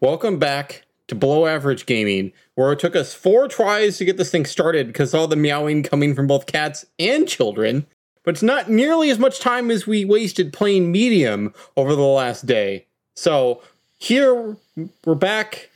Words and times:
Welcome 0.00 0.38
back 0.38 0.84
to 1.08 1.16
Below 1.16 1.46
Average 1.46 1.84
Gaming, 1.84 2.32
where 2.54 2.70
it 2.70 2.78
took 2.78 2.94
us 2.94 3.14
four 3.14 3.48
tries 3.48 3.98
to 3.98 4.04
get 4.04 4.16
this 4.16 4.30
thing 4.30 4.46
started 4.46 4.86
because 4.86 5.12
all 5.12 5.26
the 5.26 5.34
meowing 5.34 5.82
coming 5.82 6.14
from 6.14 6.28
both 6.28 6.46
cats 6.46 6.86
and 7.00 7.26
children. 7.26 7.84
But 8.22 8.36
it's 8.36 8.42
not 8.44 8.70
nearly 8.70 9.10
as 9.10 9.18
much 9.18 9.40
time 9.40 9.72
as 9.72 9.88
we 9.88 10.04
wasted 10.04 10.52
playing 10.52 10.92
Medium 10.92 11.52
over 11.76 11.96
the 11.96 12.02
last 12.02 12.46
day. 12.46 12.86
So 13.16 13.60
here 13.98 14.56
we're 15.04 15.16
back, 15.16 15.68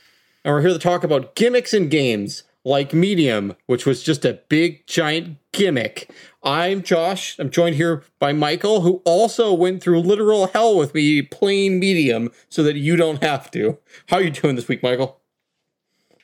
and 0.45 0.53
we're 0.53 0.61
here 0.61 0.69
to 0.69 0.79
talk 0.79 1.03
about 1.03 1.35
gimmicks 1.35 1.73
in 1.73 1.89
games 1.89 2.43
like 2.63 2.93
Medium, 2.93 3.57
which 3.65 3.85
was 3.85 4.01
just 4.01 4.23
a 4.23 4.39
big 4.47 4.87
giant 4.87 5.35
gimmick. 5.51 6.09
I'm 6.43 6.83
Josh. 6.83 7.39
I'm 7.39 7.49
joined 7.49 7.75
here 7.75 8.03
by 8.19 8.33
Michael, 8.33 8.81
who 8.81 9.01
also 9.05 9.53
went 9.53 9.81
through 9.81 10.01
literal 10.01 10.47
hell 10.47 10.77
with 10.77 10.93
me 10.93 11.21
playing 11.21 11.79
Medium 11.79 12.31
so 12.49 12.63
that 12.63 12.75
you 12.75 12.95
don't 12.95 13.23
have 13.23 13.49
to. 13.51 13.77
How 14.07 14.17
are 14.17 14.23
you 14.23 14.29
doing 14.29 14.55
this 14.55 14.67
week, 14.67 14.83
Michael? 14.83 15.21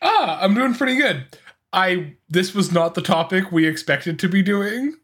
Ah, 0.02 0.40
I'm 0.42 0.54
doing 0.54 0.74
pretty 0.74 0.96
good. 0.96 1.26
I 1.72 2.16
this 2.30 2.54
was 2.54 2.72
not 2.72 2.96
the 2.96 3.02
topic 3.02 3.52
we 3.52 3.66
expected 3.66 4.20
to 4.20 4.28
be 4.30 4.42
doing, 4.42 4.96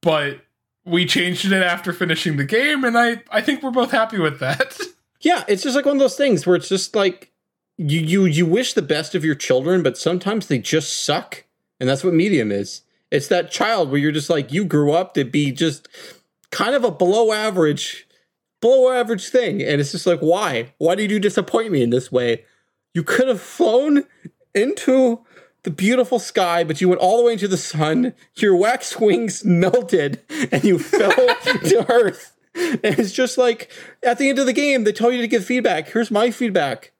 but 0.00 0.40
we 0.84 1.06
changed 1.06 1.44
it 1.44 1.52
after 1.52 1.92
finishing 1.92 2.36
the 2.36 2.44
game 2.44 2.84
and 2.84 2.96
I 2.96 3.22
I 3.30 3.40
think 3.40 3.62
we're 3.62 3.70
both 3.70 3.90
happy 3.90 4.18
with 4.18 4.40
that. 4.40 4.78
Yeah, 5.20 5.42
it's 5.48 5.62
just 5.62 5.74
like 5.74 5.86
one 5.86 5.96
of 5.96 6.00
those 6.00 6.18
things 6.18 6.46
where 6.46 6.54
it's 6.54 6.68
just 6.68 6.94
like 6.94 7.32
you 7.78 7.98
you 7.98 8.26
you 8.26 8.44
wish 8.44 8.74
the 8.74 8.82
best 8.82 9.14
of 9.14 9.24
your 9.24 9.34
children, 9.34 9.82
but 9.82 9.96
sometimes 9.96 10.48
they 10.48 10.58
just 10.58 11.02
suck. 11.02 11.44
And 11.80 11.88
that's 11.88 12.04
what 12.04 12.12
Medium 12.12 12.52
is. 12.52 12.82
It's 13.10 13.28
that 13.28 13.50
child 13.50 13.90
where 13.90 14.00
you're 14.00 14.12
just 14.12 14.30
like 14.30 14.52
you 14.52 14.64
grew 14.64 14.92
up 14.92 15.14
to 15.14 15.24
be 15.24 15.52
just 15.52 15.88
kind 16.50 16.74
of 16.74 16.84
a 16.84 16.90
below 16.90 17.32
average 17.32 18.06
below 18.60 18.92
average 18.92 19.28
thing 19.28 19.60
and 19.62 19.80
it's 19.80 19.92
just 19.92 20.06
like 20.06 20.20
why? 20.20 20.72
Why 20.78 20.94
did 20.94 21.10
you 21.10 21.20
disappoint 21.20 21.70
me 21.70 21.82
in 21.82 21.90
this 21.90 22.10
way? 22.10 22.44
You 22.94 23.02
could 23.02 23.28
have 23.28 23.40
flown 23.40 24.04
into 24.54 25.24
the 25.64 25.70
beautiful 25.70 26.18
sky, 26.18 26.62
but 26.62 26.80
you 26.80 26.88
went 26.88 27.00
all 27.00 27.18
the 27.18 27.24
way 27.24 27.32
into 27.32 27.48
the 27.48 27.56
sun. 27.56 28.14
Your 28.36 28.54
wax 28.54 28.96
wings 29.00 29.44
melted 29.44 30.22
and 30.50 30.62
you 30.64 30.78
fell 30.78 31.10
to 31.44 31.86
earth. 31.88 32.36
And 32.54 32.98
it's 32.98 33.12
just 33.12 33.36
like 33.36 33.70
at 34.02 34.18
the 34.18 34.28
end 34.28 34.38
of 34.38 34.46
the 34.46 34.52
game, 34.52 34.84
they 34.84 34.92
tell 34.92 35.10
you 35.10 35.20
to 35.20 35.28
give 35.28 35.44
feedback. 35.44 35.88
Here's 35.88 36.10
my 36.10 36.30
feedback. 36.30 36.92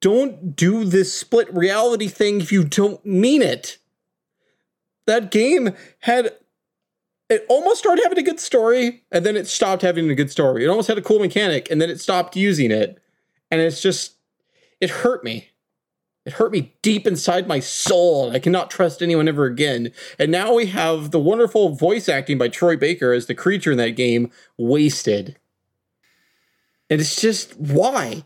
Don't 0.00 0.54
do 0.56 0.84
this 0.84 1.12
split 1.12 1.52
reality 1.54 2.08
thing 2.08 2.40
if 2.40 2.52
you 2.52 2.64
don't 2.64 3.04
mean 3.04 3.42
it. 3.42 3.78
That 5.08 5.30
game 5.30 5.74
had 6.00 6.32
it 7.30 7.46
almost 7.48 7.78
started 7.78 8.02
having 8.02 8.18
a 8.18 8.22
good 8.22 8.38
story 8.38 9.04
and 9.10 9.24
then 9.24 9.38
it 9.38 9.46
stopped 9.46 9.80
having 9.80 10.10
a 10.10 10.14
good 10.14 10.30
story. 10.30 10.62
It 10.62 10.68
almost 10.68 10.86
had 10.86 10.98
a 10.98 11.02
cool 11.02 11.18
mechanic 11.18 11.70
and 11.70 11.80
then 11.80 11.88
it 11.88 11.98
stopped 11.98 12.36
using 12.36 12.70
it. 12.70 13.00
And 13.50 13.58
it's 13.58 13.80
just 13.80 14.16
it 14.82 14.90
hurt 14.90 15.24
me. 15.24 15.48
It 16.26 16.34
hurt 16.34 16.52
me 16.52 16.74
deep 16.82 17.06
inside 17.06 17.48
my 17.48 17.58
soul. 17.58 18.32
I 18.32 18.38
cannot 18.38 18.70
trust 18.70 19.00
anyone 19.00 19.28
ever 19.28 19.46
again. 19.46 19.92
And 20.18 20.30
now 20.30 20.52
we 20.52 20.66
have 20.66 21.10
the 21.10 21.18
wonderful 21.18 21.70
voice 21.70 22.06
acting 22.06 22.36
by 22.36 22.48
Troy 22.48 22.76
Baker 22.76 23.14
as 23.14 23.24
the 23.24 23.34
creature 23.34 23.72
in 23.72 23.78
that 23.78 23.96
game 23.96 24.30
wasted. 24.58 25.38
And 26.90 27.00
it's 27.00 27.18
just 27.18 27.58
why? 27.58 28.24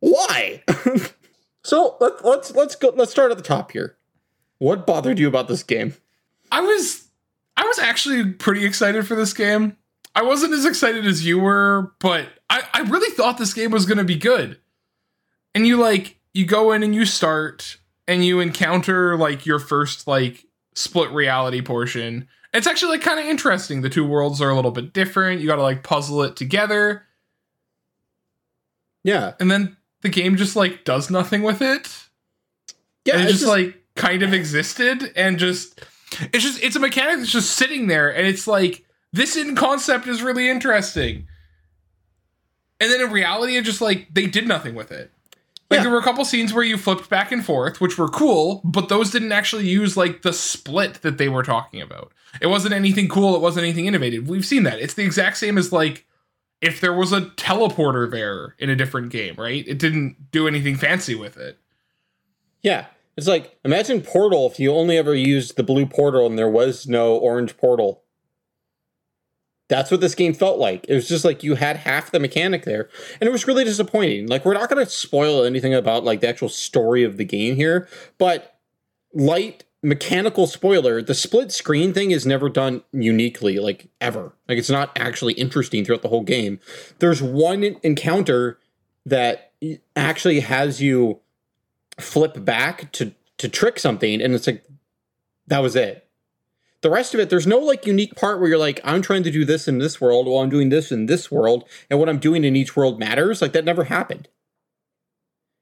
Why? 0.00 0.62
so 1.62 1.98
let, 2.00 2.24
let's 2.24 2.50
let's 2.52 2.76
go 2.76 2.94
let's 2.96 3.10
start 3.10 3.30
at 3.30 3.36
the 3.36 3.42
top 3.44 3.72
here. 3.72 3.98
What 4.56 4.86
bothered 4.86 5.18
you 5.18 5.28
about 5.28 5.48
this 5.48 5.62
game? 5.62 5.94
I 6.54 6.60
was 6.60 7.08
I 7.56 7.64
was 7.64 7.80
actually 7.80 8.32
pretty 8.32 8.64
excited 8.64 9.08
for 9.08 9.16
this 9.16 9.32
game. 9.32 9.76
I 10.14 10.22
wasn't 10.22 10.52
as 10.52 10.64
excited 10.64 11.04
as 11.04 11.26
you 11.26 11.40
were, 11.40 11.92
but 11.98 12.28
I, 12.48 12.62
I 12.72 12.80
really 12.82 13.12
thought 13.16 13.38
this 13.38 13.52
game 13.52 13.72
was 13.72 13.86
gonna 13.86 14.04
be 14.04 14.16
good. 14.16 14.60
And 15.52 15.66
you 15.66 15.78
like 15.78 16.20
you 16.32 16.46
go 16.46 16.70
in 16.70 16.84
and 16.84 16.94
you 16.94 17.06
start 17.06 17.78
and 18.06 18.24
you 18.24 18.38
encounter 18.38 19.16
like 19.16 19.46
your 19.46 19.58
first 19.58 20.06
like 20.06 20.44
split 20.76 21.10
reality 21.10 21.60
portion. 21.60 22.28
It's 22.52 22.68
actually 22.68 22.92
like 22.92 23.02
kind 23.02 23.18
of 23.18 23.26
interesting. 23.26 23.80
The 23.80 23.90
two 23.90 24.06
worlds 24.06 24.40
are 24.40 24.50
a 24.50 24.54
little 24.54 24.70
bit 24.70 24.92
different. 24.92 25.40
You 25.40 25.48
got 25.48 25.56
to 25.56 25.62
like 25.62 25.82
puzzle 25.82 26.22
it 26.22 26.36
together. 26.36 27.02
Yeah. 29.02 29.32
And 29.40 29.50
then 29.50 29.76
the 30.02 30.08
game 30.08 30.36
just 30.36 30.54
like 30.54 30.84
does 30.84 31.10
nothing 31.10 31.42
with 31.42 31.60
it. 31.60 31.88
Yeah, 33.04 33.14
And 33.14 33.24
it 33.24 33.30
it's 33.30 33.40
just, 33.40 33.48
like 33.48 33.82
kind 33.96 34.22
of 34.22 34.32
existed 34.32 35.12
and 35.16 35.36
just 35.36 35.80
it's 36.32 36.44
just 36.44 36.62
it's 36.62 36.76
a 36.76 36.80
mechanic 36.80 37.18
that's 37.18 37.30
just 37.32 37.50
sitting 37.56 37.86
there 37.86 38.14
and 38.14 38.26
it's 38.26 38.46
like 38.46 38.84
this 39.12 39.36
in 39.36 39.54
concept 39.56 40.06
is 40.06 40.22
really 40.22 40.48
interesting. 40.48 41.26
And 42.80 42.90
then 42.90 43.00
in 43.00 43.10
reality, 43.10 43.56
it 43.56 43.64
just 43.64 43.80
like 43.80 44.08
they 44.12 44.26
did 44.26 44.48
nothing 44.48 44.74
with 44.74 44.90
it. 44.92 45.10
Like 45.70 45.78
Yeah. 45.78 45.84
there 45.84 45.92
were 45.92 45.98
a 45.98 46.02
couple 46.02 46.24
scenes 46.24 46.52
where 46.52 46.64
you 46.64 46.76
flipped 46.76 47.08
back 47.08 47.32
and 47.32 47.44
forth, 47.44 47.80
which 47.80 47.96
were 47.96 48.08
cool, 48.08 48.60
but 48.64 48.88
those 48.88 49.10
didn't 49.10 49.32
actually 49.32 49.68
use 49.68 49.96
like 49.96 50.22
the 50.22 50.32
split 50.32 50.94
that 51.02 51.16
they 51.18 51.28
were 51.28 51.42
talking 51.42 51.80
about. 51.80 52.12
It 52.40 52.48
wasn't 52.48 52.74
anything 52.74 53.08
cool, 53.08 53.34
it 53.36 53.40
wasn't 53.40 53.64
anything 53.64 53.86
innovative. 53.86 54.28
We've 54.28 54.44
seen 54.44 54.64
that. 54.64 54.80
It's 54.80 54.94
the 54.94 55.04
exact 55.04 55.36
same 55.36 55.56
as 55.56 55.72
like 55.72 56.04
if 56.60 56.80
there 56.80 56.92
was 56.92 57.12
a 57.12 57.22
teleporter 57.22 58.10
there 58.10 58.54
in 58.58 58.70
a 58.70 58.76
different 58.76 59.10
game, 59.10 59.34
right? 59.38 59.66
It 59.66 59.78
didn't 59.78 60.30
do 60.32 60.48
anything 60.48 60.76
fancy 60.76 61.14
with 61.14 61.36
it. 61.36 61.58
Yeah. 62.62 62.86
It's 63.16 63.26
like 63.26 63.58
imagine 63.64 64.00
Portal 64.00 64.46
if 64.46 64.58
you 64.58 64.72
only 64.72 64.96
ever 64.96 65.14
used 65.14 65.56
the 65.56 65.62
blue 65.62 65.86
portal 65.86 66.26
and 66.26 66.38
there 66.38 66.48
was 66.48 66.86
no 66.86 67.16
orange 67.16 67.56
portal. 67.56 68.02
That's 69.68 69.90
what 69.90 70.00
this 70.00 70.14
game 70.14 70.34
felt 70.34 70.58
like. 70.58 70.84
It 70.88 70.94
was 70.94 71.08
just 71.08 71.24
like 71.24 71.42
you 71.42 71.54
had 71.54 71.78
half 71.78 72.10
the 72.10 72.20
mechanic 72.20 72.64
there. 72.64 72.90
And 73.20 73.26
it 73.26 73.32
was 73.32 73.46
really 73.46 73.64
disappointing. 73.64 74.26
Like 74.26 74.44
we're 74.44 74.54
not 74.54 74.68
gonna 74.68 74.86
spoil 74.86 75.44
anything 75.44 75.74
about 75.74 76.04
like 76.04 76.20
the 76.20 76.28
actual 76.28 76.48
story 76.48 77.02
of 77.02 77.16
the 77.16 77.24
game 77.24 77.56
here, 77.56 77.88
but 78.18 78.58
light 79.14 79.64
mechanical 79.84 80.46
spoiler, 80.46 81.02
the 81.02 81.14
split 81.14 81.52
screen 81.52 81.92
thing 81.92 82.10
is 82.10 82.26
never 82.26 82.48
done 82.48 82.82
uniquely, 82.92 83.58
like 83.58 83.88
ever. 84.00 84.32
Like 84.48 84.58
it's 84.58 84.70
not 84.70 84.90
actually 84.96 85.34
interesting 85.34 85.84
throughout 85.84 86.02
the 86.02 86.08
whole 86.08 86.22
game. 86.22 86.58
There's 86.98 87.22
one 87.22 87.62
encounter 87.82 88.58
that 89.06 89.52
actually 89.94 90.40
has 90.40 90.80
you 90.80 91.20
flip 91.98 92.44
back 92.44 92.92
to 92.92 93.14
to 93.38 93.48
trick 93.48 93.78
something 93.78 94.20
and 94.20 94.34
it's 94.34 94.46
like 94.46 94.64
that 95.46 95.60
was 95.60 95.76
it. 95.76 96.08
The 96.82 96.90
rest 96.90 97.14
of 97.14 97.20
it 97.20 97.30
there's 97.30 97.46
no 97.46 97.58
like 97.58 97.86
unique 97.86 98.14
part 98.14 98.38
where 98.38 98.48
you're 98.48 98.58
like 98.58 98.80
i'm 98.84 99.00
trying 99.00 99.22
to 99.22 99.30
do 99.30 99.44
this 99.44 99.66
in 99.66 99.78
this 99.78 100.00
world 100.00 100.26
while 100.26 100.42
i'm 100.42 100.50
doing 100.50 100.68
this 100.68 100.92
in 100.92 101.06
this 101.06 101.30
world 101.30 101.66
and 101.88 101.98
what 101.98 102.08
i'm 102.08 102.18
doing 102.18 102.44
in 102.44 102.56
each 102.56 102.76
world 102.76 102.98
matters. 102.98 103.40
Like 103.40 103.52
that 103.52 103.64
never 103.64 103.84
happened. 103.84 104.28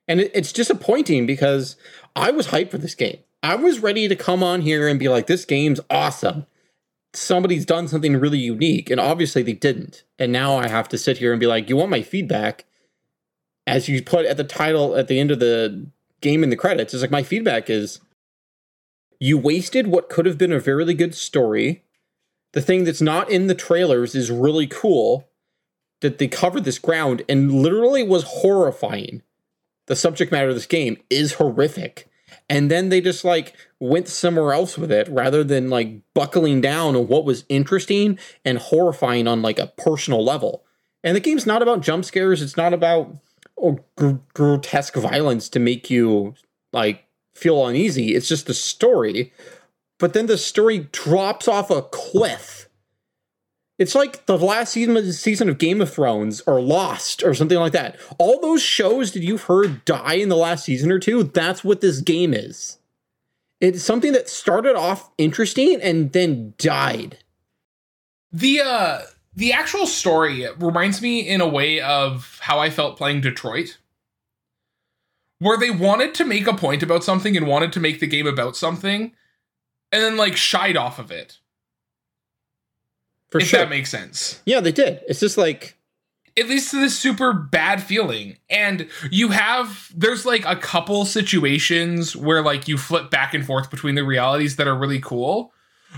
And 0.08 0.20
it, 0.20 0.32
it's 0.34 0.52
disappointing 0.52 1.26
because 1.26 1.76
i 2.16 2.30
was 2.30 2.48
hyped 2.48 2.70
for 2.70 2.78
this 2.78 2.94
game. 2.94 3.18
I 3.42 3.56
was 3.56 3.80
ready 3.80 4.08
to 4.08 4.16
come 4.16 4.42
on 4.42 4.62
here 4.62 4.88
and 4.88 4.98
be 4.98 5.08
like 5.08 5.26
this 5.26 5.44
game's 5.44 5.80
awesome. 5.90 6.46
Somebody's 7.14 7.66
done 7.66 7.88
something 7.88 8.16
really 8.16 8.38
unique 8.38 8.90
and 8.90 9.00
obviously 9.00 9.42
they 9.42 9.52
didn't. 9.52 10.02
And 10.18 10.32
now 10.32 10.56
i 10.56 10.66
have 10.66 10.88
to 10.88 10.98
sit 10.98 11.18
here 11.18 11.32
and 11.32 11.40
be 11.40 11.46
like 11.46 11.68
you 11.68 11.76
want 11.76 11.90
my 11.90 12.02
feedback? 12.02 12.64
As 13.64 13.88
you 13.88 14.02
put 14.02 14.26
at 14.26 14.36
the 14.36 14.44
title 14.44 14.96
at 14.96 15.06
the 15.06 15.20
end 15.20 15.30
of 15.30 15.38
the 15.38 15.86
game 16.22 16.42
in 16.42 16.50
the 16.50 16.56
credits 16.56 16.94
is 16.94 17.02
like 17.02 17.10
my 17.10 17.22
feedback 17.22 17.68
is 17.68 18.00
you 19.20 19.38
wasted 19.38 19.86
what 19.86 20.08
could 20.08 20.26
have 20.26 20.38
been 20.38 20.52
a 20.52 20.58
very 20.58 20.94
good 20.94 21.14
story. 21.14 21.84
The 22.52 22.60
thing 22.60 22.84
that's 22.84 23.00
not 23.00 23.30
in 23.30 23.46
the 23.46 23.54
trailers 23.54 24.14
is 24.14 24.30
really 24.30 24.66
cool 24.66 25.28
that 26.00 26.18
they 26.18 26.28
covered 26.28 26.64
this 26.64 26.78
ground 26.78 27.22
and 27.28 27.52
literally 27.52 28.02
was 28.02 28.24
horrifying. 28.24 29.22
The 29.86 29.96
subject 29.96 30.32
matter 30.32 30.48
of 30.48 30.54
this 30.54 30.66
game 30.66 30.96
is 31.08 31.34
horrific. 31.34 32.08
And 32.48 32.70
then 32.70 32.88
they 32.88 33.00
just 33.00 33.24
like 33.24 33.54
went 33.78 34.08
somewhere 34.08 34.52
else 34.52 34.76
with 34.76 34.90
it 34.90 35.08
rather 35.08 35.44
than 35.44 35.70
like 35.70 36.00
buckling 36.14 36.60
down 36.60 36.96
on 36.96 37.08
what 37.08 37.24
was 37.24 37.44
interesting 37.48 38.18
and 38.44 38.58
horrifying 38.58 39.28
on 39.28 39.42
like 39.42 39.58
a 39.58 39.72
personal 39.78 40.24
level. 40.24 40.64
And 41.04 41.16
the 41.16 41.20
game's 41.20 41.46
not 41.46 41.62
about 41.62 41.80
jump 41.80 42.04
scares, 42.04 42.42
it's 42.42 42.56
not 42.56 42.74
about 42.74 43.16
or 43.56 43.84
gr- 43.96 44.16
grotesque 44.34 44.94
violence 44.94 45.48
to 45.50 45.58
make 45.58 45.90
you 45.90 46.34
like 46.72 47.06
feel 47.34 47.66
uneasy. 47.66 48.14
It's 48.14 48.28
just 48.28 48.46
the 48.46 48.54
story. 48.54 49.32
But 49.98 50.14
then 50.14 50.26
the 50.26 50.38
story 50.38 50.88
drops 50.92 51.46
off 51.46 51.70
a 51.70 51.82
cliff. 51.82 52.68
It's 53.78 53.94
like 53.94 54.26
the 54.26 54.38
last 54.38 54.72
season 54.72 54.96
of 54.96 55.12
season 55.14 55.48
of 55.48 55.58
Game 55.58 55.80
of 55.80 55.92
Thrones 55.92 56.40
or 56.42 56.60
Lost 56.60 57.22
or 57.22 57.34
something 57.34 57.58
like 57.58 57.72
that. 57.72 57.96
All 58.18 58.40
those 58.40 58.62
shows 58.62 59.12
that 59.12 59.22
you've 59.22 59.44
heard 59.44 59.84
die 59.84 60.14
in 60.14 60.28
the 60.28 60.36
last 60.36 60.64
season 60.64 60.92
or 60.92 60.98
two, 60.98 61.24
that's 61.24 61.64
what 61.64 61.80
this 61.80 62.00
game 62.00 62.34
is. 62.34 62.78
It's 63.60 63.82
something 63.82 64.12
that 64.12 64.28
started 64.28 64.76
off 64.76 65.10
interesting 65.18 65.80
and 65.80 66.12
then 66.12 66.54
died. 66.58 67.18
The 68.32 68.60
uh 68.60 69.00
the 69.34 69.52
actual 69.52 69.86
story 69.86 70.46
reminds 70.58 71.00
me 71.00 71.20
in 71.20 71.40
a 71.40 71.48
way 71.48 71.80
of 71.80 72.38
how 72.42 72.58
I 72.58 72.70
felt 72.70 72.98
playing 72.98 73.22
Detroit. 73.22 73.78
Where 75.38 75.58
they 75.58 75.70
wanted 75.70 76.14
to 76.16 76.24
make 76.24 76.46
a 76.46 76.54
point 76.54 76.82
about 76.84 77.02
something 77.02 77.36
and 77.36 77.48
wanted 77.48 77.72
to 77.72 77.80
make 77.80 77.98
the 77.98 78.06
game 78.06 78.28
about 78.28 78.56
something 78.56 79.12
and 79.90 80.02
then 80.02 80.16
like 80.16 80.36
shied 80.36 80.76
off 80.76 80.98
of 80.98 81.10
it. 81.10 81.38
For 83.30 83.40
if 83.40 83.48
sure. 83.48 83.60
that 83.60 83.70
makes 83.70 83.90
sense. 83.90 84.42
yeah, 84.44 84.60
they 84.60 84.72
did. 84.72 85.00
It's 85.08 85.20
just 85.20 85.38
like 85.38 85.76
it 86.36 86.48
leads 86.48 86.70
to 86.70 86.80
this 86.80 86.98
super 86.98 87.32
bad 87.32 87.82
feeling. 87.82 88.36
And 88.50 88.88
you 89.10 89.28
have 89.28 89.90
there's 89.94 90.26
like 90.26 90.44
a 90.46 90.56
couple 90.56 91.04
situations 91.04 92.16
where 92.16 92.42
like 92.42 92.68
you 92.68 92.78
flip 92.78 93.10
back 93.10 93.34
and 93.34 93.44
forth 93.44 93.70
between 93.70 93.94
the 93.94 94.04
realities 94.04 94.56
that 94.56 94.66
are 94.66 94.76
really 94.76 95.00
cool, 95.00 95.52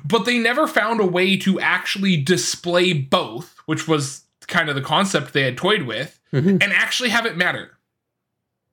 but 0.05 0.25
they 0.25 0.39
never 0.39 0.67
found 0.67 1.01
a 1.01 1.07
way 1.07 1.37
to 1.39 1.61
actually 1.61 2.17
display 2.17 2.93
both, 2.93 3.57
which 3.67 3.87
was 3.87 4.25
kind 4.47 4.69
of 4.69 4.75
the 4.75 4.81
concept 4.81 5.33
they 5.33 5.43
had 5.43 5.57
toyed 5.57 5.83
with, 5.83 6.19
mm-hmm. 6.33 6.49
and 6.49 6.65
actually 6.65 7.11
have 7.11 7.27
it 7.27 7.37
matter. 7.37 7.71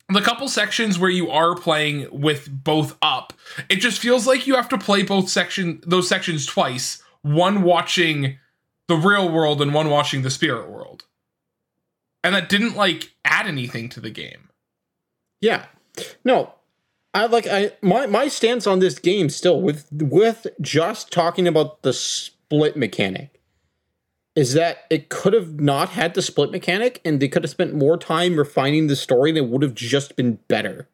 The 0.09 0.21
couple 0.21 0.47
sections 0.49 0.99
where 0.99 1.09
you 1.09 1.29
are 1.29 1.55
playing 1.55 2.07
with 2.11 2.49
both 2.51 2.97
up, 3.01 3.33
it 3.69 3.77
just 3.77 3.99
feels 3.99 4.27
like 4.27 4.45
you 4.45 4.55
have 4.55 4.69
to 4.69 4.77
play 4.77 5.03
both 5.03 5.29
section 5.29 5.81
those 5.85 6.09
sections 6.09 6.45
twice, 6.45 7.01
one 7.21 7.61
watching 7.61 8.37
the 8.89 8.97
real 8.97 9.29
world 9.29 9.61
and 9.61 9.73
one 9.73 9.89
watching 9.89 10.21
the 10.21 10.29
spirit 10.29 10.69
world. 10.69 11.05
And 12.23 12.35
that 12.35 12.49
didn't 12.49 12.75
like 12.75 13.13
add 13.23 13.47
anything 13.47 13.87
to 13.89 14.01
the 14.01 14.09
game. 14.09 14.49
Yeah. 15.39 15.65
No. 16.25 16.55
I 17.13 17.25
like 17.25 17.47
I 17.47 17.73
my 17.81 18.05
my 18.07 18.27
stance 18.27 18.65
on 18.65 18.79
this 18.79 18.97
game 18.99 19.29
still 19.29 19.61
with 19.61 19.87
with 19.91 20.47
just 20.61 21.11
talking 21.11 21.47
about 21.47 21.81
the 21.81 21.93
split 21.93 22.77
mechanic 22.77 23.41
is 24.35 24.53
that 24.53 24.85
it 24.89 25.09
could 25.09 25.33
have 25.33 25.59
not 25.59 25.89
had 25.89 26.13
the 26.13 26.21
split 26.21 26.51
mechanic 26.51 27.01
and 27.03 27.19
they 27.19 27.27
could 27.27 27.43
have 27.43 27.51
spent 27.51 27.73
more 27.73 27.97
time 27.97 28.37
refining 28.37 28.87
the 28.87 28.95
story 28.95 29.31
and 29.31 29.37
it 29.37 29.47
would 29.47 29.61
have 29.61 29.75
just 29.75 30.15
been 30.15 30.39
better. 30.47 30.87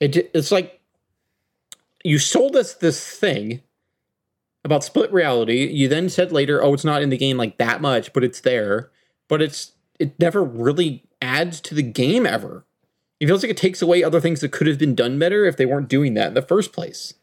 It, 0.00 0.30
it's 0.34 0.52
like 0.52 0.80
you 2.04 2.18
sold 2.18 2.54
us 2.54 2.74
this 2.74 3.04
thing 3.18 3.62
about 4.64 4.84
split 4.84 5.10
reality. 5.12 5.66
You 5.66 5.88
then 5.88 6.10
said 6.10 6.30
later, 6.30 6.62
oh, 6.62 6.74
it's 6.74 6.84
not 6.84 7.00
in 7.00 7.08
the 7.08 7.16
game 7.16 7.38
like 7.38 7.56
that 7.56 7.80
much, 7.80 8.12
but 8.12 8.22
it's 8.22 8.40
there. 8.40 8.90
But 9.28 9.40
it's 9.40 9.72
it 9.98 10.20
never 10.20 10.44
really 10.44 11.04
adds 11.22 11.60
to 11.62 11.74
the 11.74 11.82
game 11.82 12.26
ever. 12.26 12.66
It 13.18 13.26
feels 13.26 13.42
like 13.42 13.50
it 13.50 13.56
takes 13.56 13.80
away 13.80 14.04
other 14.04 14.20
things 14.20 14.40
that 14.40 14.52
could 14.52 14.66
have 14.66 14.78
been 14.78 14.94
done 14.94 15.18
better 15.18 15.44
if 15.46 15.56
they 15.56 15.66
weren't 15.66 15.88
doing 15.88 16.14
that 16.14 16.28
in 16.28 16.34
the 16.34 16.42
first 16.42 16.72
place. 16.72 17.14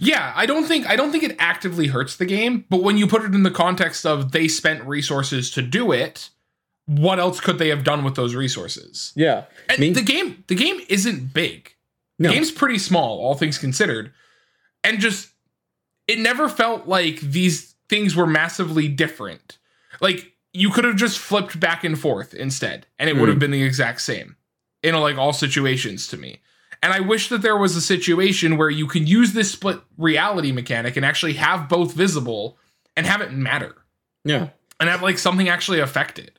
Yeah, 0.00 0.32
I 0.34 0.46
don't 0.46 0.64
think 0.66 0.88
I 0.88 0.96
don't 0.96 1.10
think 1.10 1.24
it 1.24 1.36
actively 1.38 1.88
hurts 1.88 2.16
the 2.16 2.24
game, 2.24 2.64
but 2.70 2.82
when 2.82 2.96
you 2.96 3.06
put 3.06 3.24
it 3.24 3.34
in 3.34 3.42
the 3.42 3.50
context 3.50 4.06
of 4.06 4.32
they 4.32 4.48
spent 4.48 4.84
resources 4.84 5.50
to 5.52 5.62
do 5.62 5.92
it, 5.92 6.30
what 6.86 7.18
else 7.18 7.40
could 7.40 7.58
they 7.58 7.68
have 7.68 7.84
done 7.84 8.04
with 8.04 8.14
those 8.14 8.34
resources? 8.34 9.12
Yeah. 9.16 9.44
And 9.68 9.78
mean, 9.78 9.92
the 9.94 10.02
game 10.02 10.44
the 10.46 10.54
game 10.54 10.80
isn't 10.88 11.34
big. 11.34 11.74
No. 12.18 12.28
The 12.28 12.34
game's 12.36 12.52
pretty 12.52 12.78
small, 12.78 13.18
all 13.18 13.34
things 13.34 13.58
considered. 13.58 14.12
And 14.84 15.00
just 15.00 15.30
it 16.06 16.18
never 16.18 16.48
felt 16.48 16.86
like 16.86 17.20
these 17.20 17.74
things 17.88 18.14
were 18.14 18.26
massively 18.26 18.88
different. 18.88 19.58
Like 20.00 20.32
you 20.52 20.70
could 20.70 20.84
have 20.84 20.96
just 20.96 21.18
flipped 21.18 21.58
back 21.58 21.82
and 21.84 21.98
forth 21.98 22.32
instead, 22.32 22.86
and 22.98 23.10
it 23.10 23.16
mm. 23.16 23.20
would 23.20 23.28
have 23.28 23.36
hmm. 23.36 23.40
been 23.40 23.50
the 23.50 23.62
exact 23.62 24.00
same 24.00 24.36
in 24.84 24.94
like 24.94 25.16
all 25.16 25.32
situations 25.32 26.06
to 26.08 26.16
me. 26.16 26.40
And 26.82 26.92
I 26.92 27.00
wish 27.00 27.30
that 27.30 27.40
there 27.40 27.56
was 27.56 27.74
a 27.74 27.80
situation 27.80 28.58
where 28.58 28.68
you 28.68 28.86
can 28.86 29.06
use 29.06 29.32
this 29.32 29.50
split 29.50 29.80
reality 29.96 30.52
mechanic 30.52 30.96
and 30.96 31.06
actually 31.06 31.32
have 31.34 31.68
both 31.68 31.94
visible 31.94 32.58
and 32.94 33.06
have 33.06 33.22
it 33.22 33.32
matter. 33.32 33.74
Yeah. 34.24 34.50
And 34.78 34.90
have 34.90 35.02
like 35.02 35.18
something 35.18 35.48
actually 35.48 35.80
affect 35.80 36.18
it. 36.18 36.38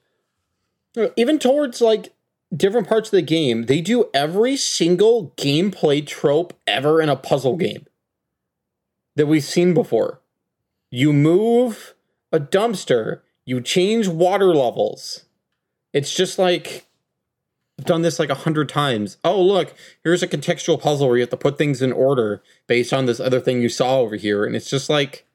Uh, 0.96 1.08
even 1.16 1.40
towards 1.40 1.82
like 1.82 2.14
different 2.56 2.88
parts 2.88 3.08
of 3.08 3.14
the 3.14 3.24
game, 3.24 3.66
they 3.66 3.82
do 3.82 4.10
every 4.14 4.56
single 4.56 5.34
gameplay 5.36 6.06
trope 6.06 6.54
ever 6.68 7.02
in 7.02 7.10
a 7.10 7.16
puzzle 7.16 7.58
game 7.58 7.88
that 9.16 9.26
we've 9.26 9.44
seen 9.44 9.74
before. 9.74 10.22
You 10.92 11.12
move 11.12 11.96
a 12.32 12.40
dumpster, 12.40 13.22
you 13.46 13.62
change 13.62 14.08
water 14.08 14.54
levels. 14.54 15.26
It's 15.92 16.14
just 16.14 16.38
like 16.38 16.86
I've 17.78 17.86
done 17.86 18.04
this 18.04 18.20
like 18.20 18.30
a 18.30 18.36
hundred 18.36 18.70
times. 18.70 19.18
Oh, 19.24 19.42
look, 19.42 19.74
here's 20.04 20.24
a 20.24 20.28
contextual 20.28 20.80
puzzle 20.80 21.08
where 21.08 21.18
you 21.18 21.22
have 21.22 21.30
to 21.32 21.38
put 21.38 21.58
things 21.58 21.82
in 21.82 21.92
order 21.92 22.42
based 22.68 22.94
on 22.94 23.06
this 23.06 23.20
other 23.20 23.40
thing 23.40 23.62
you 23.62 23.70
saw 23.70 24.00
over 24.00 24.16
here. 24.16 24.46
And 24.46 24.56
it's 24.56 24.70
just 24.70 24.90
like, 24.90 25.26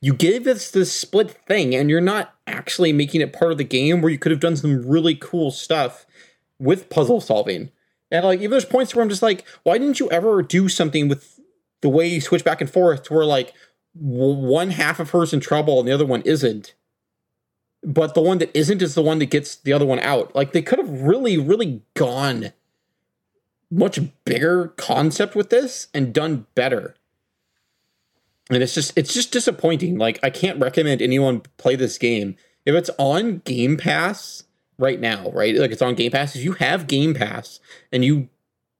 you 0.00 0.14
gave 0.14 0.46
us 0.46 0.70
this 0.70 0.92
split 0.92 1.30
thing 1.46 1.74
and 1.74 1.90
you're 1.90 2.00
not 2.00 2.34
actually 2.46 2.92
making 2.92 3.20
it 3.20 3.32
part 3.32 3.52
of 3.52 3.58
the 3.58 3.64
game 3.64 4.00
where 4.00 4.10
you 4.10 4.18
could 4.18 4.32
have 4.32 4.40
done 4.40 4.56
some 4.56 4.86
really 4.86 5.14
cool 5.14 5.50
stuff 5.50 6.06
with 6.58 6.88
puzzle 6.88 7.20
solving. 7.20 7.70
And 8.10 8.24
like, 8.24 8.38
even 8.38 8.52
there's 8.52 8.64
points 8.64 8.94
where 8.94 9.02
I'm 9.02 9.10
just 9.10 9.22
like, 9.22 9.44
why 9.64 9.76
didn't 9.76 10.00
you 10.00 10.10
ever 10.10 10.40
do 10.42 10.68
something 10.68 11.08
with 11.08 11.38
the 11.82 11.88
way 11.88 12.06
you 12.06 12.20
switch 12.20 12.44
back 12.44 12.60
and 12.60 12.70
forth 12.70 13.02
to 13.04 13.14
where 13.14 13.24
like 13.24 13.52
one 13.94 14.70
half 14.70 15.00
of 15.00 15.10
her's 15.10 15.32
in 15.32 15.40
trouble 15.40 15.78
and 15.78 15.88
the 15.88 15.92
other 15.92 16.06
one 16.06 16.22
isn't? 16.22 16.74
But 17.82 18.14
the 18.14 18.20
one 18.20 18.38
that 18.38 18.50
isn't 18.54 18.82
is 18.82 18.94
the 18.94 19.02
one 19.02 19.18
that 19.18 19.30
gets 19.30 19.56
the 19.56 19.72
other 19.72 19.86
one 19.86 20.00
out. 20.00 20.34
Like 20.34 20.52
they 20.52 20.62
could 20.62 20.78
have 20.78 20.90
really, 20.90 21.38
really 21.38 21.82
gone 21.94 22.52
much 23.70 24.00
bigger 24.24 24.68
concept 24.76 25.34
with 25.34 25.50
this 25.50 25.88
and 25.92 26.12
done 26.12 26.46
better. 26.54 26.94
And 28.50 28.62
it's 28.62 28.74
just 28.74 28.96
it's 28.96 29.12
just 29.12 29.30
disappointing. 29.30 29.98
Like 29.98 30.18
I 30.22 30.30
can't 30.30 30.60
recommend 30.60 31.02
anyone 31.02 31.42
play 31.58 31.76
this 31.76 31.98
game. 31.98 32.36
If 32.64 32.74
it's 32.74 32.90
on 32.98 33.38
Game 33.44 33.76
Pass 33.76 34.44
right 34.78 35.00
now, 35.00 35.30
right? 35.30 35.54
Like 35.54 35.70
it's 35.70 35.82
on 35.82 35.94
Game 35.94 36.12
Pass. 36.12 36.34
If 36.34 36.44
you 36.44 36.52
have 36.54 36.86
Game 36.86 37.14
Pass 37.14 37.60
and 37.92 38.04
you 38.04 38.28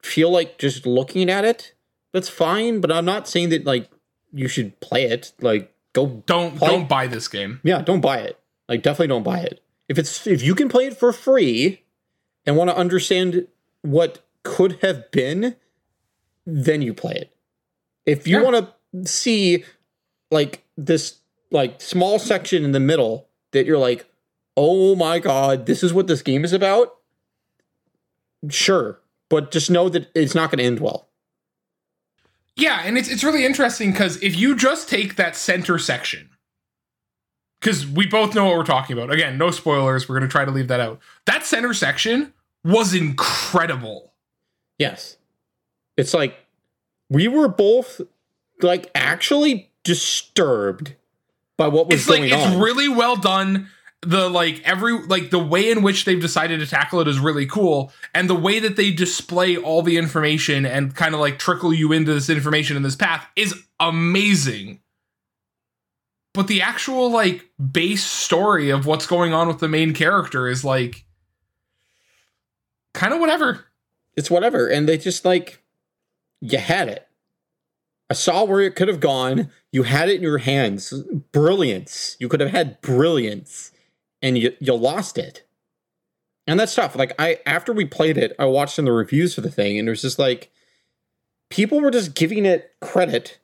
feel 0.02 0.30
like 0.30 0.58
just 0.58 0.86
looking 0.86 1.30
at 1.30 1.44
it, 1.44 1.74
that's 2.12 2.28
fine. 2.28 2.80
But 2.80 2.90
I'm 2.90 3.04
not 3.04 3.28
saying 3.28 3.50
that 3.50 3.64
like 3.64 3.90
you 4.32 4.48
should 4.48 4.80
play 4.80 5.04
it. 5.04 5.32
Like 5.40 5.72
go 5.92 6.22
don't 6.26 6.56
play. 6.56 6.68
don't 6.68 6.88
buy 6.88 7.06
this 7.06 7.28
game. 7.28 7.60
Yeah, 7.62 7.82
don't 7.82 8.00
buy 8.00 8.18
it. 8.18 8.38
Like 8.68 8.82
definitely 8.82 9.08
don't 9.08 9.22
buy 9.22 9.40
it. 9.40 9.62
If 9.88 9.98
it's 9.98 10.26
if 10.26 10.42
you 10.42 10.54
can 10.54 10.68
play 10.68 10.86
it 10.86 10.96
for 10.96 11.12
free 11.12 11.84
and 12.46 12.56
want 12.56 12.70
to 12.70 12.76
understand 12.76 13.46
what 13.82 14.24
could 14.42 14.78
have 14.82 15.10
been, 15.10 15.56
then 16.46 16.82
you 16.82 16.92
play 16.92 17.14
it. 17.14 17.36
If 18.04 18.26
you 18.26 18.38
yeah. 18.38 18.44
want 18.44 18.68
to 18.92 19.08
see 19.08 19.64
like 20.30 20.64
this 20.76 21.18
like 21.50 21.80
small 21.80 22.18
section 22.18 22.64
in 22.64 22.72
the 22.72 22.80
middle 22.80 23.28
that 23.52 23.64
you're 23.64 23.78
like, 23.78 24.06
"Oh 24.56 24.94
my 24.94 25.18
god, 25.18 25.66
this 25.66 25.82
is 25.82 25.94
what 25.94 26.06
this 26.06 26.22
game 26.22 26.44
is 26.44 26.52
about." 26.52 26.94
Sure, 28.50 29.00
but 29.28 29.50
just 29.50 29.70
know 29.70 29.88
that 29.88 30.10
it's 30.14 30.34
not 30.34 30.50
going 30.50 30.58
to 30.58 30.64
end 30.64 30.80
well. 30.80 31.08
Yeah, 32.56 32.82
and 32.84 32.98
it's 32.98 33.08
it's 33.08 33.24
really 33.24 33.46
interesting 33.46 33.92
cuz 33.94 34.22
if 34.22 34.36
you 34.36 34.54
just 34.54 34.88
take 34.88 35.16
that 35.16 35.36
center 35.36 35.78
section 35.78 36.30
because 37.60 37.86
we 37.86 38.06
both 38.06 38.34
know 38.34 38.44
what 38.44 38.56
we're 38.56 38.64
talking 38.64 38.96
about. 38.96 39.12
Again, 39.12 39.38
no 39.38 39.50
spoilers. 39.50 40.08
We're 40.08 40.18
going 40.18 40.28
to 40.28 40.32
try 40.32 40.44
to 40.44 40.50
leave 40.50 40.68
that 40.68 40.80
out. 40.80 41.00
That 41.26 41.44
center 41.44 41.74
section 41.74 42.32
was 42.64 42.94
incredible. 42.94 44.12
Yes. 44.78 45.16
It's 45.96 46.14
like 46.14 46.36
we 47.10 47.28
were 47.28 47.48
both 47.48 48.00
like 48.62 48.90
actually 48.94 49.70
disturbed 49.84 50.94
by 51.56 51.68
what 51.68 51.88
was 51.88 52.00
it's 52.00 52.06
going 52.06 52.30
like, 52.30 52.32
on. 52.32 52.52
It's 52.52 52.56
really 52.60 52.88
well 52.88 53.16
done. 53.16 53.68
The 54.02 54.28
like 54.28 54.62
every 54.64 54.96
like 55.06 55.30
the 55.30 55.40
way 55.40 55.72
in 55.72 55.82
which 55.82 56.04
they've 56.04 56.20
decided 56.20 56.60
to 56.60 56.66
tackle 56.68 57.00
it 57.00 57.08
is 57.08 57.18
really 57.18 57.46
cool, 57.46 57.92
and 58.14 58.30
the 58.30 58.34
way 58.34 58.60
that 58.60 58.76
they 58.76 58.92
display 58.92 59.56
all 59.56 59.82
the 59.82 59.96
information 59.96 60.64
and 60.64 60.94
kind 60.94 61.14
of 61.14 61.20
like 61.20 61.40
trickle 61.40 61.74
you 61.74 61.90
into 61.90 62.14
this 62.14 62.30
information 62.30 62.76
in 62.76 62.84
this 62.84 62.94
path 62.94 63.26
is 63.34 63.60
amazing 63.80 64.78
but 66.32 66.46
the 66.46 66.62
actual 66.62 67.10
like 67.10 67.50
base 67.72 68.04
story 68.04 68.70
of 68.70 68.86
what's 68.86 69.06
going 69.06 69.32
on 69.32 69.48
with 69.48 69.58
the 69.58 69.68
main 69.68 69.94
character 69.94 70.48
is 70.48 70.64
like 70.64 71.04
kind 72.94 73.12
of 73.12 73.20
whatever. 73.20 73.66
It's 74.16 74.30
whatever. 74.30 74.68
And 74.68 74.88
they 74.88 74.98
just 74.98 75.24
like 75.24 75.62
you 76.40 76.58
had 76.58 76.88
it. 76.88 77.08
I 78.10 78.14
saw 78.14 78.44
where 78.44 78.60
it 78.60 78.74
could 78.74 78.88
have 78.88 79.00
gone. 79.00 79.50
You 79.70 79.82
had 79.82 80.08
it 80.08 80.16
in 80.16 80.22
your 80.22 80.38
hands. 80.38 80.92
Brilliance. 81.32 82.16
You 82.18 82.28
could 82.28 82.40
have 82.40 82.50
had 82.50 82.80
brilliance 82.80 83.72
and 84.22 84.38
you 84.38 84.54
you 84.60 84.74
lost 84.74 85.18
it. 85.18 85.44
And 86.46 86.58
that's 86.58 86.74
tough. 86.74 86.96
Like 86.96 87.12
I 87.18 87.40
after 87.46 87.72
we 87.72 87.84
played 87.84 88.16
it, 88.16 88.34
I 88.38 88.46
watched 88.46 88.78
in 88.78 88.84
the 88.84 88.92
reviews 88.92 89.34
for 89.34 89.40
the 89.40 89.50
thing 89.50 89.78
and 89.78 89.88
it 89.88 89.90
was 89.90 90.02
just 90.02 90.18
like 90.18 90.50
people 91.50 91.80
were 91.80 91.90
just 91.90 92.14
giving 92.14 92.46
it 92.46 92.74
credit 92.80 93.38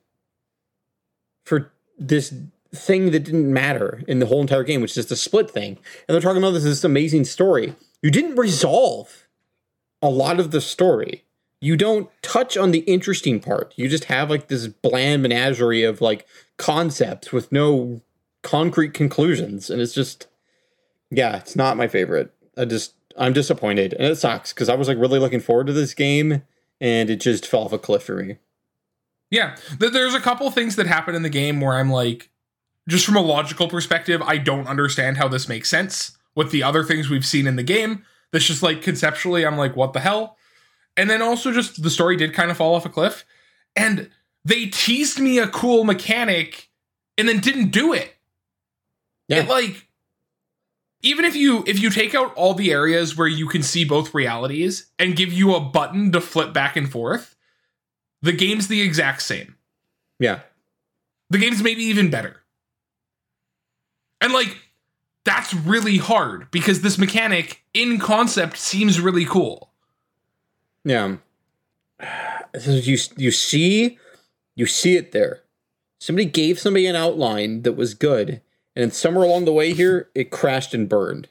for 1.43 1.71
this 1.97 2.33
thing 2.75 3.11
that 3.11 3.21
didn't 3.21 3.51
matter 3.51 4.03
in 4.07 4.19
the 4.19 4.25
whole 4.25 4.41
entire 4.41 4.63
game, 4.63 4.81
which 4.81 4.97
is 4.97 5.07
the 5.07 5.15
split 5.15 5.49
thing. 5.49 5.77
And 6.07 6.13
they're 6.13 6.21
talking 6.21 6.41
about 6.41 6.51
this, 6.51 6.63
this 6.63 6.83
amazing 6.83 7.25
story. 7.25 7.75
You 8.01 8.11
didn't 8.11 8.35
resolve 8.35 9.27
a 10.01 10.09
lot 10.09 10.39
of 10.39 10.51
the 10.51 10.61
story. 10.61 11.23
You 11.61 11.75
don't 11.77 12.09
touch 12.21 12.57
on 12.57 12.71
the 12.71 12.79
interesting 12.79 13.39
part. 13.39 13.73
You 13.75 13.89
just 13.89 14.05
have 14.05 14.29
like 14.29 14.47
this 14.47 14.67
bland 14.67 15.23
menagerie 15.23 15.83
of 15.83 16.01
like 16.01 16.27
concepts 16.57 17.31
with 17.31 17.51
no 17.51 18.01
concrete 18.43 18.93
conclusions. 18.93 19.69
And 19.69 19.81
it's 19.81 19.93
just, 19.93 20.27
yeah, 21.09 21.37
it's 21.37 21.55
not 21.55 21.77
my 21.77 21.87
favorite. 21.87 22.31
I 22.57 22.65
just, 22.65 22.93
I'm 23.17 23.33
disappointed. 23.33 23.93
And 23.93 24.05
it 24.05 24.17
sucks 24.17 24.53
because 24.53 24.69
I 24.69 24.75
was 24.75 24.87
like 24.87 24.99
really 24.99 25.19
looking 25.19 25.39
forward 25.39 25.67
to 25.67 25.73
this 25.73 25.93
game 25.93 26.43
and 26.79 27.09
it 27.09 27.21
just 27.21 27.47
fell 27.47 27.61
off 27.61 27.73
a 27.73 27.79
cliff 27.79 28.03
for 28.03 28.17
me. 28.17 28.37
Yeah, 29.31 29.55
there's 29.79 30.13
a 30.13 30.19
couple 30.19 30.49
things 30.51 30.75
that 30.75 30.85
happen 30.85 31.15
in 31.15 31.23
the 31.23 31.29
game 31.29 31.59
where 31.59 31.73
I'm 31.73 31.89
like, 31.89 32.29
just 32.87 33.05
from 33.05 33.15
a 33.15 33.21
logical 33.21 33.67
perspective, 33.67 34.21
I 34.21 34.37
don't 34.37 34.67
understand 34.67 35.17
how 35.17 35.27
this 35.27 35.49
makes 35.49 35.69
sense. 35.69 36.17
with 36.35 36.51
the 36.51 36.63
other 36.63 36.83
things 36.83 37.09
we've 37.09 37.25
seen 37.25 37.47
in 37.47 37.55
the 37.55 37.63
game. 37.63 38.03
That's 38.31 38.45
just 38.45 38.61
like 38.61 38.81
conceptually, 38.81 39.45
I'm 39.45 39.57
like, 39.57 39.75
what 39.75 39.93
the 39.93 40.01
hell? 40.01 40.37
And 40.97 41.09
then 41.09 41.21
also 41.21 41.51
just 41.51 41.81
the 41.81 41.89
story 41.89 42.17
did 42.17 42.33
kind 42.33 42.51
of 42.51 42.57
fall 42.57 42.75
off 42.75 42.85
a 42.85 42.89
cliff. 42.89 43.25
And 43.75 44.09
they 44.43 44.67
teased 44.67 45.19
me 45.19 45.39
a 45.39 45.47
cool 45.47 45.83
mechanic 45.83 46.69
and 47.17 47.27
then 47.27 47.39
didn't 47.39 47.69
do 47.69 47.93
it. 47.93 48.13
Yeah. 49.27 49.39
It 49.39 49.49
like 49.49 49.87
even 51.01 51.25
if 51.25 51.35
you 51.35 51.63
if 51.67 51.79
you 51.79 51.89
take 51.89 52.13
out 52.13 52.33
all 52.35 52.53
the 52.53 52.71
areas 52.71 53.17
where 53.17 53.27
you 53.27 53.47
can 53.47 53.63
see 53.63 53.85
both 53.85 54.13
realities 54.13 54.91
and 54.99 55.15
give 55.15 55.33
you 55.33 55.55
a 55.55 55.59
button 55.59 56.11
to 56.11 56.21
flip 56.21 56.53
back 56.53 56.75
and 56.75 56.91
forth, 56.91 57.35
the 58.21 58.33
game's 58.33 58.67
the 58.67 58.81
exact 58.81 59.21
same. 59.21 59.55
Yeah. 60.19 60.41
The 61.29 61.37
game's 61.37 61.63
maybe 61.63 61.83
even 61.83 62.09
better. 62.09 62.41
And 64.21 64.33
like 64.33 64.57
that's 65.23 65.53
really 65.53 65.97
hard 65.97 66.49
because 66.51 66.81
this 66.81 66.97
mechanic 66.97 67.63
in 67.73 67.99
concept 67.99 68.57
seems 68.57 68.99
really 68.99 69.25
cool. 69.25 69.71
Yeah. 70.83 71.17
You 72.65 72.97
you 73.17 73.31
see 73.31 73.97
you 74.55 74.65
see 74.65 74.95
it 74.95 75.11
there. 75.11 75.41
Somebody 75.99 76.25
gave 76.25 76.59
somebody 76.59 76.85
an 76.87 76.95
outline 76.95 77.63
that 77.63 77.73
was 77.73 77.93
good, 77.93 78.41
and 78.75 78.93
somewhere 78.93 79.25
along 79.25 79.45
the 79.45 79.53
way 79.53 79.73
here, 79.73 80.09
it 80.13 80.29
crashed 80.29 80.73
and 80.73 80.87
burned. 80.87 81.27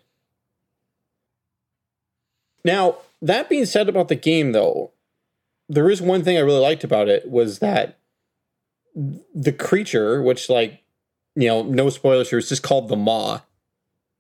Now, 2.65 2.99
that 3.23 3.49
being 3.49 3.67
said 3.67 3.89
about 3.89 4.09
the 4.09 4.17
game 4.17 4.53
though, 4.53 4.93
there 5.69 5.89
is 5.91 6.03
one 6.03 6.23
thing 6.23 6.37
I 6.37 6.41
really 6.41 6.61
liked 6.61 6.85
about 6.85 7.09
it 7.09 7.31
was 7.31 7.59
that 7.61 7.99
the 8.95 9.53
creature, 9.53 10.23
which 10.23 10.49
like, 10.49 10.84
you 11.37 11.49
know, 11.49 11.63
no 11.63 11.91
spoilers 11.91 12.31
here, 12.31 12.39
it's 12.39 12.49
just 12.49 12.63
called 12.63 12.89
the 12.89 12.97
Maw. 12.97 13.41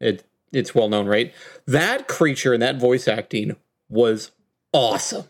It 0.00 0.25
it's 0.52 0.75
well 0.75 0.88
known, 0.88 1.06
right? 1.06 1.33
That 1.66 2.06
creature 2.09 2.52
and 2.52 2.62
that 2.62 2.80
voice 2.80 3.09
acting 3.09 3.56
was 3.88 4.30
awesome. 4.73 5.25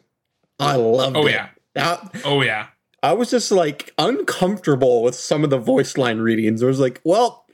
I 0.59 0.76
loved 0.76 1.17
Oh 1.17 1.26
it. 1.26 1.33
yeah. 1.33 1.49
That, 1.75 2.23
Oh 2.25 2.43
yeah. 2.43 2.69
I 3.03 3.12
was 3.12 3.31
just 3.31 3.50
like 3.53 3.93
uncomfortable 3.99 5.03
with 5.03 5.14
some 5.14 5.45
of 5.45 5.50
the 5.50 5.59
voice 5.59 5.99
line 5.99 6.19
readings. 6.19 6.62
I 6.62 6.67
was 6.67 6.81
like, 6.81 7.00
well, 7.05 7.45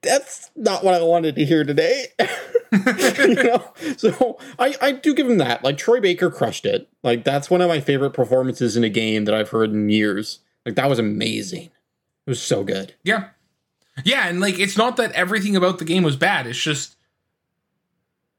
that's 0.00 0.50
not 0.56 0.82
what 0.84 0.94
I 0.94 1.02
wanted 1.02 1.36
to 1.36 1.44
hear 1.44 1.62
today. 1.64 2.06
you 2.72 3.34
know? 3.34 3.72
So 3.96 4.38
I, 4.58 4.74
I 4.80 4.92
do 4.92 5.14
give 5.14 5.28
him 5.30 5.38
that. 5.38 5.62
Like 5.62 5.76
Troy 5.78 6.00
Baker 6.00 6.30
crushed 6.30 6.66
it. 6.66 6.88
Like 7.04 7.22
that's 7.24 7.50
one 7.50 7.60
of 7.60 7.68
my 7.68 7.80
favorite 7.80 8.10
performances 8.12 8.76
in 8.76 8.82
a 8.84 8.88
game 8.88 9.24
that 9.26 9.34
I've 9.34 9.50
heard 9.50 9.70
in 9.70 9.88
years. 9.88 10.40
Like 10.66 10.74
that 10.76 10.88
was 10.88 10.98
amazing. 10.98 11.64
It 12.26 12.30
was 12.30 12.42
so 12.42 12.64
good. 12.64 12.94
Yeah. 13.04 13.28
Yeah, 14.04 14.26
and 14.28 14.40
like 14.40 14.58
it's 14.58 14.76
not 14.76 14.96
that 14.96 15.12
everything 15.12 15.56
about 15.56 15.78
the 15.78 15.84
game 15.84 16.02
was 16.02 16.16
bad. 16.16 16.46
It's 16.46 16.58
just 16.58 16.96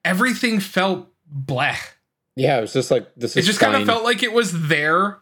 everything 0.04 0.60
felt 0.60 1.10
bleh. 1.34 1.78
Yeah, 2.36 2.58
it 2.58 2.62
was 2.62 2.74
just 2.74 2.90
like 2.90 3.14
this 3.16 3.36
It 3.38 3.42
is 3.42 3.46
just 3.46 3.60
kind 3.60 3.76
of 3.76 3.86
felt 3.86 4.04
like 4.04 4.24
it 4.24 4.34
was 4.34 4.68
there 4.68 5.20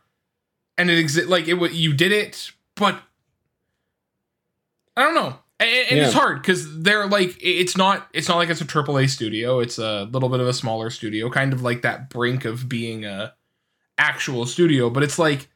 and 0.78 0.90
it 0.90 0.98
exist 0.98 1.28
like 1.28 1.48
it 1.48 1.56
wa- 1.56 1.68
you 1.68 1.94
did 1.94 2.12
it, 2.12 2.52
but 2.76 3.02
I 4.96 5.04
don't 5.04 5.16
know. 5.16 5.36
And, 5.60 5.70
and 5.92 6.00
it's 6.06 6.14
hard 6.14 6.42
cuz 6.44 6.66
they're 6.82 7.08
like 7.08 7.38
it's 7.42 7.76
not 7.76 8.08
it's 8.14 8.28
not 8.30 8.38
like 8.38 8.50
it's 8.50 8.62
a 8.62 8.66
AAA 8.66 9.10
studio. 9.10 9.60
It's 9.60 9.78
a 9.78 10.06
little 10.06 10.30
bit 10.30 10.40
of 10.40 10.48
a 10.48 10.54
smaller 10.54 10.90
studio, 10.90 11.30
kind 11.30 11.52
of 11.54 11.62
like 11.62 11.82
that 11.82 12.10
brink 12.10 12.46
of 12.46 12.70
being 12.70 13.04
a 13.06 13.34
actual 13.98 14.46
studio, 14.46 14.90
but 14.90 15.04
it's 15.04 15.20
like 15.20 15.50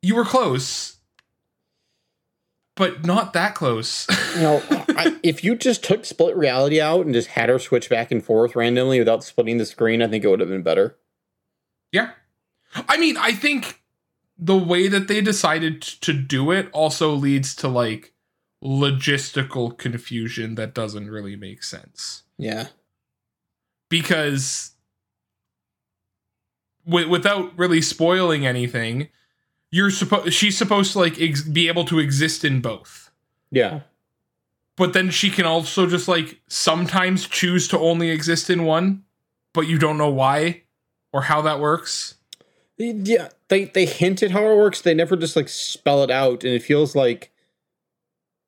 you 0.00 0.14
were 0.14 0.24
close 0.24 0.97
but 2.78 3.04
not 3.04 3.32
that 3.32 3.56
close. 3.56 4.06
you 4.36 4.42
know, 4.42 4.62
I, 4.70 5.18
if 5.24 5.42
you 5.42 5.56
just 5.56 5.82
took 5.82 6.04
split 6.04 6.36
reality 6.36 6.80
out 6.80 7.04
and 7.04 7.12
just 7.12 7.28
had 7.28 7.48
her 7.48 7.58
switch 7.58 7.90
back 7.90 8.12
and 8.12 8.24
forth 8.24 8.54
randomly 8.54 9.00
without 9.00 9.24
splitting 9.24 9.58
the 9.58 9.66
screen, 9.66 10.00
I 10.00 10.06
think 10.06 10.24
it 10.24 10.28
would 10.28 10.38
have 10.38 10.48
been 10.48 10.62
better. 10.62 10.96
Yeah. 11.90 12.12
I 12.88 12.96
mean, 12.96 13.16
I 13.16 13.32
think 13.32 13.82
the 14.38 14.56
way 14.56 14.86
that 14.86 15.08
they 15.08 15.20
decided 15.20 15.82
to 15.82 16.12
do 16.12 16.52
it 16.52 16.68
also 16.72 17.12
leads 17.12 17.56
to 17.56 17.68
like 17.68 18.14
logistical 18.62 19.76
confusion 19.76 20.54
that 20.54 20.72
doesn't 20.72 21.10
really 21.10 21.34
make 21.34 21.64
sense. 21.64 22.22
Yeah. 22.36 22.68
Because 23.88 24.72
wi- 26.86 27.08
without 27.08 27.58
really 27.58 27.82
spoiling 27.82 28.46
anything, 28.46 29.08
you're 29.70 29.90
supposed 29.90 30.32
she's 30.32 30.56
supposed 30.56 30.92
to 30.92 30.98
like 30.98 31.20
ex- 31.20 31.42
be 31.42 31.68
able 31.68 31.84
to 31.86 31.98
exist 31.98 32.44
in 32.44 32.60
both. 32.60 33.10
Yeah. 33.50 33.80
But 34.76 34.92
then 34.92 35.10
she 35.10 35.30
can 35.30 35.44
also 35.44 35.86
just 35.86 36.08
like 36.08 36.40
sometimes 36.48 37.26
choose 37.26 37.66
to 37.68 37.78
only 37.78 38.10
exist 38.10 38.48
in 38.48 38.64
one, 38.64 39.04
but 39.52 39.62
you 39.62 39.78
don't 39.78 39.98
know 39.98 40.10
why 40.10 40.62
or 41.12 41.22
how 41.22 41.42
that 41.42 41.60
works. 41.60 42.14
Yeah, 42.76 43.28
they 43.48 43.64
they 43.64 43.86
hint 43.86 44.22
at 44.22 44.30
how 44.30 44.46
it 44.46 44.56
works. 44.56 44.80
They 44.80 44.94
never 44.94 45.16
just 45.16 45.34
like 45.34 45.48
spell 45.48 46.04
it 46.04 46.10
out, 46.10 46.44
and 46.44 46.52
it 46.52 46.62
feels 46.62 46.94
like, 46.94 47.32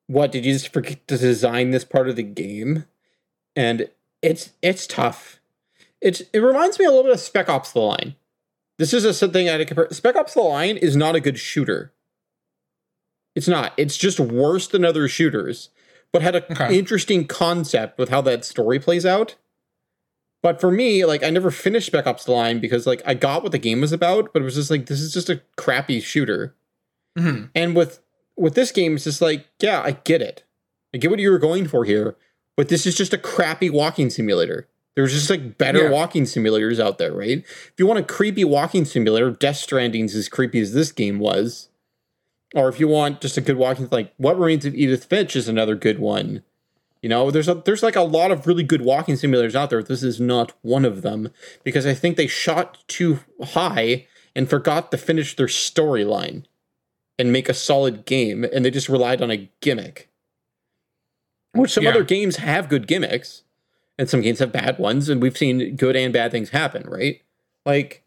what 0.07 0.31
did 0.31 0.45
you 0.45 0.53
just 0.53 0.71
forget 0.71 1.05
to 1.09 1.17
design 1.17 1.71
this 1.71 1.83
part 1.83 2.07
of 2.07 2.15
the 2.15 2.23
game? 2.23 2.85
And 3.57 3.89
it's 4.21 4.51
it's 4.61 4.87
tough. 4.87 5.41
It's 5.99 6.21
it 6.33 6.39
reminds 6.39 6.79
me 6.79 6.85
a 6.85 6.89
little 6.89 7.03
bit 7.03 7.13
of 7.13 7.19
Spec 7.19 7.49
Ops: 7.49 7.73
The 7.73 7.79
Line. 7.79 8.15
This 8.81 8.95
is 8.95 9.05
a 9.05 9.13
something 9.13 9.47
I 9.47 9.63
compare. 9.63 9.87
Spec 9.91 10.15
Ops: 10.15 10.33
The 10.33 10.41
Line 10.41 10.75
is 10.75 10.95
not 10.95 11.13
a 11.15 11.19
good 11.19 11.37
shooter. 11.37 11.93
It's 13.35 13.47
not. 13.47 13.73
It's 13.77 13.95
just 13.95 14.19
worse 14.19 14.67
than 14.67 14.83
other 14.83 15.07
shooters, 15.07 15.69
but 16.11 16.23
had 16.23 16.35
a 16.35 16.51
Okay. 16.51 16.79
interesting 16.79 17.27
concept 17.27 17.99
with 17.99 18.09
how 18.09 18.21
that 18.21 18.43
story 18.43 18.79
plays 18.79 19.05
out. 19.05 19.35
But 20.41 20.59
for 20.59 20.71
me, 20.71 21.05
like 21.05 21.21
I 21.21 21.29
never 21.29 21.51
finished 21.51 21.85
Spec 21.85 22.07
Ops: 22.07 22.25
The 22.25 22.31
Line 22.31 22.59
because 22.59 22.87
like 22.87 23.03
I 23.05 23.13
got 23.13 23.43
what 23.43 23.51
the 23.51 23.59
game 23.59 23.81
was 23.81 23.91
about, 23.91 24.33
but 24.33 24.41
it 24.41 24.45
was 24.45 24.55
just 24.55 24.71
like 24.71 24.87
this 24.87 24.99
is 24.99 25.13
just 25.13 25.29
a 25.29 25.43
crappy 25.57 25.99
shooter. 25.99 26.55
hmm 27.15 27.43
And 27.53 27.75
with 27.75 28.01
with 28.35 28.55
this 28.55 28.71
game, 28.71 28.95
it's 28.95 29.03
just 29.03 29.21
like 29.21 29.47
yeah, 29.61 29.79
I 29.85 29.91
get 29.91 30.23
it, 30.23 30.43
I 30.91 30.97
get 30.97 31.11
what 31.11 31.19
you 31.19 31.29
were 31.29 31.37
going 31.37 31.67
for 31.67 31.85
here, 31.85 32.15
but 32.57 32.69
this 32.69 32.87
is 32.87 32.95
just 32.95 33.13
a 33.13 33.19
crappy 33.19 33.69
walking 33.69 34.09
simulator. 34.09 34.67
There's 34.95 35.13
just 35.13 35.29
like 35.29 35.57
better 35.57 35.83
Yeah. 35.83 35.89
walking 35.89 36.23
simulators 36.23 36.79
out 36.79 36.97
there, 36.97 37.13
right? 37.13 37.39
If 37.39 37.73
you 37.77 37.87
want 37.87 37.99
a 37.99 38.03
creepy 38.03 38.43
walking 38.43 38.83
simulator, 38.85 39.31
Death 39.31 39.55
Stranding's 39.57 40.15
as 40.15 40.27
creepy 40.27 40.59
as 40.59 40.73
this 40.73 40.91
game 40.91 41.19
was. 41.19 41.69
Or 42.53 42.67
if 42.67 42.79
you 42.79 42.89
want 42.89 43.21
just 43.21 43.37
a 43.37 43.41
good 43.41 43.55
walking, 43.55 43.87
like 43.91 44.13
What 44.17 44.37
Remains 44.37 44.65
of 44.65 44.75
Edith 44.75 45.05
Finch 45.05 45.35
is 45.37 45.47
another 45.47 45.75
good 45.75 45.99
one. 45.99 46.43
You 47.01 47.09
know, 47.09 47.31
there's 47.31 47.47
a 47.47 47.55
there's 47.55 47.81
like 47.81 47.95
a 47.95 48.01
lot 48.01 48.31
of 48.31 48.45
really 48.45 48.63
good 48.63 48.81
walking 48.81 49.15
simulators 49.15 49.55
out 49.55 49.69
there. 49.69 49.81
This 49.81 50.03
is 50.03 50.19
not 50.19 50.51
one 50.61 50.85
of 50.85 51.01
them 51.01 51.29
because 51.63 51.85
I 51.85 51.93
think 51.93 52.15
they 52.17 52.27
shot 52.27 52.77
too 52.87 53.21
high 53.41 54.05
and 54.35 54.49
forgot 54.49 54.91
to 54.91 54.97
finish 54.97 55.35
their 55.35 55.47
storyline 55.47 56.43
and 57.17 57.31
make 57.31 57.49
a 57.49 57.53
solid 57.53 58.05
game, 58.05 58.43
and 58.43 58.63
they 58.65 58.71
just 58.71 58.89
relied 58.89 59.21
on 59.21 59.31
a 59.31 59.49
gimmick. 59.61 60.09
Which 61.53 61.71
some 61.71 61.83
Yeah. 61.85 61.89
other 61.91 62.03
games 62.03 62.37
have 62.37 62.69
good 62.69 62.87
gimmicks, 62.87 63.43
and 64.01 64.09
some 64.09 64.21
games 64.21 64.39
have 64.39 64.51
bad 64.51 64.79
ones, 64.79 65.09
and 65.09 65.21
we've 65.21 65.37
seen 65.37 65.75
good 65.75 65.95
and 65.95 66.11
bad 66.11 66.31
things 66.31 66.49
happen, 66.49 66.89
right? 66.89 67.21
Like, 67.67 68.03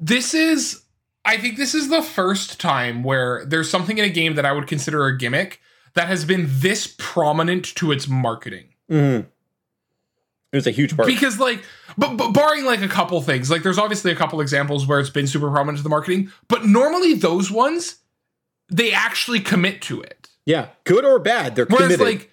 This 0.00 0.32
is, 0.32 0.82
I 1.24 1.36
think, 1.36 1.56
this 1.56 1.74
is 1.74 1.88
the 1.88 2.02
first 2.02 2.60
time 2.60 3.02
where 3.02 3.44
there's 3.44 3.68
something 3.68 3.98
in 3.98 4.04
a 4.04 4.08
game 4.08 4.36
that 4.36 4.46
I 4.46 4.52
would 4.52 4.68
consider 4.68 5.06
a 5.06 5.18
gimmick 5.18 5.60
that 5.94 6.06
has 6.06 6.24
been 6.24 6.46
this 6.48 6.94
prominent 6.98 7.64
to 7.76 7.90
its 7.92 8.06
marketing. 8.08 8.68
mm, 8.88 9.26
it 10.52 10.56
was 10.56 10.66
a 10.66 10.70
huge 10.70 10.94
part. 10.96 11.06
Because, 11.08 11.38
like, 11.40 11.64
but, 11.98 12.16
but 12.16 12.30
barring 12.32 12.64
like 12.64 12.82
a 12.82 12.88
couple 12.88 13.20
things, 13.22 13.50
like 13.50 13.62
there's 13.62 13.78
obviously 13.78 14.12
a 14.12 14.16
couple 14.16 14.40
examples 14.40 14.86
where 14.86 15.00
it's 15.00 15.10
been 15.10 15.26
super 15.26 15.50
prominent 15.50 15.78
to 15.78 15.82
the 15.82 15.88
marketing, 15.88 16.30
but 16.46 16.64
normally 16.64 17.14
those 17.14 17.50
ones, 17.50 17.96
they 18.68 18.92
actually 18.92 19.40
commit 19.40 19.82
to 19.82 20.00
it. 20.00 20.28
yeah, 20.46 20.68
good 20.84 21.04
or 21.04 21.18
bad, 21.18 21.56
they're 21.56 21.66
Whereas, 21.66 21.96
committed. 21.96 22.06
like, 22.06 22.31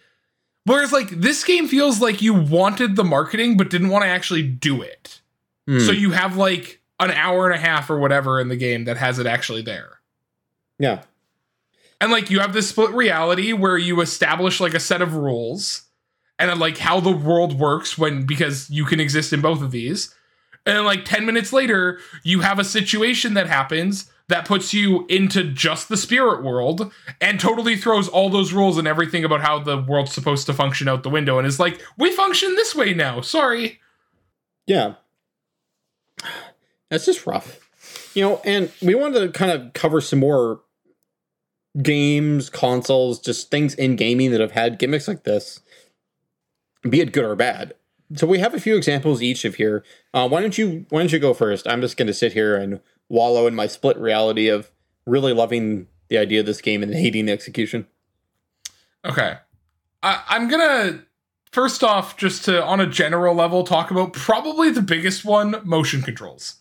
whereas 0.65 0.91
like 0.91 1.09
this 1.09 1.43
game 1.43 1.67
feels 1.67 2.01
like 2.01 2.21
you 2.21 2.33
wanted 2.33 2.95
the 2.95 3.03
marketing 3.03 3.57
but 3.57 3.69
didn't 3.69 3.89
want 3.89 4.03
to 4.03 4.09
actually 4.09 4.43
do 4.43 4.81
it. 4.81 5.21
Hmm, 5.67 5.79
So 5.79 5.91
you 5.91 6.11
have 6.11 6.35
like 6.37 6.81
an 6.99 7.11
hour 7.11 7.45
and 7.49 7.55
a 7.55 7.61
half 7.61 7.89
or 7.89 7.97
whatever 7.99 8.39
in 8.39 8.49
the 8.49 8.57
game 8.57 8.85
that 8.85 8.97
has 8.97 9.19
it 9.19 9.25
actually 9.25 9.61
there. 9.61 9.99
yeah, 10.77 11.03
And 12.01 12.11
like 12.11 12.29
you 12.29 12.39
have 12.39 12.53
this 12.53 12.69
split 12.69 12.91
reality 12.91 13.53
where 13.53 13.77
you 13.77 14.01
establish 14.01 14.59
like 14.59 14.73
a 14.73 14.79
set 14.79 15.01
of 15.01 15.15
rules 15.15 15.83
and 16.37 16.49
then 16.49 16.59
like 16.59 16.77
how 16.77 16.99
the 16.99 17.11
world 17.11 17.57
works 17.59 17.97
when 17.97 18.25
because 18.25 18.69
you 18.69 18.85
can 18.85 18.99
exist 18.99 19.33
in 19.33 19.41
both 19.41 19.61
of 19.61 19.71
these. 19.71 20.13
And 20.65 20.75
then 20.77 20.85
like 20.85 21.03
10 21.05 21.25
minutes 21.25 21.51
later, 21.53 21.99
you 22.23 22.41
have 22.41 22.59
a 22.59 22.63
situation 22.63 23.33
that 23.33 23.47
happens 23.47 24.11
that 24.29 24.47
puts 24.47 24.73
you 24.73 25.05
into 25.09 25.43
just 25.43 25.89
the 25.89 25.97
spirit 25.97 26.43
world 26.43 26.91
and 27.19 27.39
totally 27.39 27.75
throws 27.75 28.07
all 28.07 28.29
those 28.29 28.53
rules 28.53 28.77
and 28.77 28.87
everything 28.87 29.25
about 29.25 29.41
how 29.41 29.59
the 29.59 29.77
world's 29.81 30.13
supposed 30.13 30.45
to 30.45 30.53
function 30.53 30.87
out 30.87 31.03
the 31.03 31.09
window 31.09 31.37
and 31.37 31.45
is 31.45 31.59
like, 31.59 31.81
we 31.97 32.11
function 32.11 32.55
this 32.55 32.73
way 32.73 32.93
now. 32.93 33.21
Sorry. 33.21 33.79
yeah. 34.65 34.93
That's 36.89 37.05
just 37.05 37.27
rough, 37.27 37.59
you 38.15 38.23
know. 38.23 38.41
And 38.43 38.71
we 38.81 38.95
wanted 38.95 39.19
to 39.19 39.29
kind 39.31 39.51
of 39.51 39.73
cover 39.73 40.01
some 40.01 40.19
more 40.19 40.61
games, 41.81 42.49
consoles, 42.49 43.19
just 43.19 43.51
things 43.51 43.75
in 43.75 43.95
gaming 43.95 44.31
that 44.31 44.41
have 44.41 44.51
had 44.51 44.79
gimmicks 44.79 45.07
like 45.07 45.23
this, 45.23 45.61
be 46.87 46.99
it 46.99 47.13
good 47.13 47.25
or 47.25 47.35
bad. 47.35 47.73
So 48.15 48.25
we 48.25 48.39
have 48.39 48.55
a 48.55 48.59
few 48.59 48.75
examples 48.75 49.21
each 49.21 49.45
of 49.45 49.55
here. 49.55 49.83
Uh, 50.13 50.27
why 50.27 50.41
don't 50.41 50.57
you 50.57 50.85
Why 50.89 50.99
don't 50.99 51.11
you 51.11 51.19
go 51.19 51.33
first? 51.33 51.67
I'm 51.67 51.81
just 51.81 51.95
going 51.95 52.07
to 52.07 52.13
sit 52.13 52.33
here 52.33 52.55
and 52.55 52.79
wallow 53.09 53.47
in 53.47 53.55
my 53.55 53.67
split 53.67 53.97
reality 53.97 54.47
of 54.47 54.71
really 55.05 55.33
loving 55.33 55.87
the 56.07 56.17
idea 56.17 56.39
of 56.39 56.45
this 56.45 56.61
game 56.61 56.81
and 56.83 56.93
hating 56.93 57.25
the 57.25 57.31
execution. 57.31 57.87
Okay, 59.05 59.37
I, 60.03 60.23
I'm 60.29 60.47
gonna 60.47 61.03
first 61.51 61.83
off 61.83 62.17
just 62.17 62.45
to 62.45 62.63
on 62.63 62.79
a 62.79 62.87
general 62.87 63.35
level 63.35 63.63
talk 63.63 63.91
about 63.91 64.13
probably 64.13 64.71
the 64.71 64.81
biggest 64.81 65.25
one: 65.25 65.55
motion 65.63 66.01
controls. 66.01 66.55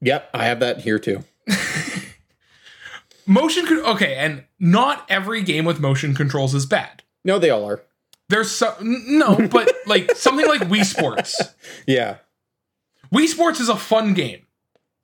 Yep, 0.00 0.30
I 0.34 0.44
have 0.44 0.60
that 0.60 0.82
here 0.82 0.98
too. 0.98 1.24
motion 3.26 3.66
con- 3.66 3.80
okay, 3.80 4.14
and 4.16 4.44
not 4.58 5.04
every 5.08 5.42
game 5.42 5.64
with 5.64 5.80
motion 5.80 6.14
controls 6.14 6.54
is 6.54 6.66
bad. 6.66 7.02
No, 7.24 7.38
they 7.38 7.50
all 7.50 7.64
are. 7.64 7.82
There's 8.28 8.50
some 8.50 8.74
no, 8.80 9.36
but 9.50 9.72
like 9.86 10.14
something 10.16 10.46
like 10.46 10.62
Wii 10.62 10.84
Sports. 10.84 11.40
Yeah. 11.86 12.16
Wii 13.14 13.26
Sports 13.26 13.60
is 13.60 13.70
a 13.70 13.76
fun 13.76 14.12
game. 14.12 14.42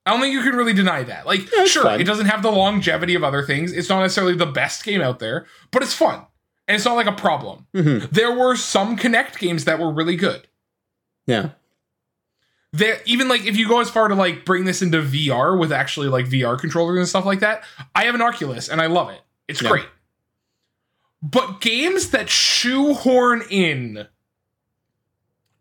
I 0.06 0.10
don't 0.12 0.20
think 0.20 0.34
you 0.34 0.42
can 0.42 0.54
really 0.54 0.74
deny 0.74 1.02
that. 1.02 1.24
Like, 1.26 1.50
Yeah, 1.52 1.64
sure, 1.64 1.82
fun. 1.84 2.00
it 2.00 2.04
doesn't 2.04 2.26
have 2.26 2.42
the 2.42 2.50
longevity 2.52 3.14
of 3.14 3.24
other 3.24 3.42
things. 3.42 3.72
It's 3.72 3.88
not 3.88 4.00
necessarily 4.00 4.34
the 4.34 4.44
best 4.46 4.84
game 4.84 5.00
out 5.00 5.18
there, 5.18 5.46
but 5.70 5.82
it's 5.82 5.94
fun. 5.94 6.26
And 6.68 6.74
it's 6.76 6.84
not 6.84 6.94
like 6.94 7.06
a 7.06 7.12
problem. 7.12 7.66
hmm 7.74 7.98
There 8.12 8.32
were 8.32 8.56
some 8.56 8.96
Kinect 8.98 9.38
games 9.38 9.64
that 9.64 9.78
were 9.78 9.90
really 9.92 10.16
good. 10.16 10.46
Yeah. 11.26 11.50
There 12.72 13.00
even 13.06 13.28
like 13.28 13.46
if 13.46 13.56
you 13.56 13.68
go 13.68 13.80
as 13.80 13.88
far 13.88 14.08
to 14.08 14.14
like 14.14 14.44
bring 14.44 14.64
this 14.64 14.82
into 14.82 15.00
VR 15.00 15.58
with 15.58 15.72
actually 15.72 16.08
like 16.08 16.26
VR 16.26 16.58
controllers 16.58 16.98
and 16.98 17.08
stuff 17.08 17.24
like 17.24 17.40
that, 17.40 17.62
I 17.94 18.04
have 18.04 18.14
an 18.14 18.20
Oculus 18.22 18.68
and 18.68 18.80
I 18.82 18.86
love 18.86 19.10
it. 19.10 19.20
It's 19.48 19.62
Yeah. 19.62 19.70
great. 19.70 19.86
But 21.22 21.60
games 21.62 22.10
that 22.10 22.28
shoehorn 22.28 23.42
in 23.48 24.08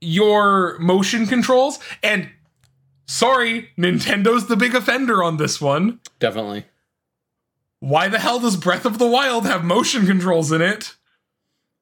your 0.02 0.78
motion 0.80 1.28
controls 1.28 1.80
and 2.02 2.30
sorry, 3.06 3.70
Nintendo's 3.78 4.48
the 4.48 4.56
big 4.56 4.76
offender 4.76 5.24
on 5.24 5.38
this 5.38 5.60
one. 5.62 6.00
Definitely. 6.20 6.66
Why 7.80 8.08
the 8.08 8.20
hell 8.20 8.40
does 8.40 8.56
Breath 8.56 8.86
of 8.86 8.98
the 8.98 9.08
Wild 9.08 9.46
have 9.46 9.64
motion 9.64 10.06
controls 10.06 10.52
in 10.52 10.62
it? 10.62 10.96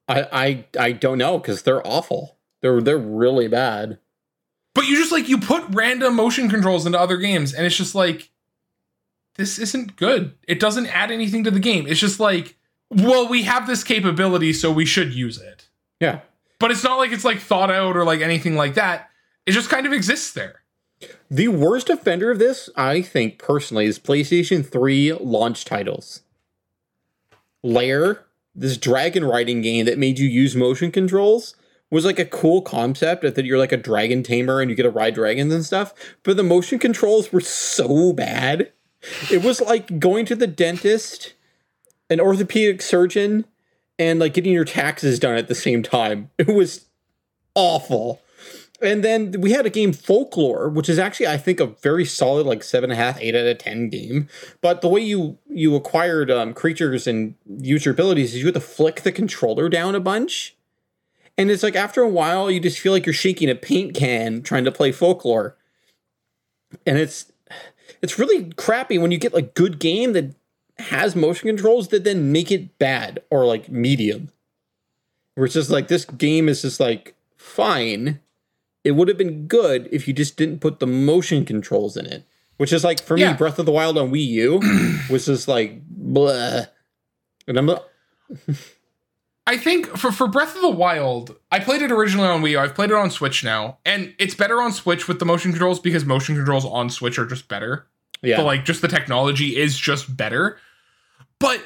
I 0.08 0.28
I 0.32 0.66
I 0.80 0.92
don't 0.94 1.18
know 1.18 1.38
because 1.38 1.63
they're 1.63 1.86
awful. 1.86 2.38
They're 2.62 2.82
they're 2.82 2.98
really 2.98 3.48
bad. 3.48 4.00
But 4.74 4.88
you 4.88 4.96
just 4.96 5.12
like 5.12 5.30
you 5.30 5.38
put 5.38 5.63
random 5.70 6.16
motion 6.16 6.50
controls 6.50 6.86
into 6.86 7.00
other 7.00 7.18
games, 7.18 7.54
and 7.54 7.66
it's 7.66 7.75
just 7.75 7.94
like 7.94 8.32
this 9.36 9.60
isn't 9.60 9.96
good. 9.96 10.34
It 10.48 10.60
doesn't 10.60 10.88
add 10.88 11.12
anything 11.12 11.44
to 11.44 11.51
the 11.51 11.60
game. 11.60 11.88
It's 11.88 12.00
just 12.00 12.20
like, 12.20 12.56
well, 12.90 13.28
we 13.28 13.44
have 13.44 13.68
this 13.68 13.84
capability, 13.84 14.54
so 14.54 14.72
we 14.72 14.86
should 14.86 15.13
use 15.13 15.40
it. 15.40 15.70
Yeah. 16.00 16.22
But 16.60 16.72
it's 16.72 16.84
not 16.84 16.98
like 16.98 17.12
it's 17.12 17.25
like 17.25 17.40
thought 17.40 17.72
out 17.72 17.96
or 17.96 18.04
like 18.04 18.22
anything 18.22 18.56
like 18.56 18.75
that. 18.75 19.10
It 19.46 19.51
just 19.51 19.70
kind 19.70 19.86
of 19.86 19.94
exists 19.94 20.34
there. 20.34 20.61
The 21.31 21.47
worst 21.47 21.89
offender 21.89 22.29
of 22.29 22.39
this, 22.39 22.69
I 22.75 23.01
think 23.01 23.39
personally, 23.39 23.85
is 23.85 23.97
PlayStation 23.97 24.69
3 24.69 25.13
launch 25.13 25.63
titles. 25.63 26.23
Lair, 27.63 28.25
this 28.53 28.75
dragon 28.75 29.23
riding 29.23 29.61
game 29.61 29.85
that 29.85 29.97
made 29.97 30.19
you 30.19 30.27
use 30.27 30.57
motion 30.57 30.91
controls, 30.91 31.55
was 31.89 32.03
like 32.03 32.19
a 32.19 32.25
cool 32.25 32.61
concept 32.61 33.21
that 33.21 33.45
you're 33.45 33.57
like 33.57 33.71
a 33.71 33.77
dragon 33.77 34.23
tamer 34.23 34.59
and 34.59 34.69
you 34.69 34.75
get 34.75 34.83
to 34.83 34.89
ride 34.89 35.13
dragons 35.13 35.53
and 35.53 35.63
stuff. 35.65 35.93
But 36.23 36.35
the 36.35 36.43
motion 36.43 36.79
controls 36.79 37.31
were 37.31 37.39
so 37.39 38.11
bad. 38.11 38.73
It 39.31 39.41
was 39.41 39.61
like 39.61 40.00
going 40.00 40.25
to 40.25 40.35
the 40.35 40.47
dentist, 40.47 41.33
an 42.09 42.19
orthopedic 42.19 42.81
surgeon, 42.81 43.45
and 43.97 44.19
like 44.19 44.33
getting 44.33 44.51
your 44.51 44.65
taxes 44.65 45.17
done 45.17 45.38
at 45.38 45.47
the 45.47 45.55
same 45.55 45.81
time. 45.81 46.29
It 46.38 46.50
was 46.50 46.88
awful. 47.55 48.21
And 48.81 49.03
then 49.03 49.39
we 49.39 49.51
had 49.51 49.65
a 49.65 49.69
game 49.69 49.93
Folklore, 49.93 50.67
which 50.69 50.89
is 50.89 50.97
actually 50.97 51.27
I 51.27 51.38
think 51.38 51.59
a 51.59 51.67
very 51.67 52.05
solid 52.05 52.47
like 52.47 52.63
seven 52.63 52.91
and 52.91 53.00
a 53.00 53.03
half, 53.03 53.20
eight 53.22 53.35
out 53.35 53.46
of 53.46 53.57
ten 53.59 53.89
game. 53.89 54.27
But 54.61 54.81
the 54.81 54.89
way 54.89 55.01
you 55.01 55.37
you 55.48 55.75
acquired 55.75 56.31
um, 56.31 56.53
creatures 56.53 57.05
and 57.05 57.35
use 57.46 57.85
your 57.85 57.94
abilities 57.94 58.33
is 58.33 58.39
you 58.39 58.46
had 58.46 58.55
to 58.55 58.59
flick 58.59 59.01
the 59.01 59.11
controller 59.11 59.70
down 59.70 59.94
a 59.94 60.00
bunch. 60.00 60.55
And 61.37 61.50
it's 61.50 61.63
like 61.63 61.75
after 61.75 62.01
a 62.01 62.09
while 62.09 62.50
you 62.50 62.59
just 62.59 62.79
feel 62.79 62.91
like 62.91 63.05
you're 63.05 63.13
shaking 63.13 63.50
a 63.50 63.55
paint 63.55 63.96
can 63.96 64.41
trying 64.41 64.65
to 64.65 64.72
play 64.72 64.91
Folklore. 64.91 65.55
And 66.85 66.98
it's 66.98 67.31
it's 68.01 68.17
really 68.17 68.51
crappy 68.53 68.98
when 68.98 69.11
you 69.11 69.17
get 69.17 69.33
like 69.33 69.53
good 69.53 69.79
game 69.79 70.13
that 70.13 70.35
has 70.79 71.15
motion 71.15 71.48
controls 71.48 71.89
that 71.89 72.03
then 72.03 72.31
make 72.31 72.51
it 72.51 72.77
bad 72.79 73.22
or 73.29 73.46
like 73.46 73.70
medium. 73.70 74.29
Where 75.35 75.46
it's 75.46 75.53
just 75.53 75.70
like 75.70 75.87
this 75.87 76.05
game 76.05 76.50
is 76.50 76.63
just 76.63 76.79
like 76.79 77.15
fine. 77.37 78.20
It 78.83 78.91
would 78.91 79.07
have 79.07 79.17
been 79.17 79.48
good 79.48 79.87
if 79.91 80.07
you 80.07 80.13
just 80.13 80.37
didn't 80.37 80.59
put 80.59 80.79
the 80.79 80.87
motion 80.87 81.46
controls 81.46 81.96
in 81.98 82.05
it. 82.05 82.25
Which 82.57 82.72
is 82.74 82.83
like 82.83 83.01
for 83.01 83.17
Yeah. 83.17 83.31
me, 83.31 83.37
Breath 83.37 83.57
of 83.59 83.65
the 83.65 83.72
Wild 83.72 83.98
on 83.98 84.11
Wii 84.11 84.25
U 84.25 84.59
was 85.09 85.25
just 85.25 85.48
like 85.48 85.81
blah. 85.87 86.61
And 87.48 87.57
I'm 87.57 87.65
not 87.65 87.85
I 89.48 89.57
think 89.57 89.87
for, 89.98 90.11
for 90.11 90.27
Breath 90.27 90.55
of 90.55 90.61
the 90.61 90.70
Wild, 90.70 91.35
I 91.51 91.59
played 91.59 91.81
it 91.81 91.91
originally 91.91 92.27
on 92.27 92.41
Wii. 92.41 92.51
U. 92.51 92.59
I've 92.59 92.75
played 92.75 92.91
it 92.91 92.96
on 92.96 93.09
Switch 93.09 93.44
now, 93.44 93.79
and 93.85 94.13
it's 94.20 94.35
better 94.35 94.61
on 94.61 94.72
Switch 94.72 95.07
with 95.07 95.17
the 95.20 95.25
motion 95.25 95.51
controls 95.51 95.79
because 95.79 96.05
motion 96.05 96.35
controls 96.35 96.63
on 96.65 96.89
Switch 96.91 97.17
are 97.17 97.25
just 97.25 97.48
better. 97.48 97.87
yeah. 98.22 98.37
but 98.37 98.46
like 98.46 98.63
just 98.65 98.81
the 98.83 98.87
technology 98.87 99.57
is 99.57 99.75
just 99.77 100.15
better. 100.15 100.57
But 101.39 101.61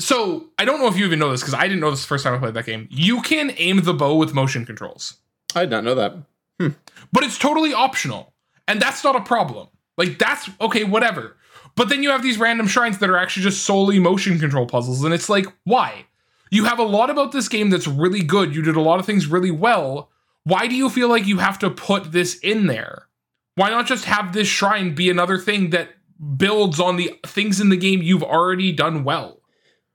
so 0.00 0.46
I 0.58 0.64
don't 0.64 0.80
know 0.80 0.86
if 0.88 0.96
you 0.96 1.04
even 1.04 1.18
know 1.18 1.30
this 1.30 1.42
because 1.42 1.54
I 1.54 1.64
didn't 1.64 1.80
know 1.80 1.90
this 1.90 2.00
the 2.02 2.06
first 2.08 2.24
time 2.24 2.34
I 2.34 2.38
played 2.38 2.54
that 2.54 2.64
game. 2.66 2.88
You 2.90 3.20
can 3.20 3.52
aim 3.58 3.82
the 3.82 3.94
bow 3.94 4.16
with 4.16 4.32
motion 4.32 4.64
controls, 4.64 5.18
I 5.54 5.60
did 5.60 5.70
not 5.70 5.84
know 5.84 5.94
that. 5.94 6.14
Hmm. 6.60 6.70
but 7.12 7.22
it's 7.22 7.38
totally 7.38 7.72
optional, 7.72 8.32
and 8.66 8.82
that's 8.82 9.04
not 9.04 9.14
a 9.14 9.20
problem. 9.20 9.68
Like 9.96 10.18
that's 10.18 10.50
okay, 10.60 10.84
whatever. 10.84 11.36
But 11.76 11.88
then 11.88 12.02
you 12.02 12.10
have 12.10 12.22
these 12.22 12.38
random 12.38 12.66
shrines 12.66 12.98
that 12.98 13.10
are 13.10 13.16
actually 13.16 13.44
just 13.44 13.64
solely 13.64 14.00
motion 14.00 14.40
control 14.40 14.66
puzzles, 14.66 15.04
and 15.04 15.14
it's 15.14 15.28
like, 15.28 15.46
why? 15.64 16.06
You 16.50 16.64
have 16.64 16.78
a 16.78 16.84
lot 16.84 17.10
about 17.10 17.30
this 17.30 17.48
game 17.48 17.70
that's 17.70 17.86
really 17.86 18.22
good. 18.22 18.54
You 18.54 18.62
did 18.62 18.74
a 18.74 18.80
lot 18.80 18.98
of 18.98 19.06
things 19.06 19.26
really 19.26 19.50
well. 19.50 20.10
Why 20.44 20.66
do 20.66 20.74
you 20.74 20.88
feel 20.88 21.08
like 21.08 21.26
you 21.26 21.38
have 21.38 21.58
to 21.60 21.70
put 21.70 22.10
this 22.10 22.38
in 22.38 22.66
there? 22.66 23.06
Why 23.54 23.70
not 23.70 23.86
just 23.86 24.06
have 24.06 24.32
this 24.32 24.48
shrine 24.48 24.94
be 24.94 25.10
another 25.10 25.38
thing 25.38 25.70
that 25.70 25.90
builds 26.36 26.80
on 26.80 26.96
the 26.96 27.14
things 27.26 27.60
in 27.60 27.68
the 27.68 27.76
game 27.76 28.02
you've 28.02 28.22
already 28.22 28.72
done 28.72 29.04
well? 29.04 29.40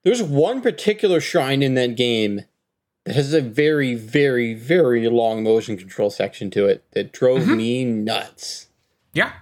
There's 0.03 0.21
one 0.21 0.61
particular 0.61 1.19
shrine 1.19 1.63
in 1.63 1.73
that 1.75 1.95
game 1.95 2.41
that 3.05 3.15
has 3.15 3.33
a 3.33 3.41
very, 3.41 3.95
very, 3.95 4.53
very 4.53 5.07
long 5.09 5.43
motion 5.43 5.77
control 5.77 6.09
section 6.09 6.49
to 6.51 6.65
it 6.67 6.85
that 6.91 7.11
drove 7.11 7.41
Mhm. 7.43 7.57
me 7.57 7.85
nuts. 7.85 8.67
Yeah. 9.13 9.33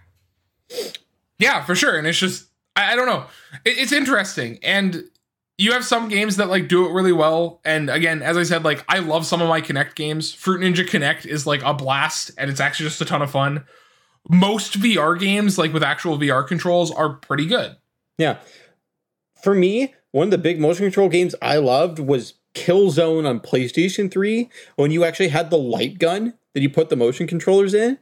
Yeah, 1.39 1.63
for 1.63 1.75
sure. 1.75 1.97
And 1.97 2.07
it's 2.07 2.19
just, 2.19 2.47
I, 2.75 2.93
I 2.93 2.95
don't 2.95 3.05
know. 3.07 3.25
It, 3.65 3.77
it's 3.77 3.91
interesting. 3.91 4.59
And 4.63 5.03
you 5.57 5.73
have 5.73 5.85
some 5.85 6.07
games 6.07 6.37
that 6.37 6.49
like 6.49 6.67
do 6.67 6.85
it 6.87 6.91
really 6.93 7.11
well. 7.11 7.61
And 7.65 7.89
again, 7.89 8.21
as 8.21 8.37
I 8.37 8.43
said, 8.43 8.63
like 8.63 8.83
I 8.87 8.99
love 8.99 9.25
some 9.25 9.41
of 9.41 9.49
my 9.49 9.61
Kinect 9.61 9.95
games. 9.95 10.33
Fruit 10.33 10.61
Ninja 10.61 10.87
Kinect 10.87 11.25
is 11.25 11.45
like 11.45 11.61
a 11.63 11.73
blast 11.73 12.31
and 12.37 12.49
it's 12.49 12.59
actually 12.59 12.87
just 12.89 13.01
a 13.01 13.05
ton 13.05 13.21
of 13.21 13.31
fun. 13.31 13.63
Most 14.29 14.79
VR 14.79 15.19
games, 15.19 15.57
like 15.57 15.73
with 15.73 15.83
actual 15.83 16.17
VR 16.17 16.47
controls, 16.47 16.91
are 16.91 17.09
pretty 17.13 17.45
good. 17.45 17.75
Yeah. 18.17 18.37
For 19.41 19.55
me, 19.55 19.93
one 20.11 20.27
of 20.27 20.31
the 20.31 20.37
big 20.37 20.59
motion 20.59 20.85
control 20.85 21.09
games 21.09 21.33
I 21.41 21.57
loved 21.57 21.97
was 21.99 22.35
Killzone 22.53 23.27
on 23.27 23.39
PlayStation 23.39 24.11
3 24.11 24.49
when 24.75 24.91
you 24.91 25.03
actually 25.03 25.29
had 25.29 25.49
the 25.49 25.57
light 25.57 25.99
gun 25.99 26.33
that 26.53 26.61
you 26.61 26.69
put 26.69 26.89
the 26.89 26.95
motion 26.95 27.27
controllers 27.27 27.73
in. 27.73 27.97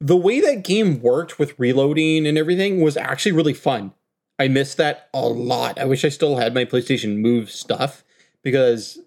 The 0.00 0.16
way 0.16 0.40
that 0.40 0.64
game 0.64 1.00
worked 1.00 1.38
with 1.38 1.58
reloading 1.58 2.26
and 2.26 2.36
everything 2.36 2.80
was 2.82 2.96
actually 2.96 3.32
really 3.32 3.54
fun. 3.54 3.92
I 4.38 4.48
missed 4.48 4.76
that 4.76 5.08
a 5.14 5.26
lot. 5.26 5.78
I 5.78 5.86
wish 5.86 6.04
I 6.04 6.10
still 6.10 6.36
had 6.36 6.52
my 6.52 6.64
PlayStation 6.64 7.18
Move 7.18 7.50
stuff 7.50 8.04
because 8.42 8.98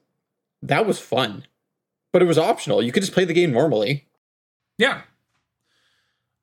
that 0.62 0.86
was 0.86 1.00
fun. 1.00 1.46
But 2.12 2.24
it 2.24 2.26
was 2.26 2.40
optional. 2.40 2.82
You 2.82 2.92
could 2.92 3.04
just 3.04 3.14
play 3.14 3.26
the 3.26 3.34
game 3.34 3.52
normally. 3.52 4.08
Yeah. 4.80 5.02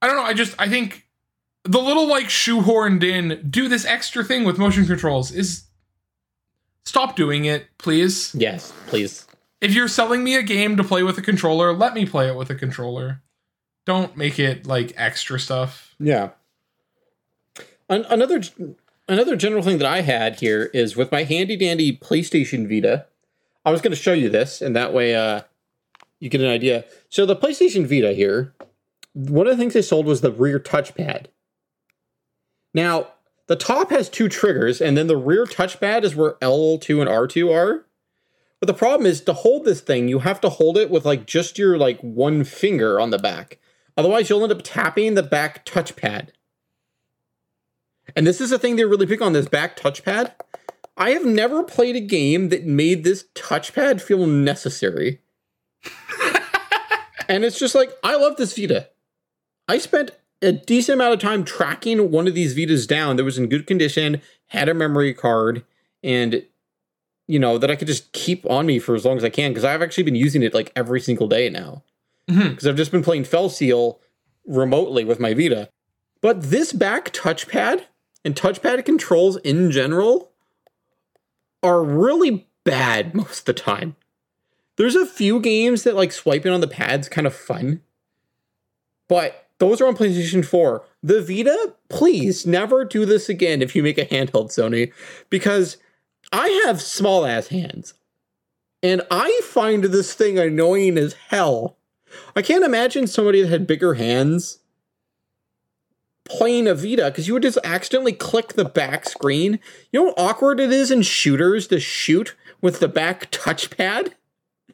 I 0.00 0.06
don't 0.06 0.16
know. 0.16 0.22
I 0.22 0.34
just, 0.34 0.54
I 0.58 0.68
think 0.68 1.08
the 1.64 1.80
little 1.80 2.06
like 2.06 2.26
shoehorned 2.26 3.02
in, 3.02 3.50
do 3.50 3.68
this 3.68 3.84
extra 3.84 4.22
thing 4.22 4.44
with 4.44 4.58
motion 4.58 4.86
controls 4.86 5.32
is 5.32 5.65
stop 6.86 7.14
doing 7.16 7.44
it, 7.44 7.66
please. 7.76 8.34
Yes, 8.34 8.72
please. 8.86 9.26
if 9.60 9.74
you're 9.74 9.88
selling 9.88 10.24
me 10.24 10.36
a 10.36 10.42
game 10.42 10.78
to 10.78 10.84
play 10.84 11.02
with 11.02 11.18
a 11.18 11.22
controller, 11.22 11.74
let 11.74 11.92
me 11.92 12.06
play 12.06 12.28
it 12.28 12.36
with 12.36 12.48
a 12.48 12.54
controller. 12.54 13.20
Don't 13.84 14.16
make 14.16 14.38
it 14.38 14.66
like 14.66 14.94
extra 14.96 15.38
stuff. 15.38 15.94
Yeah. 15.98 16.30
An- 17.88 18.06
another 18.08 18.40
another 19.08 19.36
general 19.36 19.62
thing 19.62 19.78
that 19.78 19.86
I 19.86 20.00
had 20.00 20.40
here 20.40 20.70
is 20.74 20.96
with 20.96 21.12
my 21.12 21.22
handy 21.22 21.56
dandy 21.56 21.96
PlayStation 21.96 22.68
Vita. 22.68 23.06
I 23.64 23.70
was 23.70 23.80
going 23.80 23.92
to 23.92 24.00
show 24.00 24.12
you 24.12 24.28
this, 24.28 24.60
and 24.62 24.74
that 24.74 24.92
way 24.92 25.14
uh, 25.14 25.42
you 26.18 26.28
get 26.28 26.40
an 26.40 26.48
idea. 26.48 26.84
So 27.08 27.26
the 27.26 27.36
PlayStation 27.36 27.86
Vita 27.86 28.12
here, 28.12 28.54
one 29.12 29.46
of 29.46 29.52
the 29.52 29.60
things 29.60 29.74
they 29.74 29.82
sold 29.82 30.06
was 30.06 30.20
the 30.20 30.32
rear 30.32 30.58
touchpad. 30.58 31.26
Now 32.74 33.08
the 33.48 33.56
top 33.56 33.90
has 33.90 34.08
two 34.08 34.28
triggers, 34.28 34.80
and 34.80 34.96
then 34.96 35.06
the 35.06 35.16
rear 35.16 35.44
touchpad 35.44 36.02
is 36.02 36.16
where 36.16 36.34
L2 36.34 37.00
and 37.00 37.08
R2 37.08 37.54
are. 37.54 37.86
But 38.60 38.66
the 38.66 38.74
problem 38.74 39.06
is 39.06 39.20
to 39.22 39.32
hold 39.32 39.64
this 39.64 39.80
thing, 39.80 40.08
you 40.08 40.20
have 40.20 40.40
to 40.40 40.48
hold 40.48 40.76
it 40.78 40.90
with 40.90 41.04
like 41.04 41.26
just 41.26 41.58
your 41.58 41.76
like 41.76 42.00
one 42.00 42.42
finger 42.42 42.98
on 42.98 43.10
the 43.10 43.18
back. 43.18 43.58
Otherwise, 43.96 44.28
you'll 44.28 44.42
end 44.42 44.52
up 44.52 44.62
tapping 44.64 45.14
the 45.14 45.22
back 45.22 45.64
touchpad. 45.64 46.30
And 48.14 48.26
this 48.26 48.40
is 48.40 48.50
the 48.50 48.58
thing 48.58 48.76
they 48.76 48.84
really 48.84 49.06
pick 49.06 49.22
on 49.22 49.32
this 49.32 49.48
back 49.48 49.76
touchpad. 49.76 50.32
I 50.96 51.10
have 51.10 51.24
never 51.24 51.62
played 51.62 51.96
a 51.96 52.00
game 52.00 52.48
that 52.48 52.64
made 52.64 53.04
this 53.04 53.26
touchpad 53.34 54.00
feel 54.00 54.26
necessary. 54.26 55.20
and 57.28 57.44
it's 57.44 57.58
just 57.58 57.74
like, 57.74 57.90
I 58.02 58.16
love 58.16 58.36
this 58.36 58.56
Vita. 58.56 58.88
I 59.68 59.78
spent 59.78 60.12
a 60.42 60.52
decent 60.52 60.94
amount 60.94 61.14
of 61.14 61.20
time 61.20 61.44
tracking 61.44 62.10
one 62.10 62.26
of 62.26 62.34
these 62.34 62.54
Vitas 62.54 62.86
down 62.86 63.16
that 63.16 63.24
was 63.24 63.38
in 63.38 63.48
good 63.48 63.66
condition, 63.66 64.20
had 64.48 64.68
a 64.68 64.74
memory 64.74 65.14
card, 65.14 65.64
and 66.02 66.44
you 67.26 67.38
know 67.38 67.58
that 67.58 67.70
I 67.70 67.76
could 67.76 67.88
just 67.88 68.12
keep 68.12 68.48
on 68.48 68.66
me 68.66 68.78
for 68.78 68.94
as 68.94 69.04
long 69.04 69.16
as 69.16 69.24
I 69.24 69.30
can 69.30 69.50
because 69.50 69.64
I've 69.64 69.82
actually 69.82 70.04
been 70.04 70.14
using 70.14 70.42
it 70.42 70.54
like 70.54 70.72
every 70.76 71.00
single 71.00 71.28
day 71.28 71.48
now. 71.48 71.82
Because 72.26 72.44
mm-hmm. 72.44 72.68
I've 72.68 72.76
just 72.76 72.90
been 72.90 73.04
playing 73.04 73.24
Fell 73.24 73.48
Seal 73.48 74.00
remotely 74.46 75.04
with 75.04 75.20
my 75.20 75.32
Vita. 75.32 75.68
But 76.20 76.42
this 76.42 76.72
back 76.72 77.12
touchpad 77.12 77.84
and 78.24 78.34
touchpad 78.34 78.84
controls 78.84 79.36
in 79.38 79.70
general 79.70 80.32
are 81.62 81.82
really 81.82 82.48
bad 82.64 83.14
most 83.14 83.40
of 83.40 83.44
the 83.46 83.54
time. 83.54 83.96
There's 84.76 84.96
a 84.96 85.06
few 85.06 85.40
games 85.40 85.84
that 85.84 85.96
like 85.96 86.12
swiping 86.12 86.52
on 86.52 86.60
the 86.60 86.68
pad's 86.68 87.08
kind 87.08 87.26
of 87.26 87.34
fun, 87.34 87.80
but 89.08 89.45
those 89.58 89.80
are 89.80 89.86
on 89.86 89.96
PlayStation 89.96 90.44
4. 90.44 90.84
The 91.02 91.22
Vita, 91.22 91.74
please 91.88 92.46
never 92.46 92.84
do 92.84 93.06
this 93.06 93.28
again 93.28 93.62
if 93.62 93.74
you 93.74 93.82
make 93.82 93.98
a 93.98 94.04
handheld, 94.04 94.50
Sony, 94.50 94.92
because 95.30 95.78
I 96.32 96.48
have 96.66 96.82
small 96.82 97.24
ass 97.24 97.48
hands. 97.48 97.94
And 98.82 99.02
I 99.10 99.40
find 99.44 99.84
this 99.84 100.14
thing 100.14 100.38
annoying 100.38 100.98
as 100.98 101.14
hell. 101.28 101.76
I 102.34 102.42
can't 102.42 102.64
imagine 102.64 103.06
somebody 103.06 103.42
that 103.42 103.48
had 103.48 103.66
bigger 103.66 103.94
hands 103.94 104.58
playing 106.24 106.66
a 106.66 106.74
Vita 106.74 107.06
because 107.06 107.26
you 107.26 107.34
would 107.34 107.42
just 107.42 107.58
accidentally 107.64 108.12
click 108.12 108.52
the 108.52 108.64
back 108.64 109.08
screen. 109.08 109.58
You 109.92 110.00
know 110.00 110.14
how 110.16 110.28
awkward 110.28 110.60
it 110.60 110.72
is 110.72 110.90
in 110.90 111.02
shooters 111.02 111.66
to 111.68 111.80
shoot 111.80 112.34
with 112.60 112.80
the 112.80 112.88
back 112.88 113.30
touchpad? 113.30 114.12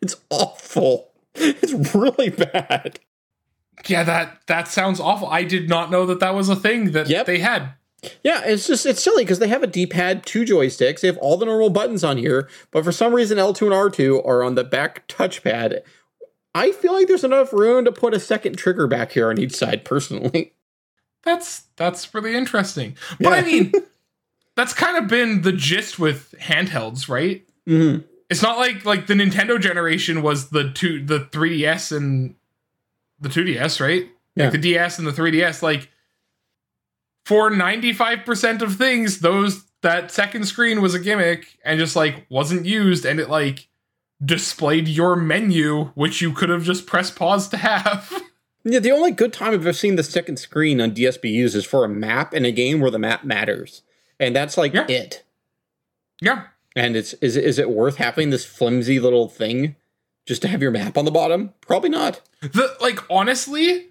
It's 0.00 0.16
awful. 0.30 1.08
It's 1.34 1.94
really 1.94 2.28
bad. 2.28 3.00
Yeah, 3.86 4.04
that 4.04 4.46
that 4.46 4.68
sounds 4.68 5.00
awful. 5.00 5.28
I 5.28 5.44
did 5.44 5.68
not 5.68 5.90
know 5.90 6.06
that 6.06 6.20
that 6.20 6.34
was 6.34 6.48
a 6.48 6.56
thing 6.56 6.92
that 6.92 7.08
yep. 7.08 7.26
they 7.26 7.38
had. 7.38 7.74
Yeah, 8.24 8.42
it's 8.44 8.66
just 8.66 8.84
it's 8.84 9.02
silly 9.02 9.24
because 9.24 9.38
they 9.38 9.48
have 9.48 9.62
a 9.62 9.68
D-pad, 9.68 10.26
two 10.26 10.44
joysticks. 10.44 11.00
They 11.00 11.08
have 11.08 11.18
all 11.18 11.36
the 11.36 11.46
normal 11.46 11.70
buttons 11.70 12.02
on 12.02 12.16
here, 12.16 12.48
but 12.70 12.84
for 12.84 12.92
some 12.92 13.14
reason 13.14 13.38
L2 13.38 13.62
and 13.62 13.94
R2 13.94 14.26
are 14.26 14.42
on 14.42 14.56
the 14.56 14.64
back 14.64 15.06
touchpad. 15.06 15.82
I 16.54 16.72
feel 16.72 16.92
like 16.92 17.06
there's 17.06 17.24
enough 17.24 17.52
room 17.52 17.84
to 17.84 17.92
put 17.92 18.12
a 18.12 18.20
second 18.20 18.56
trigger 18.56 18.86
back 18.86 19.12
here 19.12 19.30
on 19.30 19.38
each 19.38 19.54
side 19.54 19.84
personally. 19.84 20.52
That's 21.22 21.62
that's 21.76 22.12
really 22.14 22.34
interesting. 22.34 22.96
But 23.20 23.30
yeah. 23.30 23.36
I 23.36 23.42
mean, 23.42 23.72
that's 24.56 24.74
kind 24.74 24.96
of 24.96 25.08
been 25.08 25.42
the 25.42 25.52
gist 25.52 25.98
with 25.98 26.34
handhelds, 26.40 27.08
right? 27.08 27.46
Mm-hmm. 27.68 28.04
It's 28.28 28.42
not 28.42 28.58
like 28.58 28.84
like 28.84 29.06
the 29.06 29.14
Nintendo 29.14 29.60
generation 29.60 30.22
was 30.22 30.50
the 30.50 30.72
two 30.72 31.04
the 31.04 31.20
3DS 31.20 31.96
and 31.96 32.34
the 33.22 33.28
2DS, 33.28 33.80
right? 33.80 34.08
Yeah. 34.36 34.44
Like 34.44 34.52
the 34.52 34.58
DS 34.58 34.98
and 34.98 35.06
the 35.06 35.12
3DS. 35.12 35.62
Like 35.62 35.88
for 37.24 37.50
95% 37.50 38.62
of 38.62 38.76
things, 38.76 39.20
those 39.20 39.64
that 39.82 40.10
second 40.10 40.44
screen 40.44 40.80
was 40.80 40.94
a 40.94 41.00
gimmick 41.00 41.58
and 41.64 41.78
just 41.78 41.96
like 41.96 42.26
wasn't 42.28 42.66
used 42.66 43.04
and 43.04 43.18
it 43.18 43.28
like 43.28 43.68
displayed 44.24 44.88
your 44.88 45.16
menu, 45.16 45.86
which 45.94 46.20
you 46.20 46.32
could 46.32 46.48
have 46.48 46.62
just 46.62 46.86
pressed 46.86 47.16
pause 47.16 47.48
to 47.48 47.56
have. 47.56 48.22
Yeah, 48.64 48.78
the 48.78 48.92
only 48.92 49.10
good 49.10 49.32
time 49.32 49.54
I've 49.54 49.62
ever 49.62 49.72
seen 49.72 49.96
the 49.96 50.04
second 50.04 50.36
screen 50.36 50.80
on 50.80 50.92
DSP 50.92 51.32
used 51.32 51.56
is 51.56 51.64
for 51.64 51.84
a 51.84 51.88
map 51.88 52.32
in 52.32 52.44
a 52.44 52.52
game 52.52 52.78
where 52.78 52.92
the 52.92 52.98
map 52.98 53.24
matters. 53.24 53.82
And 54.20 54.36
that's 54.36 54.56
like 54.56 54.72
yeah. 54.72 54.86
it. 54.88 55.24
Yeah. 56.20 56.44
And 56.76 56.94
it's 56.96 57.12
is 57.14 57.36
is 57.36 57.58
it 57.58 57.70
worth 57.70 57.96
having 57.96 58.30
this 58.30 58.44
flimsy 58.44 59.00
little 59.00 59.28
thing 59.28 59.74
just 60.26 60.42
to 60.42 60.48
have 60.48 60.62
your 60.62 60.70
map 60.70 60.96
on 60.96 61.04
the 61.04 61.10
bottom? 61.10 61.52
Probably 61.60 61.90
not. 61.90 62.20
The 62.42 62.76
like 62.80 62.98
honestly, 63.08 63.88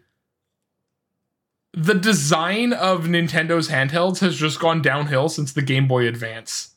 the 1.74 1.94
design 1.94 2.74
of 2.74 3.06
Nintendo's 3.06 3.70
handhelds 3.70 4.20
has 4.20 4.36
just 4.36 4.60
gone 4.60 4.82
downhill 4.82 5.30
since 5.30 5.54
the 5.54 5.62
Game 5.62 5.88
Boy 5.88 6.08
Advance. 6.08 6.76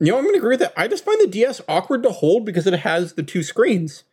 You 0.00 0.12
know, 0.12 0.18
I'm 0.18 0.24
going 0.24 0.34
to 0.34 0.38
agree 0.38 0.54
with 0.54 0.60
that. 0.60 0.74
I 0.76 0.88
just 0.88 1.04
find 1.04 1.20
the 1.20 1.26
DS 1.26 1.60
awkward 1.68 2.02
to 2.02 2.10
hold 2.10 2.44
because 2.44 2.66
it 2.66 2.80
has 2.80 3.14
the 3.14 3.22
two 3.22 3.42
screens. 3.42 4.04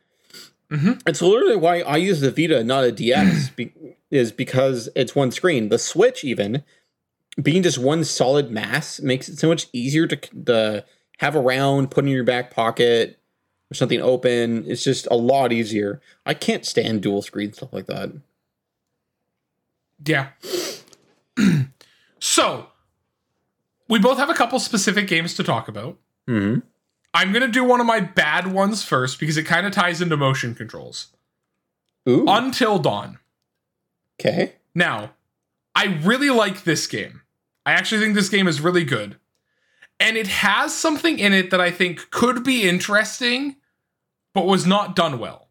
Mm-hmm. 0.70 0.94
It's 1.06 1.22
literally 1.22 1.58
why 1.58 1.82
I 1.82 1.98
use 1.98 2.22
the 2.22 2.32
Vita, 2.32 2.64
not 2.64 2.84
a 2.86 2.92
DS, 2.92 3.50
be- 3.56 3.74
is 4.10 4.32
because 4.32 4.90
it's 4.96 5.16
one 5.16 5.32
screen. 5.32 5.70
The 5.70 5.78
Switch, 5.78 6.24
even 6.24 6.64
being 7.42 7.64
just 7.64 7.78
one 7.78 8.04
solid 8.04 8.50
mass, 8.50 9.00
makes 9.02 9.28
it 9.28 9.40
so 9.40 9.50
much 9.50 9.68
easier 9.74 10.08
to, 10.08 10.16
to 10.16 10.86
have 11.20 11.36
around, 11.36 11.92
put 11.92 12.06
in 12.06 12.12
your 12.12 12.24
back 12.24 12.52
pocket, 12.52 13.20
or 13.74 13.76
something 13.76 14.02
open. 14.02 14.64
It's 14.68 14.84
just 14.84 15.08
a 15.10 15.16
lot 15.16 15.52
easier. 15.52 16.00
I 16.26 16.36
can't 16.36 16.66
stand 16.66 17.02
dual 17.02 17.24
screen 17.24 17.54
stuff 17.54 17.74
like 17.74 17.88
that. 17.88 18.12
Yeah. 20.06 20.30
so, 22.20 22.68
we 23.90 23.98
both 23.98 24.18
have 24.18 24.30
a 24.30 24.36
couple 24.36 24.60
specific 24.60 25.08
games 25.08 25.34
to 25.36 25.44
talk 25.44 25.68
about. 25.68 25.98
Mm-hmm. 26.30 26.60
I'm 27.16 27.32
going 27.32 27.42
to 27.42 27.48
do 27.48 27.64
one 27.64 27.80
of 27.80 27.86
my 27.86 28.00
bad 28.00 28.52
ones 28.52 28.84
first 28.84 29.20
because 29.20 29.38
it 29.38 29.44
kind 29.44 29.66
of 29.66 29.74
ties 29.74 30.02
into 30.02 30.18
motion 30.18 30.54
controls. 30.54 31.08
Ooh. 32.08 32.26
Until 32.28 32.80
Dawn. 32.80 33.18
Okay. 34.20 34.54
Now, 34.76 35.14
I 35.76 36.00
really 36.04 36.30
like 36.30 36.64
this 36.64 36.86
game. 36.86 37.22
I 37.66 37.74
actually 37.74 38.02
think 38.02 38.16
this 38.16 38.30
game 38.30 38.48
is 38.48 38.62
really 38.62 38.84
good. 38.84 39.18
And 40.00 40.18
it 40.18 40.28
has 40.28 40.76
something 40.76 41.20
in 41.20 41.34
it 41.34 41.50
that 41.52 41.62
I 41.62 41.72
think 41.72 42.10
could 42.10 42.44
be 42.44 42.68
interesting, 42.68 43.56
but 44.34 44.46
was 44.46 44.66
not 44.66 44.96
done 44.96 45.20
well. 45.20 45.48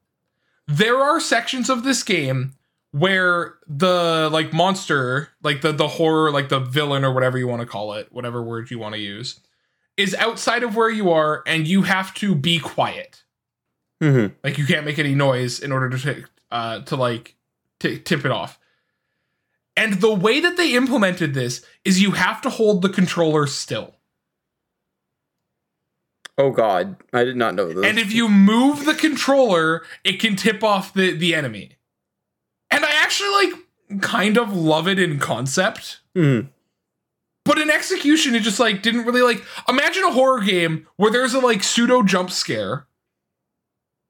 There 0.66 0.98
are 0.98 1.20
sections 1.20 1.68
of 1.68 1.84
this 1.84 2.02
game 2.02 2.54
where 2.92 3.54
the 3.66 4.28
like 4.30 4.52
monster, 4.52 5.30
like 5.42 5.62
the 5.62 5.72
the 5.72 5.88
horror, 5.88 6.30
like 6.30 6.48
the 6.48 6.60
villain 6.60 7.04
or 7.04 7.12
whatever 7.12 7.38
you 7.38 7.48
want 7.48 7.60
to 7.60 7.66
call 7.66 7.94
it, 7.94 8.12
whatever 8.12 8.42
word 8.42 8.70
you 8.70 8.78
want 8.78 8.94
to 8.94 9.00
use, 9.00 9.40
is 9.96 10.14
outside 10.14 10.62
of 10.62 10.76
where 10.76 10.90
you 10.90 11.10
are, 11.10 11.42
and 11.46 11.66
you 11.66 11.82
have 11.82 12.14
to 12.14 12.34
be 12.34 12.58
quiet. 12.58 13.24
Mm-hmm. 14.02 14.34
Like 14.44 14.58
you 14.58 14.66
can't 14.66 14.84
make 14.84 14.98
any 14.98 15.14
noise 15.14 15.60
in 15.60 15.72
order 15.72 15.88
to 15.90 15.98
take 15.98 16.24
uh, 16.50 16.80
to 16.80 16.96
like 16.96 17.34
t- 17.80 17.98
tip 17.98 18.24
it 18.24 18.30
off. 18.30 18.58
And 19.76 19.94
the 19.94 20.12
way 20.12 20.40
that 20.40 20.56
they 20.56 20.74
implemented 20.74 21.32
this 21.32 21.64
is 21.84 22.02
you 22.02 22.12
have 22.12 22.42
to 22.42 22.50
hold 22.50 22.82
the 22.82 22.88
controller 22.90 23.46
still. 23.46 23.94
Oh 26.38 26.50
god, 26.50 26.96
I 27.12 27.24
did 27.24 27.36
not 27.36 27.54
know 27.54 27.72
this. 27.72 27.84
And 27.84 27.98
if 27.98 28.12
you 28.12 28.28
move 28.28 28.84
the 28.84 28.94
controller, 28.94 29.82
it 30.04 30.18
can 30.18 30.36
tip 30.36 30.62
off 30.64 30.94
the 30.94 31.12
the 31.12 31.34
enemy. 31.34 31.76
And 32.70 32.84
I 32.84 32.90
actually 32.90 33.46
like 33.46 34.00
kind 34.00 34.38
of 34.38 34.54
love 34.54 34.88
it 34.88 34.98
in 34.98 35.18
concept. 35.18 36.00
Mm. 36.16 36.48
But 37.44 37.58
in 37.58 37.70
execution, 37.70 38.34
it 38.34 38.40
just 38.40 38.60
like 38.60 38.82
didn't 38.82 39.04
really 39.04 39.22
like 39.22 39.44
imagine 39.68 40.04
a 40.04 40.12
horror 40.12 40.40
game 40.40 40.86
where 40.96 41.10
there's 41.10 41.34
a 41.34 41.40
like 41.40 41.62
pseudo 41.62 42.02
jump 42.02 42.30
scare 42.30 42.86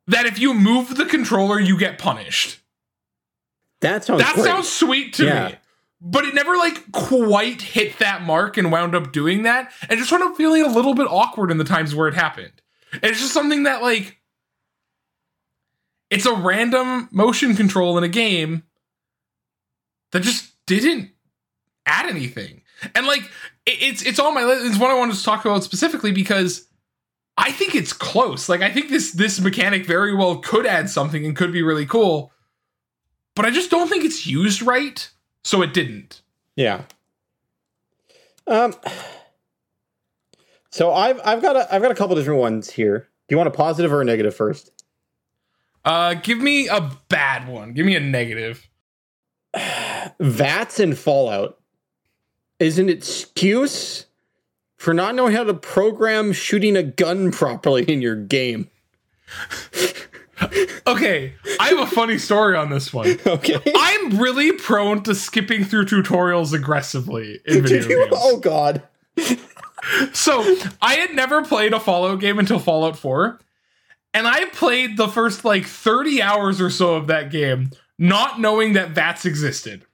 that 0.07 0.27
if 0.27 0.39
you 0.39 0.55
move 0.55 0.97
the 0.97 1.07
controller, 1.07 1.59
you 1.59 1.79
get 1.79 1.99
punished. 1.99 2.61
That 3.81 4.05
sounds 4.05 4.23
that 4.23 4.35
great. 4.35 4.45
sounds 4.45 4.71
sweet 4.71 5.15
to 5.15 5.25
yeah. 5.25 5.49
me. 5.49 5.55
But 6.05 6.25
it 6.25 6.35
never 6.35 6.57
like 6.57 6.91
quite 6.91 7.63
hit 7.63 7.99
that 8.01 8.23
mark 8.23 8.57
and 8.57 8.73
wound 8.73 8.97
up 8.97 9.13
doing 9.13 9.45
that. 9.45 9.73
And 9.89 9.99
just 9.99 10.11
wound 10.11 10.25
up 10.25 10.37
feeling 10.37 10.63
a 10.63 10.69
little 10.69 10.95
bit 10.95 11.07
awkward 11.09 11.51
in 11.51 11.59
the 11.59 11.65
times 11.65 11.95
where 11.95 12.09
it 12.09 12.15
happened. 12.15 12.53
And 12.93 13.05
it's 13.05 13.21
just 13.21 13.33
something 13.33 13.63
that 13.63 13.83
like 13.83 14.19
it's 16.11 16.27
a 16.27 16.35
random 16.35 17.09
motion 17.13 17.55
control 17.55 17.97
in 17.97 18.05
a 18.05 18.09
game 18.09 18.65
that 20.11 20.23
just 20.23 20.53
didn't 20.67 21.11
add 21.87 22.07
anything. 22.07 22.63
And 22.95 23.07
like 23.07 23.23
it's 23.65 24.03
it's 24.03 24.19
on 24.19 24.35
my 24.35 24.45
list. 24.45 24.67
It's 24.67 24.79
what 24.79 24.91
I 24.91 24.99
wanted 24.99 25.17
to 25.17 25.23
talk 25.23 25.45
about 25.45 25.65
specifically 25.65 26.13
because 26.13 26.69
I 27.37 27.53
think 27.53 27.75
it's 27.75 27.93
close. 27.93 28.49
Like 28.49 28.61
I 28.61 28.71
think 28.71 28.91
this 28.91 29.13
this 29.13 29.41
mechanic 29.41 29.87
very 29.87 30.15
well 30.15 30.39
could 30.39 30.67
add 30.67 30.91
something 30.91 31.25
and 31.25 31.37
could 31.37 31.53
be 31.53 31.63
really 31.63 31.87
cool. 31.87 32.33
But 33.35 33.47
I 33.47 33.51
just 33.51 33.71
don't 33.71 33.89
think 33.89 34.05
it's 34.05 34.27
used 34.27 34.63
right, 34.63 35.11
so 35.43 35.63
it 35.63 35.73
didn't. 35.75 36.23
Yeah. 36.57 36.83
Um 38.47 38.75
so 40.71 40.93
I've 40.93 41.21
I've 41.25 41.43
got 41.43 41.57
a 41.57 41.75
I've 41.75 41.83
got 41.83 41.91
a 41.91 41.95
couple 41.95 42.17
different 42.17 42.41
ones 42.41 42.71
here. 42.71 43.09
Do 43.29 43.35
you 43.35 43.37
want 43.37 43.49
a 43.49 43.53
positive 43.53 43.93
or 43.93 44.01
a 44.01 44.05
negative 44.05 44.35
first? 44.35 44.71
Uh, 45.85 46.15
give 46.15 46.39
me 46.39 46.69
a 46.69 46.91
bad 47.09 47.49
one. 47.49 47.73
Give 47.73 47.85
me 47.85 47.97
a 47.97 48.01
negative. 48.01 48.69
VATS 50.21 50.81
and 50.81 50.97
Fallout. 50.97 51.59
is 52.59 52.79
an 52.79 52.89
excuse 52.89 54.07
for 54.77 54.95
not 54.95 55.15
knowing 55.15 55.35
how 55.35 55.45
to 55.45 55.55
program 55.55 56.33
shooting 56.33 56.77
a 56.77 56.83
gun 56.83 57.31
properly 57.33 57.85
in 57.85 58.01
your 58.03 58.17
game. 58.17 58.69
Okay, 60.87 61.35
I 61.61 61.69
have 61.69 61.79
a 61.79 61.87
funny 61.87 62.19
story 62.19 62.57
on 62.57 62.71
this 62.71 62.93
one. 62.93 63.19
Okay. 63.27 63.59
I'm 63.75 64.19
really 64.19 64.53
prone 64.53 65.03
to 65.05 65.15
skipping 65.15 65.65
through 65.65 65.87
tutorials 65.87 66.53
aggressively 66.53 67.41
in 67.47 67.63
video 67.63 67.89
you? 67.89 68.05
games. 68.05 68.17
Oh 68.17 68.39
God. 68.39 68.83
So 70.13 70.57
I 70.81 70.95
had 70.95 71.15
never 71.15 71.45
played 71.45 71.73
a 71.73 71.81
Fallout 71.81 72.21
game 72.21 72.39
until 72.39 72.59
Fallout 72.59 72.97
4. 72.97 73.41
And 74.15 74.27
I 74.27 74.45
played 74.47 74.97
the 74.97 75.09
first 75.09 75.45
like 75.45 75.67
30 75.67 76.23
hours 76.23 76.61
or 76.61 76.71
so 76.71 76.95
of 76.95 77.07
that 77.07 77.31
game, 77.31 77.71
not 77.99 78.41
knowing 78.41 78.75
that 78.75 78.91
VATS 78.91 79.25
existed. 79.25 79.85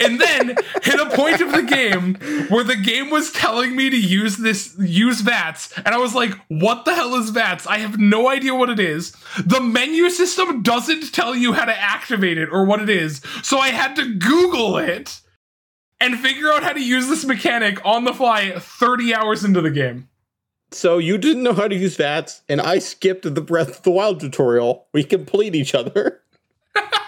And 0.00 0.20
then 0.20 0.56
hit 0.82 1.00
a 1.00 1.10
point 1.10 1.40
of 1.40 1.52
the 1.52 1.62
game 1.62 2.14
where 2.48 2.64
the 2.64 2.76
game 2.76 3.10
was 3.10 3.32
telling 3.32 3.76
me 3.76 3.90
to 3.90 3.96
use 3.96 4.36
this 4.36 4.76
use 4.78 5.20
VATS, 5.20 5.72
and 5.78 5.88
I 5.88 5.98
was 5.98 6.14
like, 6.14 6.32
"What 6.48 6.84
the 6.84 6.94
hell 6.94 7.14
is 7.14 7.30
VATS? 7.30 7.66
I 7.66 7.78
have 7.78 7.98
no 7.98 8.28
idea 8.28 8.54
what 8.54 8.70
it 8.70 8.80
is." 8.80 9.12
The 9.44 9.60
menu 9.60 10.10
system 10.10 10.62
doesn't 10.62 11.12
tell 11.12 11.34
you 11.34 11.52
how 11.52 11.64
to 11.64 11.78
activate 11.78 12.38
it 12.38 12.48
or 12.50 12.64
what 12.64 12.80
it 12.80 12.90
is, 12.90 13.20
so 13.42 13.58
I 13.58 13.68
had 13.68 13.96
to 13.96 14.14
Google 14.14 14.78
it 14.78 15.20
and 16.00 16.18
figure 16.18 16.52
out 16.52 16.62
how 16.62 16.72
to 16.72 16.82
use 16.82 17.08
this 17.08 17.24
mechanic 17.24 17.84
on 17.84 18.04
the 18.04 18.12
fly 18.12 18.52
30 18.58 19.14
hours 19.14 19.44
into 19.44 19.60
the 19.60 19.70
game. 19.70 20.08
So 20.72 20.98
you 20.98 21.16
didn't 21.16 21.42
know 21.42 21.54
how 21.54 21.68
to 21.68 21.74
use 21.74 21.96
VATS, 21.96 22.42
and 22.48 22.60
I 22.60 22.80
skipped 22.80 23.22
the 23.22 23.40
Breath 23.40 23.78
of 23.78 23.82
the 23.82 23.90
Wild 23.90 24.20
tutorial. 24.20 24.86
We 24.92 25.04
complete 25.04 25.54
each 25.54 25.74
other. 25.74 26.20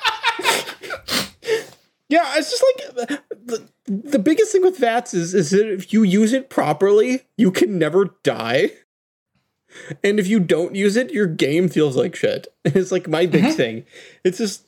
yeah, 2.08 2.34
it's 2.36 2.50
just 2.50 2.64
like 2.64 3.20
the, 3.46 3.62
the 3.86 4.18
biggest 4.18 4.52
thing 4.52 4.62
with 4.62 4.78
VATS 4.78 5.14
is 5.14 5.34
is 5.34 5.50
that 5.50 5.70
if 5.70 5.92
you 5.92 6.02
use 6.02 6.32
it 6.32 6.48
properly, 6.48 7.22
you 7.36 7.50
can 7.50 7.78
never 7.78 8.16
die. 8.22 8.70
And 10.02 10.18
if 10.18 10.26
you 10.26 10.40
don't 10.40 10.74
use 10.74 10.96
it, 10.96 11.12
your 11.12 11.26
game 11.26 11.68
feels 11.68 11.96
like 11.96 12.16
shit. 12.16 12.48
It's 12.64 12.90
like 12.90 13.08
my 13.08 13.26
big 13.26 13.44
mm-hmm. 13.44 13.52
thing. 13.52 13.84
It's 14.24 14.38
just 14.38 14.66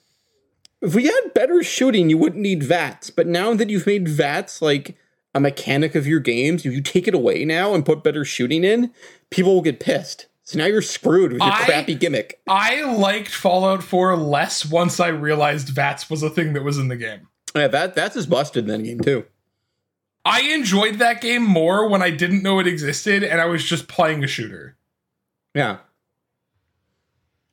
if 0.82 0.94
we 0.94 1.04
had 1.04 1.34
better 1.34 1.62
shooting, 1.62 2.10
you 2.10 2.18
wouldn't 2.18 2.42
need 2.42 2.62
VATS. 2.62 3.10
But 3.10 3.26
now 3.26 3.54
that 3.54 3.70
you've 3.70 3.86
made 3.86 4.08
VATS 4.08 4.60
like 4.60 4.96
a 5.34 5.40
mechanic 5.40 5.94
of 5.94 6.06
your 6.06 6.20
games, 6.20 6.66
if 6.66 6.72
you 6.72 6.82
take 6.82 7.08
it 7.08 7.14
away 7.14 7.44
now 7.44 7.74
and 7.74 7.86
put 7.86 8.04
better 8.04 8.24
shooting 8.24 8.64
in, 8.64 8.92
people 9.30 9.54
will 9.54 9.62
get 9.62 9.80
pissed. 9.80 10.26
So 10.42 10.58
now 10.58 10.66
you're 10.66 10.82
screwed 10.82 11.32
with 11.32 11.42
your 11.42 11.52
I- 11.52 11.64
crappy 11.64 11.94
gimmick. 11.94 12.40
I 12.48 12.82
liked 12.82 13.30
Fallout 13.30 13.82
4 13.82 14.16
less 14.16 14.66
once 14.66 14.98
I 14.98 15.08
realized 15.08 15.68
VATS 15.68 16.10
was 16.10 16.22
a 16.22 16.30
thing 16.30 16.54
that 16.54 16.64
was 16.64 16.76
in 16.76 16.88
the 16.88 16.96
game. 16.96 17.28
Yeah, 17.54 17.68
that 17.68 17.94
that's 17.94 18.16
as 18.16 18.26
busted 18.26 18.68
in 18.68 18.70
that 18.70 18.84
game 18.84 19.00
too. 19.00 19.24
I 20.24 20.42
enjoyed 20.42 20.96
that 20.96 21.20
game 21.20 21.42
more 21.42 21.88
when 21.88 22.02
I 22.02 22.10
didn't 22.10 22.42
know 22.42 22.58
it 22.58 22.66
existed 22.66 23.24
and 23.24 23.40
I 23.40 23.46
was 23.46 23.64
just 23.64 23.88
playing 23.88 24.22
a 24.22 24.26
shooter. 24.26 24.76
Yeah. 25.54 25.78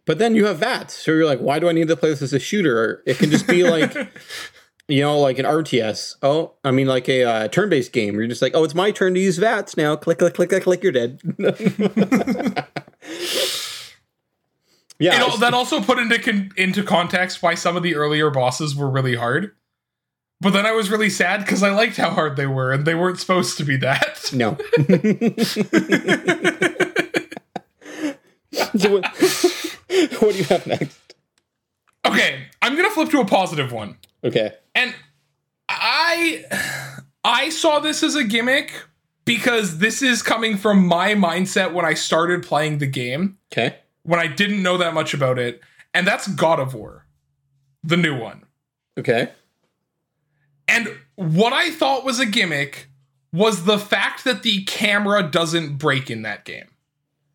But 0.06 0.20
then 0.20 0.36
you 0.36 0.46
have 0.46 0.60
VATS, 0.60 0.94
so 0.94 1.12
you're 1.12 1.26
like, 1.26 1.40
why 1.40 1.60
do 1.60 1.68
I 1.68 1.74
need 1.74 1.90
to 1.90 1.98
play 1.98 2.10
this 2.10 2.22
as 2.22 2.34
a 2.34 2.40
shooter? 2.40 3.04
It 3.06 3.18
can 3.18 3.30
just 3.30 3.46
be 3.46 3.64
like, 3.70 3.94
you 4.88 5.02
know, 5.02 5.20
like 5.20 5.38
an 5.38 5.46
RTS. 5.46 6.16
Oh, 6.22 6.54
I 6.64 6.72
mean, 6.72 6.88
like 6.88 7.10
a 7.10 7.24
uh, 7.24 7.48
turn-based 7.50 7.92
game. 7.92 8.14
Where 8.14 8.22
you're 8.22 8.30
just 8.30 8.42
like, 8.42 8.54
oh, 8.56 8.64
it's 8.64 8.74
my 8.74 8.92
turn 8.92 9.14
to 9.16 9.20
use 9.20 9.38
VATS 9.38 9.76
now. 9.76 9.98
Click, 9.98 10.20
click, 10.20 10.34
click, 10.34 10.48
click, 10.50 10.64
click. 10.64 10.82
You're 10.82 10.94
dead. 10.94 11.20
yeah, 15.00 15.26
It 15.26 15.40
that 15.42 15.54
also 15.54 15.82
put 15.82 16.00
into 16.00 16.20
con- 16.20 16.52
into 16.56 16.84
context 16.84 17.44
why 17.44 17.56
some 17.56 17.76
of 17.76 17.84
the 17.84 17.96
earlier 17.96 18.30
bosses 18.30 18.78
were 18.78 18.90
really 18.90 19.16
hard. 19.16 19.52
But 20.40 20.54
then 20.54 20.66
I 20.68 20.72
was 20.72 20.90
really 20.92 21.10
sad 21.10 21.40
because 21.42 21.64
I 21.64 21.72
liked 21.72 21.98
how 21.98 22.12
hard 22.12 22.36
they 22.38 22.46
were, 22.46 22.72
and 22.72 22.86
they 22.86 22.94
weren't 22.96 23.20
supposed 23.20 23.58
to 23.58 23.64
be 23.64 23.76
that. 23.78 24.32
no. 24.34 24.56
so 28.78 28.92
what, 28.92 29.06
what 30.22 30.32
do 30.32 30.38
you 30.38 30.44
have 30.46 30.66
next? 30.68 31.16
okay, 32.06 32.46
I'm 32.62 32.76
gonna 32.76 32.90
flip 32.90 33.10
to 33.10 33.22
a 33.22 33.26
positive 33.26 33.72
one. 33.72 33.98
Okay. 34.24 34.54
And 34.76 34.94
I 35.70 36.44
I 37.24 37.50
saw 37.50 37.80
this 37.80 38.04
as 38.04 38.16
a 38.16 38.24
gimmick 38.24 38.74
because 39.26 39.80
this 39.80 40.02
is 40.02 40.22
coming 40.22 40.58
from 40.58 40.86
my 40.88 41.14
mindset 41.16 41.74
when 41.74 41.86
I 41.86 41.94
started 41.96 42.44
playing 42.44 42.78
the 42.78 42.88
game, 42.88 43.38
Okay. 43.52 43.76
when 44.04 44.20
I 44.20 44.28
didn't 44.28 44.64
know 44.64 44.78
that 44.78 44.94
much 44.94 45.14
about 45.14 45.38
it, 45.40 45.62
and 45.94 46.08
that's 46.08 46.28
God 46.28 46.60
of 46.60 46.74
War, 46.74 47.06
the 47.84 47.98
new 47.98 48.18
one. 48.18 48.46
Okay. 48.98 49.30
And 50.78 50.96
what 51.16 51.54
I 51.54 51.72
thought 51.72 52.06
was 52.06 52.20
a 52.20 52.26
gimmick 52.26 52.90
was 53.34 53.66
the 53.66 53.80
fact 53.80 54.24
that 54.26 54.44
the 54.44 54.64
camera 54.66 55.24
doesn't 55.24 55.78
break 55.78 56.12
in 56.12 56.22
that 56.22 56.46
game. 56.46 56.68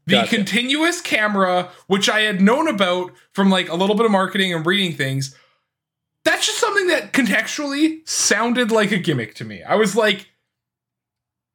The 0.07 0.12
Gotcha. 0.12 0.37
continuous 0.37 1.00
camera, 1.00 1.70
which 1.87 2.09
I 2.09 2.20
had 2.20 2.40
known 2.40 2.68
about 2.68 3.12
from 3.33 3.50
like 3.50 3.68
a 3.68 3.74
little 3.74 3.96
bit 3.96 4.07
of 4.07 4.12
marketing 4.12 4.52
and 4.52 4.64
reading 4.64 4.96
things, 4.96 5.37
that's 6.24 6.46
just 6.46 6.59
something 6.59 6.87
that 6.88 7.12
contextually 7.12 8.07
sounded 8.09 8.70
like 8.70 8.92
a 8.92 8.98
gimmick 8.98 9.35
to 9.37 9.44
me. 9.44 9.62
I 9.62 9.74
was 9.74 9.96
like, 9.96 10.28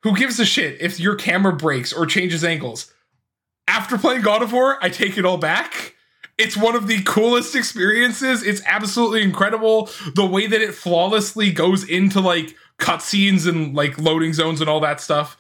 who 0.03 0.15
gives 0.15 0.39
a 0.39 0.45
shit 0.45 0.81
if 0.81 0.99
your 0.99 1.15
camera 1.15 1.53
breaks 1.53 1.91
or 1.91 2.05
changes 2.05 2.43
angles? 2.43 2.93
After 3.67 3.97
playing 3.97 4.21
God 4.21 4.41
of 4.41 4.53
War, 4.53 4.77
I 4.81 4.89
take 4.89 5.17
it 5.17 5.25
all 5.25 5.37
back. 5.37 5.95
It's 6.37 6.55
one 6.55 6.75
of 6.75 6.87
the 6.87 7.01
coolest 7.03 7.55
experiences. 7.55 8.43
It's 8.43 8.61
absolutely 8.65 9.23
incredible. 9.23 9.89
The 10.15 10.25
way 10.25 10.47
that 10.47 10.61
it 10.61 10.75
flawlessly 10.75 11.51
goes 11.51 11.83
into 11.83 12.21
like 12.21 12.55
cutscenes 12.77 13.47
and 13.47 13.75
like 13.75 13.97
loading 13.97 14.33
zones 14.33 14.61
and 14.61 14.69
all 14.69 14.79
that 14.81 15.01
stuff 15.01 15.37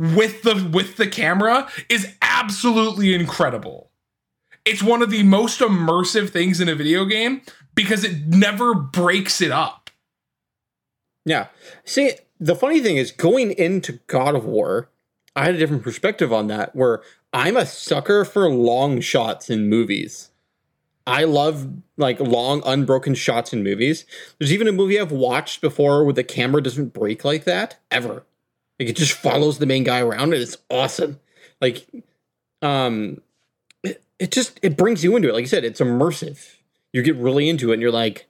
with 0.00 0.42
the 0.42 0.70
with 0.72 0.96
the 0.96 1.06
camera 1.06 1.68
is 1.88 2.14
absolutely 2.22 3.14
incredible. 3.14 3.90
It's 4.64 4.82
one 4.82 5.02
of 5.02 5.10
the 5.10 5.22
most 5.22 5.60
immersive 5.60 6.30
things 6.30 6.60
in 6.60 6.68
a 6.68 6.74
video 6.74 7.04
game 7.04 7.42
because 7.74 8.02
it 8.02 8.26
never 8.26 8.74
breaks 8.74 9.40
it 9.40 9.50
up. 9.50 9.90
Yeah. 11.24 11.48
See, 11.84 12.12
the 12.38 12.56
funny 12.56 12.80
thing 12.80 12.96
is, 12.96 13.12
going 13.12 13.52
into 13.52 14.00
God 14.06 14.34
of 14.34 14.44
War, 14.46 14.90
I 15.36 15.44
had 15.44 15.54
a 15.54 15.58
different 15.58 15.82
perspective 15.82 16.32
on 16.32 16.46
that. 16.48 16.74
Where 16.74 17.02
I'm 17.32 17.56
a 17.56 17.66
sucker 17.66 18.24
for 18.24 18.50
long 18.50 19.00
shots 19.00 19.50
in 19.50 19.68
movies. 19.68 20.29
I 21.10 21.24
love 21.24 21.68
like 21.96 22.20
long, 22.20 22.62
unbroken 22.64 23.14
shots 23.16 23.52
in 23.52 23.64
movies. 23.64 24.06
There's 24.38 24.52
even 24.52 24.68
a 24.68 24.72
movie 24.72 25.00
I've 25.00 25.10
watched 25.10 25.60
before 25.60 26.04
where 26.04 26.12
the 26.12 26.22
camera 26.22 26.62
doesn't 26.62 26.92
break 26.92 27.24
like 27.24 27.44
that 27.44 27.80
ever. 27.90 28.24
Like 28.78 28.88
it 28.88 28.96
just 28.96 29.12
follows 29.12 29.58
the 29.58 29.66
main 29.66 29.82
guy 29.82 30.00
around, 30.00 30.32
and 30.32 30.42
it's 30.42 30.56
awesome. 30.70 31.18
Like, 31.60 31.84
um, 32.62 33.20
it, 33.82 34.02
it 34.20 34.30
just 34.30 34.60
it 34.62 34.76
brings 34.76 35.02
you 35.02 35.16
into 35.16 35.28
it. 35.28 35.34
Like 35.34 35.42
you 35.42 35.48
said, 35.48 35.64
it's 35.64 35.80
immersive. 35.80 36.54
You 36.92 37.02
get 37.02 37.16
really 37.16 37.48
into 37.48 37.70
it, 37.70 37.74
and 37.74 37.82
you're 37.82 37.90
like, 37.90 38.28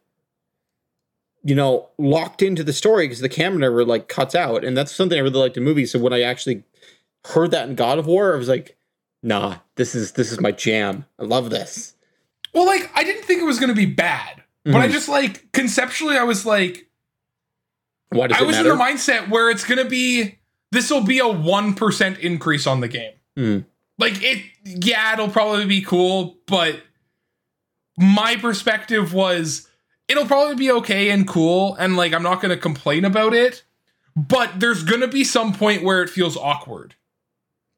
you 1.45 1.55
know, 1.55 1.91
locked 1.99 2.41
into 2.41 2.65
the 2.65 2.73
story 2.73 3.07
because 3.07 3.21
the 3.21 3.29
camera 3.29 3.61
never 3.61 3.85
like 3.85 4.09
cuts 4.09 4.35
out. 4.35 4.65
And 4.65 4.75
that's 4.75 4.95
something 4.95 5.19
I 5.19 5.23
really 5.23 5.39
liked 5.39 5.59
in 5.59 5.65
movies. 5.65 5.93
So 5.93 5.99
when 5.99 6.15
I 6.15 6.23
actually 6.23 6.65
heard 7.27 7.51
that 7.51 7.69
in 7.69 7.75
God 7.75 7.99
of 7.99 8.07
War, 8.07 8.33
I 8.33 8.39
was 8.39 8.49
like, 8.49 8.79
nah, 9.23 9.59
this 9.77 9.95
is 9.95 10.13
this 10.13 10.33
is 10.33 10.41
my 10.41 10.51
jam. 10.51 11.05
I 11.19 11.25
love 11.25 11.51
this. 11.51 11.95
Well, 12.55 12.67
like 12.67 12.91
I 12.95 13.05
didn't 13.05 13.25
think 13.25 13.41
it 13.41 13.45
was 13.47 13.59
going 13.59 13.69
to 13.69 13.75
be 13.75 13.87
bad, 13.87 14.43
but 14.65 14.77
I 14.77 14.89
Mhm. 14.89 14.93
just 14.93 15.09
like 15.09 15.51
conceptually 15.53 16.17
I 16.17 16.25
was 16.25 16.45
like 16.45 16.87
Why 18.11 18.27
does 18.27 18.39
I 18.39 18.43
was 18.43 18.57
matter? 18.57 18.73
in 18.73 18.79
the 18.79 18.83
mindset 18.85 19.29
where 19.29 19.51
it's 19.51 19.65
going 19.65 19.79
to 19.83 19.89
be 19.89 20.39
this 20.73 20.91
will 20.91 21.03
be 21.03 21.19
a 21.19 21.25
1% 21.25 22.19
increase 22.21 22.67
on 22.67 22.81
the 22.81 22.89
game. 22.89 23.13
Mm. 23.37 23.65
Like 23.99 24.23
it 24.23 24.45
yeah, 24.65 25.13
it'll 25.13 25.29
probably 25.29 25.65
be 25.67 25.83
cool, 25.83 26.37
but 26.47 26.81
my 27.99 28.37
perspective 28.37 29.13
was 29.13 29.69
it'll 30.09 30.27
probably 30.27 30.57
be 30.57 30.71
okay 30.71 31.11
and 31.11 31.27
cool 31.29 31.75
and 31.77 31.97
like 31.97 32.13
I'm 32.13 32.23
not 32.23 32.41
going 32.41 32.51
to 32.51 32.57
complain 32.61 33.05
about 33.05 33.35
it, 33.35 33.63
but 34.17 34.59
there's 34.59 34.83
going 34.83 35.01
to 35.03 35.09
be 35.09 35.23
some 35.25 35.53
point 35.53 35.83
where 35.83 36.03
it 36.03 36.11
feels 36.11 36.37
awkward. 36.37 36.95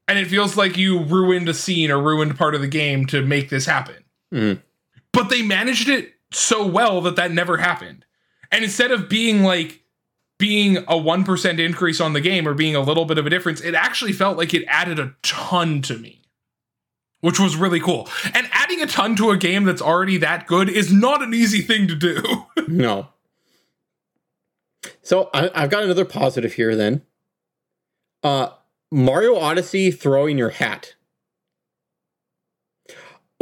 And 0.08 0.18
it 0.18 0.26
feels 0.26 0.56
like 0.56 0.76
you 0.76 1.00
ruined 1.04 1.48
a 1.48 1.54
scene 1.54 1.90
or 1.90 2.02
ruined 2.02 2.36
part 2.36 2.54
of 2.54 2.60
the 2.60 2.66
game 2.68 3.06
to 3.06 3.22
make 3.24 3.48
this 3.48 3.66
happen. 3.66 4.01
Mhm. 4.32 4.62
But 5.12 5.28
they 5.28 5.42
managed 5.42 5.88
it 5.88 6.14
so 6.32 6.66
well 6.66 7.00
that 7.02 7.16
that 7.16 7.30
never 7.32 7.58
happened. 7.58 8.04
And 8.50 8.64
instead 8.64 8.90
of 8.90 9.08
being 9.08 9.42
like 9.42 9.80
being 10.38 10.78
a 10.88 10.96
1% 10.98 11.60
increase 11.60 12.00
on 12.00 12.14
the 12.14 12.20
game 12.20 12.48
or 12.48 12.54
being 12.54 12.74
a 12.74 12.80
little 12.80 13.04
bit 13.04 13.18
of 13.18 13.26
a 13.26 13.30
difference, 13.30 13.60
it 13.60 13.74
actually 13.74 14.12
felt 14.12 14.36
like 14.36 14.52
it 14.54 14.64
added 14.66 14.98
a 14.98 15.14
ton 15.22 15.82
to 15.82 15.96
me, 15.96 16.22
which 17.20 17.38
was 17.38 17.54
really 17.56 17.78
cool. 17.78 18.08
And 18.34 18.48
adding 18.50 18.80
a 18.82 18.86
ton 18.86 19.14
to 19.16 19.30
a 19.30 19.36
game 19.36 19.64
that's 19.64 19.82
already 19.82 20.16
that 20.18 20.46
good 20.46 20.68
is 20.68 20.92
not 20.92 21.22
an 21.22 21.32
easy 21.34 21.60
thing 21.62 21.86
to 21.88 21.94
do. 21.94 22.46
No. 22.68 23.08
So 25.02 25.28
I, 25.34 25.50
I've 25.54 25.70
got 25.70 25.82
another 25.82 26.04
positive 26.04 26.54
here 26.54 26.74
then. 26.74 27.02
Uh 28.22 28.50
Mario 28.90 29.36
Odyssey 29.36 29.90
throwing 29.90 30.38
your 30.38 30.50
hat. 30.50 30.94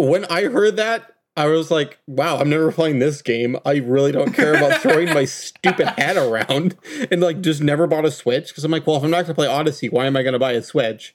When 0.09 0.25
I 0.27 0.45
heard 0.45 0.77
that, 0.77 1.15
I 1.37 1.47
was 1.47 1.71
like, 1.71 1.99
wow, 2.07 2.39
I'm 2.39 2.51
never 2.51 2.73
playing 2.73 2.99
this 2.99 3.23
game. 3.23 3.57
I 3.65 3.77
really 3.77 4.13
don't 4.13 4.33
care 4.33 4.55
about 4.55 4.81
throwing 4.81 5.13
my 5.15 5.25
stupid 5.27 5.89
hat 5.99 6.17
around 6.17 6.77
and 7.11 7.21
like 7.21 7.41
just 7.41 7.63
never 7.63 7.87
bought 7.87 8.05
a 8.05 8.11
Switch 8.11 8.49
because 8.49 8.65
I'm 8.65 8.71
like, 8.71 8.87
well, 8.87 8.97
if 8.97 9.05
I'm 9.05 9.11
not 9.11 9.23
gonna 9.23 9.35
play 9.35 9.47
Odyssey, 9.47 9.89
why 9.89 10.07
am 10.07 10.17
I 10.17 10.23
gonna 10.23 10.39
buy 10.39 10.53
a 10.53 10.63
Switch? 10.63 11.15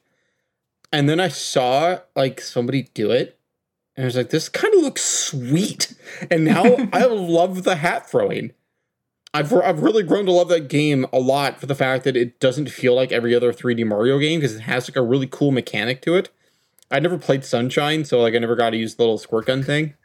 And 0.92 1.10
then 1.10 1.20
I 1.20 1.28
saw 1.28 2.00
like 2.16 2.40
somebody 2.42 2.84
do 2.94 3.12
it, 3.12 3.38
and 3.96 4.04
I 4.04 4.06
was 4.06 4.16
like, 4.16 4.30
this 4.30 4.50
kind 4.50 4.74
of 4.74 4.82
looks 4.82 5.04
sweet. 5.04 5.94
And 6.32 6.46
now 6.46 6.64
I 6.94 7.06
love 7.06 7.64
the 7.64 7.76
hat 7.76 8.10
throwing. 8.10 8.54
I've 9.34 9.52
I've 9.52 9.84
really 9.84 10.04
grown 10.04 10.26
to 10.26 10.32
love 10.32 10.48
that 10.48 10.70
game 10.70 11.06
a 11.12 11.20
lot 11.20 11.60
for 11.60 11.66
the 11.66 11.76
fact 11.76 12.06
that 12.06 12.16
it 12.16 12.40
doesn't 12.40 12.70
feel 12.70 12.96
like 12.96 13.12
every 13.12 13.36
other 13.36 13.52
3D 13.52 13.86
Mario 13.86 14.18
game 14.18 14.40
because 14.40 14.56
it 14.56 14.62
has 14.62 14.90
like 14.90 14.96
a 14.96 15.02
really 15.02 15.28
cool 15.28 15.52
mechanic 15.52 16.02
to 16.04 16.16
it. 16.16 16.30
I 16.92 17.00
never 17.00 17.18
played 17.18 17.44
Sunshine, 17.44 18.06
so 18.06 18.22
like 18.22 18.36
I 18.36 18.40
never 18.40 18.56
got 18.56 18.72
to 18.72 18.78
use 18.78 18.96
the 18.96 19.04
little 19.04 19.18
squirt 19.18 19.48
gun 19.48 19.64
thing. 19.64 19.96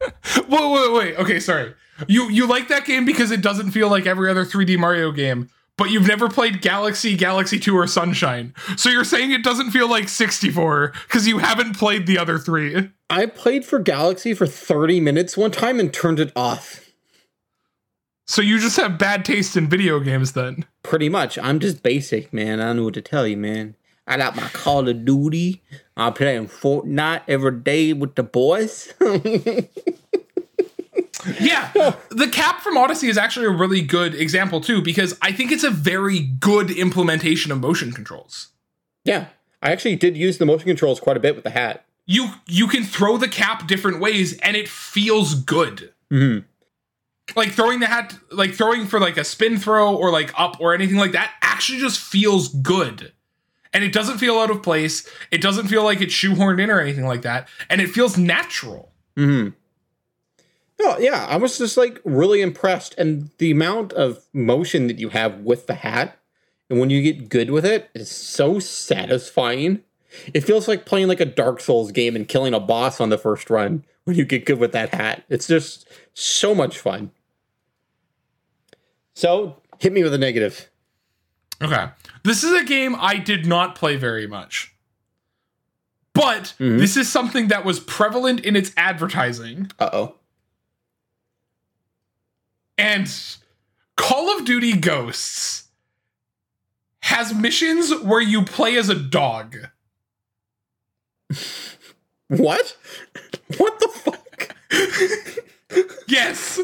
wait, 0.00 0.48
wait, 0.48 0.92
wait. 0.92 1.16
Okay, 1.16 1.40
sorry. 1.40 1.74
You 2.08 2.28
you 2.28 2.46
like 2.46 2.68
that 2.68 2.84
game 2.84 3.04
because 3.04 3.30
it 3.30 3.42
doesn't 3.42 3.70
feel 3.70 3.88
like 3.88 4.06
every 4.06 4.30
other 4.30 4.44
3D 4.44 4.78
Mario 4.78 5.12
game, 5.12 5.50
but 5.76 5.90
you've 5.90 6.06
never 6.06 6.28
played 6.28 6.62
Galaxy, 6.62 7.16
Galaxy 7.16 7.58
2, 7.58 7.76
or 7.76 7.86
Sunshine. 7.86 8.54
So 8.76 8.88
you're 8.88 9.04
saying 9.04 9.30
it 9.30 9.44
doesn't 9.44 9.70
feel 9.70 9.88
like 9.88 10.08
64 10.08 10.92
because 11.04 11.26
you 11.26 11.38
haven't 11.38 11.76
played 11.76 12.06
the 12.06 12.18
other 12.18 12.38
three. 12.38 12.90
I 13.10 13.26
played 13.26 13.64
for 13.64 13.78
Galaxy 13.78 14.34
for 14.34 14.46
30 14.46 15.00
minutes 15.00 15.36
one 15.36 15.50
time 15.50 15.78
and 15.78 15.92
turned 15.92 16.20
it 16.20 16.32
off. 16.34 16.80
So 18.26 18.40
you 18.40 18.58
just 18.58 18.78
have 18.78 18.98
bad 18.98 19.24
taste 19.24 19.56
in 19.56 19.68
video 19.68 20.00
games 20.00 20.32
then? 20.32 20.64
Pretty 20.82 21.08
much. 21.08 21.38
I'm 21.38 21.60
just 21.60 21.82
basic, 21.82 22.32
man. 22.32 22.60
I 22.60 22.66
don't 22.66 22.76
know 22.76 22.84
what 22.84 22.94
to 22.94 23.02
tell 23.02 23.26
you, 23.26 23.36
man. 23.36 23.76
I 24.06 24.16
got 24.16 24.36
my 24.36 24.48
Call 24.48 24.88
of 24.88 25.04
Duty. 25.04 25.62
I'm 25.96 26.12
playing 26.12 26.48
Fortnite 26.48 27.22
every 27.28 27.58
day 27.60 27.92
with 27.92 28.16
the 28.16 28.22
boys. 28.22 28.92
yeah, 31.40 31.70
the 32.10 32.28
cap 32.30 32.60
from 32.60 32.76
Odyssey 32.76 33.08
is 33.08 33.16
actually 33.16 33.46
a 33.46 33.50
really 33.50 33.80
good 33.80 34.14
example 34.14 34.60
too 34.60 34.82
because 34.82 35.16
I 35.22 35.32
think 35.32 35.52
it's 35.52 35.64
a 35.64 35.70
very 35.70 36.20
good 36.20 36.70
implementation 36.70 37.50
of 37.50 37.60
motion 37.60 37.92
controls. 37.92 38.48
Yeah, 39.04 39.28
I 39.62 39.72
actually 39.72 39.96
did 39.96 40.16
use 40.16 40.38
the 40.38 40.46
motion 40.46 40.66
controls 40.66 41.00
quite 41.00 41.16
a 41.16 41.20
bit 41.20 41.34
with 41.34 41.44
the 41.44 41.50
hat. 41.50 41.86
You 42.06 42.28
you 42.46 42.66
can 42.66 42.84
throw 42.84 43.16
the 43.16 43.28
cap 43.28 43.66
different 43.66 44.00
ways 44.00 44.38
and 44.40 44.56
it 44.56 44.68
feels 44.68 45.34
good. 45.34 45.94
Mm-hmm. 46.12 46.46
Like 47.34 47.52
throwing 47.52 47.80
the 47.80 47.86
hat, 47.86 48.18
like 48.30 48.52
throwing 48.52 48.84
for 48.84 49.00
like 49.00 49.16
a 49.16 49.24
spin 49.24 49.56
throw 49.56 49.96
or 49.96 50.10
like 50.10 50.30
up 50.38 50.60
or 50.60 50.74
anything 50.74 50.98
like 50.98 51.12
that, 51.12 51.30
actually 51.40 51.78
just 51.78 51.98
feels 51.98 52.48
good 52.48 53.13
and 53.74 53.84
it 53.84 53.92
doesn't 53.92 54.18
feel 54.18 54.38
out 54.38 54.50
of 54.50 54.62
place. 54.62 55.06
It 55.30 55.42
doesn't 55.42 55.66
feel 55.66 55.84
like 55.84 56.00
it's 56.00 56.14
shoehorned 56.14 56.60
in 56.60 56.70
or 56.70 56.80
anything 56.80 57.04
like 57.04 57.22
that, 57.22 57.48
and 57.68 57.80
it 57.80 57.90
feels 57.90 58.16
natural. 58.16 58.92
Hmm. 59.16 59.48
Oh 60.80 60.96
yeah, 60.98 61.26
I 61.28 61.36
was 61.36 61.58
just 61.58 61.76
like 61.76 62.00
really 62.04 62.40
impressed, 62.40 62.94
and 62.96 63.30
the 63.38 63.50
amount 63.50 63.92
of 63.92 64.24
motion 64.32 64.86
that 64.86 64.98
you 64.98 65.10
have 65.10 65.40
with 65.40 65.66
the 65.66 65.74
hat, 65.74 66.16
and 66.70 66.80
when 66.80 66.90
you 66.90 67.02
get 67.02 67.28
good 67.28 67.50
with 67.50 67.66
it, 67.66 67.90
it's 67.94 68.10
so 68.10 68.58
satisfying. 68.58 69.82
It 70.32 70.42
feels 70.42 70.68
like 70.68 70.86
playing 70.86 71.08
like 71.08 71.20
a 71.20 71.24
Dark 71.24 71.60
Souls 71.60 71.90
game 71.90 72.14
and 72.14 72.28
killing 72.28 72.54
a 72.54 72.60
boss 72.60 73.00
on 73.00 73.08
the 73.08 73.18
first 73.18 73.50
run 73.50 73.84
when 74.04 74.16
you 74.16 74.24
get 74.24 74.46
good 74.46 74.58
with 74.58 74.72
that 74.72 74.94
hat. 74.94 75.24
It's 75.28 75.48
just 75.48 75.88
so 76.14 76.54
much 76.54 76.78
fun. 76.78 77.10
So 79.14 79.60
hit 79.78 79.92
me 79.92 80.04
with 80.04 80.14
a 80.14 80.18
negative. 80.18 80.70
Okay. 81.62 81.86
This 82.24 82.42
is 82.42 82.52
a 82.52 82.64
game 82.64 82.96
I 82.98 83.16
did 83.16 83.46
not 83.46 83.74
play 83.74 83.96
very 83.96 84.26
much. 84.26 84.74
But 86.14 86.54
mm-hmm. 86.58 86.78
this 86.78 86.96
is 86.96 87.10
something 87.10 87.48
that 87.48 87.64
was 87.64 87.80
prevalent 87.80 88.40
in 88.40 88.56
its 88.56 88.72
advertising. 88.76 89.70
Uh 89.78 89.90
oh. 89.92 90.14
And 92.78 93.12
Call 93.96 94.36
of 94.36 94.44
Duty 94.44 94.76
Ghosts 94.76 95.68
has 97.00 97.34
missions 97.34 97.92
where 98.02 98.20
you 98.20 98.44
play 98.44 98.76
as 98.76 98.88
a 98.88 98.94
dog. 98.94 99.56
What? 102.28 102.76
What 103.58 103.78
the 103.78 103.88
fuck? 103.88 104.56
yes. 106.08 106.58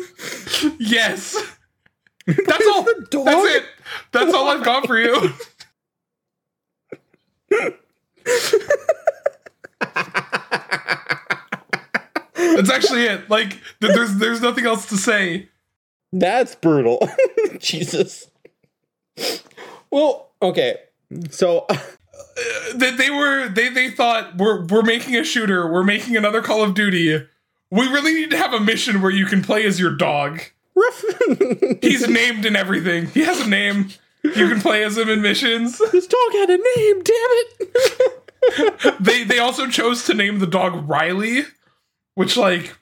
Yes. 0.78 1.36
That's 2.26 2.66
all. 2.66 2.82
That's 2.84 3.54
it. 3.54 3.64
That's 4.12 4.34
all 4.34 4.48
I've 4.48 4.64
got 4.64 4.86
for 4.86 4.98
you. 4.98 5.32
That's 12.56 12.70
actually 12.70 13.04
it. 13.04 13.30
Like 13.30 13.58
there's 13.80 14.16
there's 14.16 14.40
nothing 14.40 14.66
else 14.66 14.86
to 14.86 14.96
say. 14.96 15.48
That's 16.12 16.54
brutal. 16.54 17.08
Jesus. 17.58 18.28
Well, 19.90 20.30
okay. 20.42 20.76
So 21.30 21.66
uh, 21.68 21.76
they, 22.74 22.94
they 22.96 23.10
were 23.10 23.48
they 23.48 23.68
they 23.68 23.90
thought 23.90 24.36
we're 24.36 24.66
we're 24.66 24.82
making 24.82 25.16
a 25.16 25.24
shooter, 25.24 25.70
we're 25.70 25.84
making 25.84 26.16
another 26.16 26.42
Call 26.42 26.62
of 26.62 26.74
Duty. 26.74 27.26
We 27.70 27.86
really 27.86 28.14
need 28.14 28.30
to 28.30 28.36
have 28.36 28.52
a 28.52 28.60
mission 28.60 29.00
where 29.00 29.12
you 29.12 29.26
can 29.26 29.42
play 29.42 29.64
as 29.64 29.78
your 29.78 29.94
dog. 29.96 30.40
He's 31.82 32.08
named 32.08 32.44
and 32.44 32.56
everything. 32.56 33.06
He 33.06 33.20
has 33.20 33.40
a 33.40 33.48
name. 33.48 33.90
You 34.22 34.48
can 34.48 34.60
play 34.60 34.84
as 34.84 34.98
him 34.98 35.08
in 35.08 35.22
missions. 35.22 35.80
This 35.92 36.06
dog 36.06 36.32
had 36.32 36.50
a 36.50 36.56
name, 36.56 37.02
damn 37.02 37.14
it. 37.60 38.96
they 39.00 39.24
they 39.24 39.38
also 39.38 39.66
chose 39.66 40.04
to 40.04 40.14
name 40.14 40.38
the 40.38 40.46
dog 40.46 40.88
Riley, 40.88 41.44
which 42.14 42.36
like 42.36 42.76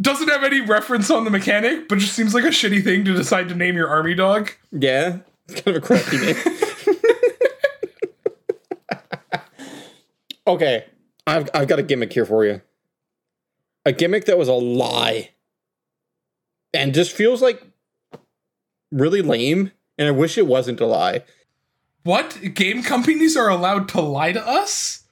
doesn't 0.00 0.28
have 0.28 0.44
any 0.44 0.60
reference 0.60 1.10
on 1.10 1.24
the 1.24 1.30
mechanic, 1.30 1.88
but 1.88 1.98
just 1.98 2.14
seems 2.14 2.34
like 2.34 2.44
a 2.44 2.48
shitty 2.48 2.82
thing 2.82 3.04
to 3.04 3.14
decide 3.14 3.48
to 3.50 3.54
name 3.54 3.76
your 3.76 3.88
army 3.88 4.14
dog. 4.14 4.50
Yeah, 4.72 5.18
it's 5.48 5.60
kind 5.60 5.76
of 5.76 5.82
a 5.82 5.86
crappy 5.86 6.18
name. 6.18 6.36
okay, 10.46 10.86
I've 11.26 11.50
I've 11.54 11.68
got 11.68 11.78
a 11.78 11.82
gimmick 11.82 12.12
here 12.12 12.26
for 12.26 12.44
you. 12.44 12.60
A 13.84 13.92
gimmick 13.92 14.26
that 14.26 14.38
was 14.38 14.48
a 14.48 14.54
lie 14.54 15.30
and 16.72 16.94
just 16.94 17.12
feels 17.12 17.42
like 17.42 17.62
really 18.90 19.22
lame. 19.22 19.72
And 20.00 20.08
I 20.08 20.12
wish 20.12 20.38
it 20.38 20.46
wasn't 20.46 20.80
a 20.80 20.86
lie. 20.86 21.24
What 22.04 22.54
game 22.54 22.82
companies 22.82 23.36
are 23.36 23.50
allowed 23.50 23.86
to 23.90 24.00
lie 24.00 24.32
to 24.32 24.40
us? 24.40 25.04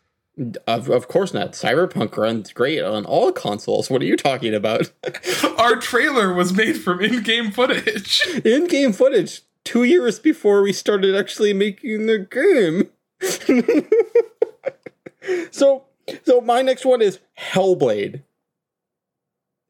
Of, 0.67 0.89
of 0.89 1.09
course 1.09 1.35
not. 1.35 1.53
Cyberpunk 1.53 2.17
runs 2.17 2.55
great 2.55 2.83
on 2.83 3.05
all 3.05 3.31
consoles. 3.31 3.91
What 3.91 4.01
are 4.01 4.07
you 4.07 4.17
talking 4.17 4.55
about? 4.55 4.91
Our 5.59 5.77
trailer 5.77 6.33
was 6.33 6.55
made 6.55 6.81
from 6.81 7.03
in-game 7.03 7.53
footage. 7.53 8.27
In-game 8.47 8.95
footage 8.95 9.43
two 9.63 9.85
years 9.85 10.19
before 10.19 10.63
we 10.63 10.73
started 10.73 11.15
actually 11.15 11.53
making 11.53 12.07
the 12.07 12.21
game. 12.21 12.89
so, 15.51 15.85
so 16.25 16.41
my 16.41 16.63
next 16.63 16.87
one 16.87 17.03
is 17.03 17.19
Hellblade 17.39 18.23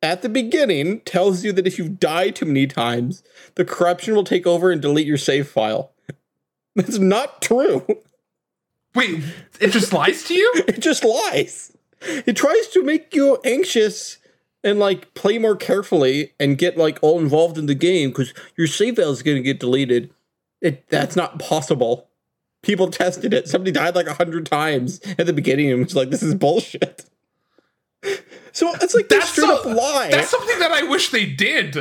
at 0.03 0.23
the 0.23 0.29
beginning 0.29 1.01
tells 1.01 1.45
you 1.45 1.53
that 1.53 1.67
if 1.67 1.79
you 1.79 1.89
die 1.89 2.31
too 2.31 2.47
many 2.47 2.67
times, 2.67 3.23
the 3.57 3.65
corruption 3.65 4.15
will 4.15 4.25
take 4.25 4.47
over 4.47 4.71
and 4.71 4.81
delete 4.81 5.07
your 5.07 5.17
save 5.17 5.49
file. 5.49 5.93
That's 6.77 6.99
not 6.99 7.43
true. 7.43 7.87
Wait, 8.95 9.23
it 9.61 9.71
just 9.73 9.93
lies 9.93 10.25
to 10.25 10.35
you? 10.35 10.53
It 10.69 10.81
just 10.81 11.05
lies. 11.05 11.77
It 12.01 12.37
tries 12.37 12.69
to 12.69 12.85
make 12.85 13.15
you 13.15 13.39
anxious 13.45 14.19
and 14.63 14.79
like 14.79 15.15
play 15.15 15.39
more 15.39 15.57
carefully 15.57 16.33
and 16.39 16.59
get 16.59 16.77
like 16.77 16.99
all 17.03 17.19
involved 17.19 17.59
in 17.59 17.67
the 17.67 17.75
game 17.75 18.11
because 18.11 18.33
your 18.57 18.67
save 18.67 18.97
file 18.97 19.11
is 19.11 19.23
going 19.23 19.37
to 19.37 19.43
get 19.43 19.61
deleted. 19.61 20.13
It 20.61 20.89
that's 20.89 21.17
not 21.17 21.39
possible. 21.39 22.09
People 22.63 22.91
tested 22.91 23.33
it. 23.33 23.49
Somebody 23.49 23.73
died 23.73 23.95
like 23.95 24.09
a 24.09 24.15
hundred 24.15 24.47
times 24.47 25.01
at 25.19 25.27
the 25.27 25.33
beginning 25.33 25.71
and 25.71 25.85
was 25.85 25.95
like, 25.95 26.11
"This 26.11 26.23
is 26.23 26.35
bullshit." 26.35 27.05
So 28.59 28.75
it's 28.81 28.93
like 28.93 29.09
that's 29.09 29.29
straight 29.29 29.47
so, 29.47 29.57
up 29.57 29.65
lie. 29.67 30.09
That's 30.11 30.31
something 30.31 30.59
that 30.59 30.73
I 30.73 30.83
wish 30.83 31.11
they 31.11 31.27
did. 31.27 31.77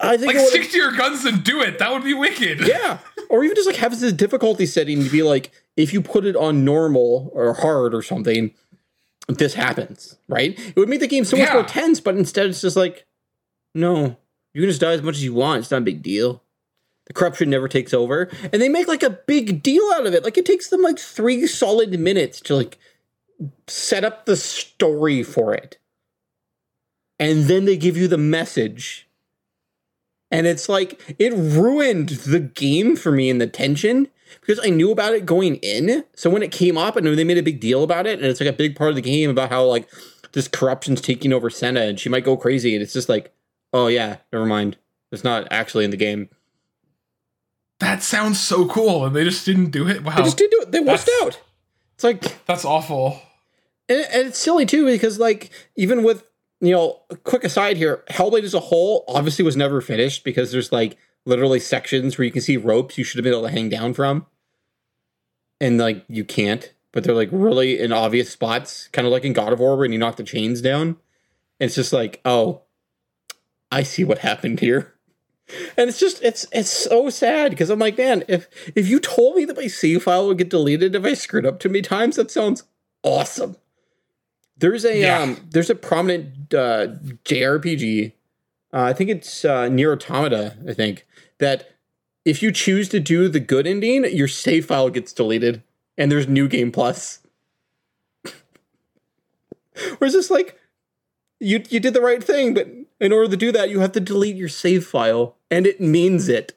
I 0.00 0.16
think 0.16 0.32
like 0.32 0.46
stick 0.46 0.70
to 0.70 0.76
your 0.78 0.92
guns 0.92 1.26
and 1.26 1.44
do 1.44 1.60
it. 1.60 1.78
That 1.78 1.92
would 1.92 2.02
be 2.02 2.14
wicked. 2.14 2.66
Yeah, 2.66 3.00
or 3.28 3.44
even 3.44 3.54
just 3.54 3.66
like 3.66 3.76
have 3.76 4.00
this 4.00 4.10
difficulty 4.14 4.64
setting 4.64 5.04
to 5.04 5.10
be 5.10 5.22
like, 5.22 5.50
if 5.76 5.92
you 5.92 6.00
put 6.00 6.24
it 6.24 6.34
on 6.34 6.64
normal 6.64 7.30
or 7.34 7.52
hard 7.52 7.94
or 7.94 8.00
something, 8.00 8.54
this 9.28 9.52
happens. 9.52 10.16
Right? 10.28 10.58
It 10.58 10.76
would 10.76 10.88
make 10.88 11.00
the 11.00 11.06
game 11.06 11.26
so 11.26 11.36
much 11.36 11.48
yeah. 11.48 11.52
more 11.52 11.64
tense. 11.64 12.00
But 12.00 12.16
instead, 12.16 12.46
it's 12.46 12.62
just 12.62 12.74
like, 12.74 13.04
no, 13.74 14.16
you 14.54 14.62
can 14.62 14.70
just 14.70 14.80
die 14.80 14.92
as 14.92 15.02
much 15.02 15.16
as 15.16 15.24
you 15.24 15.34
want. 15.34 15.58
It's 15.60 15.70
not 15.70 15.82
a 15.82 15.84
big 15.84 16.02
deal. 16.02 16.42
The 17.04 17.12
corruption 17.12 17.50
never 17.50 17.68
takes 17.68 17.92
over, 17.92 18.30
and 18.50 18.62
they 18.62 18.70
make 18.70 18.88
like 18.88 19.02
a 19.02 19.10
big 19.10 19.62
deal 19.62 19.84
out 19.94 20.06
of 20.06 20.14
it. 20.14 20.24
Like 20.24 20.38
it 20.38 20.46
takes 20.46 20.70
them 20.70 20.80
like 20.80 20.98
three 20.98 21.46
solid 21.46 22.00
minutes 22.00 22.40
to 22.42 22.56
like 22.56 22.78
set 23.66 24.04
up 24.04 24.24
the 24.24 24.36
story 24.36 25.22
for 25.22 25.52
it. 25.52 25.76
And 27.18 27.44
then 27.44 27.64
they 27.64 27.76
give 27.76 27.96
you 27.96 28.08
the 28.08 28.18
message. 28.18 29.08
And 30.30 30.46
it's 30.46 30.68
like, 30.68 31.00
it 31.18 31.32
ruined 31.32 32.10
the 32.10 32.40
game 32.40 32.96
for 32.96 33.10
me 33.10 33.30
and 33.30 33.40
the 33.40 33.46
tension 33.46 34.08
because 34.40 34.60
I 34.62 34.68
knew 34.70 34.92
about 34.92 35.14
it 35.14 35.24
going 35.26 35.56
in. 35.56 36.04
So 36.14 36.28
when 36.28 36.42
it 36.42 36.52
came 36.52 36.76
up 36.76 36.96
and 36.96 37.06
they 37.06 37.24
made 37.24 37.38
a 37.38 37.42
big 37.42 37.60
deal 37.60 37.82
about 37.82 38.06
it, 38.06 38.18
and 38.18 38.26
it's 38.28 38.40
like 38.40 38.48
a 38.48 38.52
big 38.52 38.76
part 38.76 38.90
of 38.90 38.96
the 38.96 39.02
game 39.02 39.30
about 39.30 39.48
how, 39.48 39.64
like, 39.64 39.88
this 40.32 40.46
corruption's 40.48 41.00
taking 41.00 41.32
over 41.32 41.48
Senua 41.48 41.88
and 41.88 41.98
she 41.98 42.08
might 42.10 42.24
go 42.24 42.36
crazy. 42.36 42.74
And 42.74 42.82
it's 42.82 42.92
just 42.92 43.08
like, 43.08 43.32
oh 43.72 43.86
yeah, 43.86 44.18
never 44.32 44.46
mind. 44.46 44.76
It's 45.10 45.24
not 45.24 45.48
actually 45.50 45.84
in 45.84 45.90
the 45.90 45.96
game. 45.96 46.28
That 47.80 48.02
sounds 48.02 48.40
so 48.40 48.66
cool, 48.66 49.06
and 49.06 49.14
they 49.14 49.24
just 49.24 49.46
didn't 49.46 49.70
do 49.70 49.86
it. 49.88 50.02
Wow, 50.02 50.16
They 50.16 50.22
just 50.24 50.36
didn't 50.36 50.50
do 50.50 50.60
it. 50.62 50.72
They 50.72 50.80
washed 50.80 51.08
out. 51.22 51.40
It's 51.94 52.04
like 52.04 52.44
that's 52.44 52.64
awful. 52.64 53.20
and, 53.88 54.00
and 54.12 54.28
it's 54.28 54.38
silly 54.38 54.66
too 54.66 54.84
because 54.84 55.18
like 55.18 55.50
even 55.76 56.02
with 56.02 56.24
you 56.60 56.72
know 56.72 57.00
quick 57.24 57.44
aside 57.44 57.76
here 57.76 58.04
hellblade 58.10 58.42
as 58.42 58.54
a 58.54 58.60
whole 58.60 59.04
obviously 59.08 59.44
was 59.44 59.56
never 59.56 59.80
finished 59.80 60.24
because 60.24 60.50
there's 60.50 60.72
like 60.72 60.96
literally 61.24 61.60
sections 61.60 62.16
where 62.16 62.24
you 62.24 62.32
can 62.32 62.42
see 62.42 62.56
ropes 62.56 62.98
you 62.98 63.04
should 63.04 63.18
have 63.18 63.24
been 63.24 63.32
able 63.32 63.46
to 63.46 63.52
hang 63.52 63.68
down 63.68 63.92
from. 63.94 64.26
And 65.60 65.78
like 65.78 66.04
you 66.08 66.24
can't 66.24 66.72
but 66.92 67.04
they're 67.04 67.14
like 67.14 67.28
really 67.30 67.78
in 67.78 67.92
obvious 67.92 68.30
spots 68.30 68.88
kind 68.88 69.06
of 69.06 69.12
like 69.12 69.24
in 69.24 69.34
god 69.34 69.52
of 69.52 69.60
war 69.60 69.76
when 69.76 69.92
you 69.92 69.98
knock 69.98 70.16
the 70.16 70.24
chains 70.24 70.60
down. 70.60 70.96
And 71.60 71.66
it's 71.66 71.74
just 71.74 71.92
like 71.92 72.20
oh 72.24 72.62
i 73.70 73.82
see 73.82 74.04
what 74.04 74.18
happened 74.18 74.60
here. 74.60 74.94
And 75.76 75.88
it's 75.88 76.00
just 76.00 76.22
it's 76.22 76.46
it's 76.52 76.70
so 76.70 77.10
sad 77.10 77.50
because 77.50 77.70
i'm 77.70 77.78
like 77.78 77.98
man 77.98 78.24
if 78.28 78.48
if 78.74 78.88
you 78.88 79.00
told 79.00 79.36
me 79.36 79.44
that 79.44 79.56
my 79.56 79.66
save 79.66 80.02
file 80.04 80.26
would 80.26 80.38
get 80.38 80.50
deleted 80.50 80.94
if 80.94 81.04
i 81.04 81.14
screwed 81.14 81.46
up 81.46 81.58
too 81.58 81.68
many 81.68 81.82
times 81.82 82.16
that 82.16 82.30
sounds 82.30 82.64
awesome 83.02 83.56
there's 84.58 84.84
a 84.84 84.98
Yeah. 85.00 85.20
um 85.22 85.36
there's 85.50 85.70
a 85.70 85.74
prominent 85.74 86.52
uh 86.54 86.88
jrpg 87.24 88.12
uh, 88.72 88.82
i 88.82 88.92
think 88.92 89.10
it's 89.10 89.44
uh 89.44 89.68
NieR 89.68 89.92
Automata 89.94 90.56
i 90.68 90.72
think 90.72 91.06
that 91.38 91.70
if 92.24 92.42
you 92.42 92.52
choose 92.52 92.88
to 92.90 93.00
do 93.00 93.28
the 93.28 93.40
good 93.40 93.66
ending 93.66 94.04
your 94.14 94.28
save 94.28 94.66
file 94.66 94.90
gets 94.90 95.12
deleted 95.12 95.62
and 95.96 96.10
there's 96.12 96.28
new 96.28 96.48
game 96.48 96.70
plus 96.72 97.20
whereas 99.98 100.14
it's 100.14 100.30
like 100.30 100.58
you 101.40 101.62
you 101.70 101.80
did 101.80 101.94
the 101.94 102.00
right 102.00 102.22
thing 102.22 102.54
but 102.54 102.66
in 103.00 103.12
order 103.12 103.30
to 103.30 103.36
do 103.36 103.52
that 103.52 103.70
you 103.70 103.80
have 103.80 103.92
to 103.92 104.00
delete 104.00 104.36
your 104.36 104.48
save 104.48 104.84
file 104.86 105.36
and 105.50 105.66
it 105.66 105.80
means 105.80 106.28
it 106.28 106.54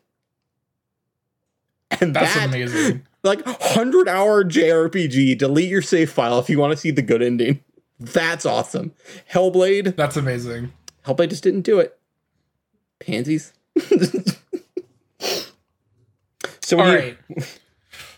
and 2.00 2.16
That's 2.16 2.34
that, 2.36 2.48
amazing. 2.50 3.06
like 3.24 3.46
100 3.46 4.08
hour 4.08 4.44
jrpg 4.44 5.38
delete 5.38 5.70
your 5.70 5.82
save 5.84 6.10
file 6.10 6.40
if 6.40 6.50
you 6.50 6.58
want 6.58 6.72
to 6.72 6.78
see 6.78 6.90
the 6.92 7.02
good 7.04 7.22
ending 7.22 7.64
that's 8.02 8.46
awesome 8.46 8.94
hellblade 9.32 9.96
That's 9.96 10.18
amazing. 10.18 10.72
hellblade 11.06 11.30
just 11.30 11.44
didn't 11.44 11.62
do 11.62 11.80
it 11.80 11.98
pansies 13.00 13.54
so 16.62 16.80
All 16.80 16.94
you- 16.98 17.16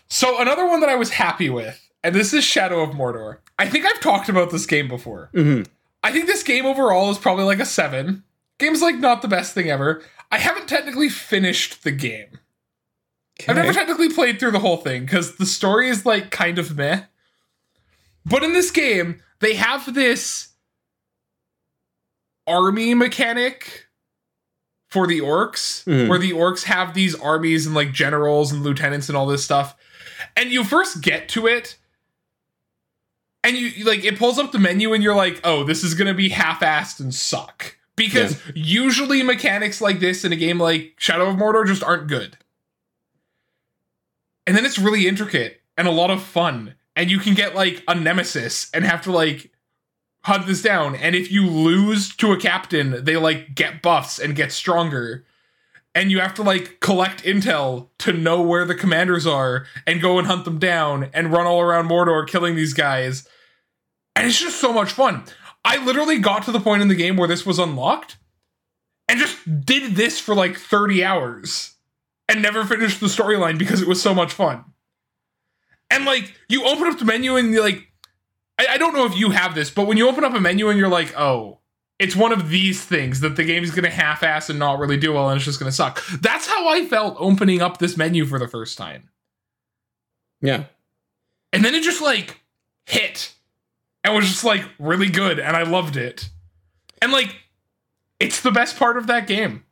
So 0.08 0.40
another 0.40 0.66
one 0.66 0.80
that 0.80 0.88
I 0.88 0.94
was 0.94 1.10
happy 1.10 1.50
with, 1.50 1.80
and 2.04 2.14
this 2.14 2.32
is 2.32 2.44
Shadow 2.44 2.80
of 2.82 2.90
Mordor. 2.90 3.38
I 3.58 3.68
think 3.68 3.84
I've 3.84 4.00
talked 4.00 4.28
about 4.28 4.50
this 4.50 4.64
game 4.66 4.86
before. 4.88 5.30
Mhm. 5.34 5.66
I 6.04 6.12
think 6.12 6.26
this 6.26 6.42
game 6.42 6.64
overall 6.66 7.10
is 7.10 7.18
probably 7.18 7.44
like 7.44 7.58
a 7.60 7.64
seven. 7.66 8.22
Game's 8.58 8.82
like 8.82 8.96
not 8.96 9.22
the 9.22 9.28
best 9.28 9.54
thing 9.54 9.70
ever. 9.70 10.02
I 10.30 10.38
haven't 10.38 10.68
technically 10.68 11.08
finished 11.08 11.82
the 11.82 11.90
game. 11.90 12.38
I've 13.48 13.56
never 13.56 13.72
technically 13.72 14.10
played 14.10 14.38
through 14.38 14.52
the 14.52 14.60
whole 14.60 14.76
thing 14.76 15.04
because 15.04 15.36
the 15.36 15.46
story 15.46 15.88
is 15.88 16.06
like 16.06 16.30
kind 16.30 16.58
of 16.58 16.76
meh. 16.76 17.04
But 18.24 18.44
in 18.44 18.52
this 18.52 18.70
game, 18.70 19.20
they 19.44 19.54
have 19.54 19.94
this 19.94 20.48
army 22.46 22.94
mechanic 22.94 23.86
for 24.90 25.06
the 25.06 25.20
orcs, 25.20 25.84
Mhm. 25.84 26.08
where 26.08 26.18
the 26.18 26.32
orcs 26.32 26.64
have 26.64 26.94
these 26.94 27.14
armies 27.14 27.66
and 27.66 27.74
like 27.74 27.92
generals 27.92 28.52
and 28.52 28.62
lieutenants 28.62 29.08
and 29.08 29.16
all 29.16 29.26
this 29.26 29.44
stuff. 29.44 29.74
And 30.36 30.50
you 30.50 30.62
first 30.64 31.00
get 31.00 31.28
to 31.30 31.46
it, 31.46 31.76
and 33.42 33.56
you 33.56 33.66
you, 33.68 33.84
like 33.84 34.04
it 34.04 34.18
pulls 34.18 34.38
up 34.38 34.52
the 34.52 34.58
menu, 34.58 34.92
and 34.92 35.02
you're 35.02 35.14
like, 35.14 35.40
oh, 35.44 35.64
this 35.64 35.82
is 35.84 35.94
gonna 35.94 36.14
be 36.14 36.28
half-assed 36.30 37.00
and 37.00 37.14
suck. 37.14 37.76
Because 37.96 38.36
usually 38.56 39.22
mechanics 39.22 39.80
like 39.80 40.00
this 40.00 40.24
in 40.24 40.32
a 40.32 40.36
game 40.36 40.58
like 40.58 40.94
Shadow 40.98 41.28
of 41.28 41.36
Mordor 41.36 41.64
just 41.66 41.82
aren't 41.84 42.08
good. 42.08 42.36
And 44.46 44.56
then 44.56 44.64
it's 44.66 44.78
really 44.78 45.06
intricate 45.06 45.62
and 45.76 45.86
a 45.88 45.92
lot 45.92 46.10
of 46.10 46.22
fun. 46.22 46.74
And 46.96 47.10
you 47.10 47.18
can 47.18 47.34
get 47.34 47.54
like 47.54 47.82
a 47.88 47.94
nemesis 47.94 48.70
and 48.72 48.84
have 48.84 49.02
to 49.02 49.12
like 49.12 49.50
hunt 50.24 50.46
this 50.46 50.62
down. 50.62 50.94
And 50.96 51.14
if 51.14 51.30
you 51.30 51.46
lose 51.46 52.14
to 52.16 52.32
a 52.32 52.40
captain, 52.40 53.04
they 53.04 53.16
like 53.16 53.54
get 53.54 53.82
buffs 53.82 54.18
and 54.18 54.36
get 54.36 54.52
stronger. 54.52 55.24
And 55.94 56.10
you 56.10 56.20
have 56.20 56.34
to 56.34 56.42
like 56.42 56.80
collect 56.80 57.22
intel 57.24 57.88
to 57.98 58.12
know 58.12 58.42
where 58.42 58.64
the 58.64 58.74
commanders 58.74 59.26
are 59.26 59.66
and 59.86 60.00
go 60.00 60.18
and 60.18 60.26
hunt 60.26 60.44
them 60.44 60.58
down 60.58 61.10
and 61.12 61.32
run 61.32 61.46
all 61.46 61.60
around 61.60 61.88
Mordor 61.88 62.26
killing 62.26 62.56
these 62.56 62.74
guys. 62.74 63.28
And 64.16 64.26
it's 64.26 64.40
just 64.40 64.60
so 64.60 64.72
much 64.72 64.92
fun. 64.92 65.24
I 65.64 65.84
literally 65.84 66.18
got 66.18 66.44
to 66.44 66.52
the 66.52 66.60
point 66.60 66.82
in 66.82 66.88
the 66.88 66.94
game 66.94 67.16
where 67.16 67.28
this 67.28 67.46
was 67.46 67.58
unlocked 67.58 68.16
and 69.08 69.18
just 69.18 69.64
did 69.64 69.94
this 69.94 70.18
for 70.18 70.34
like 70.34 70.56
30 70.56 71.04
hours 71.04 71.74
and 72.28 72.42
never 72.42 72.64
finished 72.64 73.00
the 73.00 73.06
storyline 73.06 73.58
because 73.58 73.82
it 73.82 73.88
was 73.88 74.00
so 74.00 74.14
much 74.14 74.32
fun. 74.32 74.64
And 75.90 76.04
like, 76.04 76.34
you 76.48 76.64
open 76.64 76.86
up 76.86 76.98
the 76.98 77.04
menu 77.04 77.36
and 77.36 77.52
you're 77.52 77.62
like, 77.62 77.86
I, 78.58 78.66
I 78.70 78.78
don't 78.78 78.94
know 78.94 79.06
if 79.06 79.16
you 79.16 79.30
have 79.30 79.54
this, 79.54 79.70
but 79.70 79.86
when 79.86 79.96
you 79.96 80.08
open 80.08 80.24
up 80.24 80.34
a 80.34 80.40
menu 80.40 80.68
and 80.68 80.78
you're 80.78 80.88
like, 80.88 81.16
oh, 81.18 81.60
it's 81.98 82.16
one 82.16 82.32
of 82.32 82.50
these 82.50 82.84
things 82.84 83.20
that 83.20 83.36
the 83.36 83.44
game's 83.44 83.70
gonna 83.70 83.90
half 83.90 84.22
ass 84.22 84.50
and 84.50 84.58
not 84.58 84.78
really 84.78 84.96
do 84.96 85.12
well 85.12 85.28
and 85.30 85.36
it's 85.36 85.44
just 85.44 85.58
gonna 85.58 85.72
suck. 85.72 86.04
That's 86.20 86.46
how 86.46 86.68
I 86.68 86.86
felt 86.86 87.16
opening 87.18 87.62
up 87.62 87.78
this 87.78 87.96
menu 87.96 88.26
for 88.26 88.38
the 88.38 88.48
first 88.48 88.76
time. 88.76 89.10
yeah 90.40 90.64
And 91.52 91.64
then 91.64 91.74
it 91.74 91.82
just 91.82 92.02
like 92.02 92.40
hit 92.86 93.32
and 94.02 94.14
was 94.14 94.26
just 94.26 94.44
like 94.44 94.64
really 94.78 95.08
good 95.08 95.38
and 95.38 95.56
I 95.56 95.62
loved 95.62 95.96
it. 95.96 96.28
And 97.00 97.12
like 97.12 97.34
it's 98.18 98.40
the 98.40 98.50
best 98.50 98.76
part 98.76 98.96
of 98.96 99.06
that 99.06 99.26
game. 99.26 99.64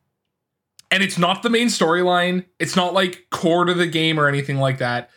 And 0.91 1.01
it's 1.01 1.17
not 1.17 1.41
the 1.41 1.49
main 1.49 1.67
storyline. 1.67 2.45
It's 2.59 2.75
not 2.75 2.93
like 2.93 3.27
core 3.31 3.65
to 3.65 3.73
the 3.73 3.87
game 3.87 4.19
or 4.19 4.27
anything 4.27 4.57
like 4.57 4.77
that. 4.77 5.09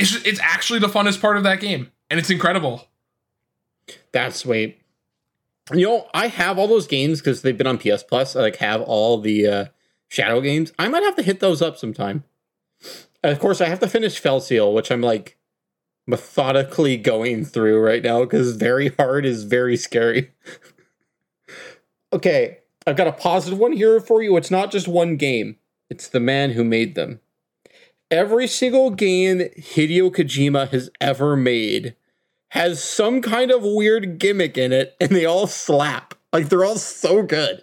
It's 0.00 0.10
just, 0.10 0.26
it's 0.26 0.40
actually 0.40 0.78
the 0.78 0.88
funnest 0.88 1.20
part 1.20 1.36
of 1.36 1.42
that 1.44 1.60
game 1.60 1.90
and 2.10 2.18
it's 2.18 2.30
incredible. 2.30 2.88
That's 4.12 4.36
sweet. 4.36 4.80
You 5.72 5.86
know, 5.86 6.08
I 6.12 6.26
have 6.26 6.58
all 6.58 6.66
those 6.66 6.88
games 6.88 7.20
because 7.20 7.42
they've 7.42 7.56
been 7.56 7.66
on 7.66 7.78
PS 7.78 8.02
Plus. 8.02 8.34
I 8.34 8.40
like 8.40 8.56
have 8.56 8.82
all 8.82 9.20
the 9.20 9.46
uh, 9.46 9.64
Shadow 10.08 10.40
games. 10.40 10.72
I 10.78 10.88
might 10.88 11.04
have 11.04 11.14
to 11.16 11.22
hit 11.22 11.38
those 11.38 11.62
up 11.62 11.76
sometime. 11.76 12.24
And 13.22 13.32
of 13.32 13.38
course, 13.38 13.60
I 13.60 13.68
have 13.68 13.78
to 13.80 13.88
finish 13.88 14.18
Fell 14.18 14.40
Seal, 14.40 14.72
which 14.72 14.90
I'm 14.90 15.02
like 15.02 15.38
methodically 16.06 16.96
going 16.96 17.44
through 17.44 17.80
right 17.80 18.02
now 18.02 18.20
because 18.20 18.56
very 18.56 18.88
hard 18.88 19.24
is 19.24 19.44
very 19.44 19.76
scary. 19.76 20.32
okay, 22.12 22.58
I've 22.86 22.96
got 22.96 23.06
a 23.06 23.12
positive 23.12 23.58
one 23.58 23.72
here 23.72 24.00
for 24.00 24.22
you. 24.22 24.36
It's 24.36 24.50
not 24.50 24.72
just 24.72 24.88
one 24.88 25.16
game. 25.16 25.56
It's 25.88 26.08
the 26.08 26.20
man 26.20 26.52
who 26.52 26.64
made 26.64 26.96
them. 26.96 27.20
Every 28.10 28.46
single 28.46 28.90
game 28.90 29.38
Hideo 29.38 30.10
Kojima 30.10 30.68
has 30.70 30.90
ever 31.00 31.36
made 31.36 31.94
has 32.48 32.82
some 32.82 33.22
kind 33.22 33.52
of 33.52 33.62
weird 33.62 34.18
gimmick 34.18 34.58
in 34.58 34.72
it 34.72 34.96
and 35.00 35.10
they 35.10 35.24
all 35.24 35.46
slap. 35.46 36.14
Like 36.32 36.48
they're 36.48 36.64
all 36.64 36.78
so 36.78 37.22
good. 37.22 37.62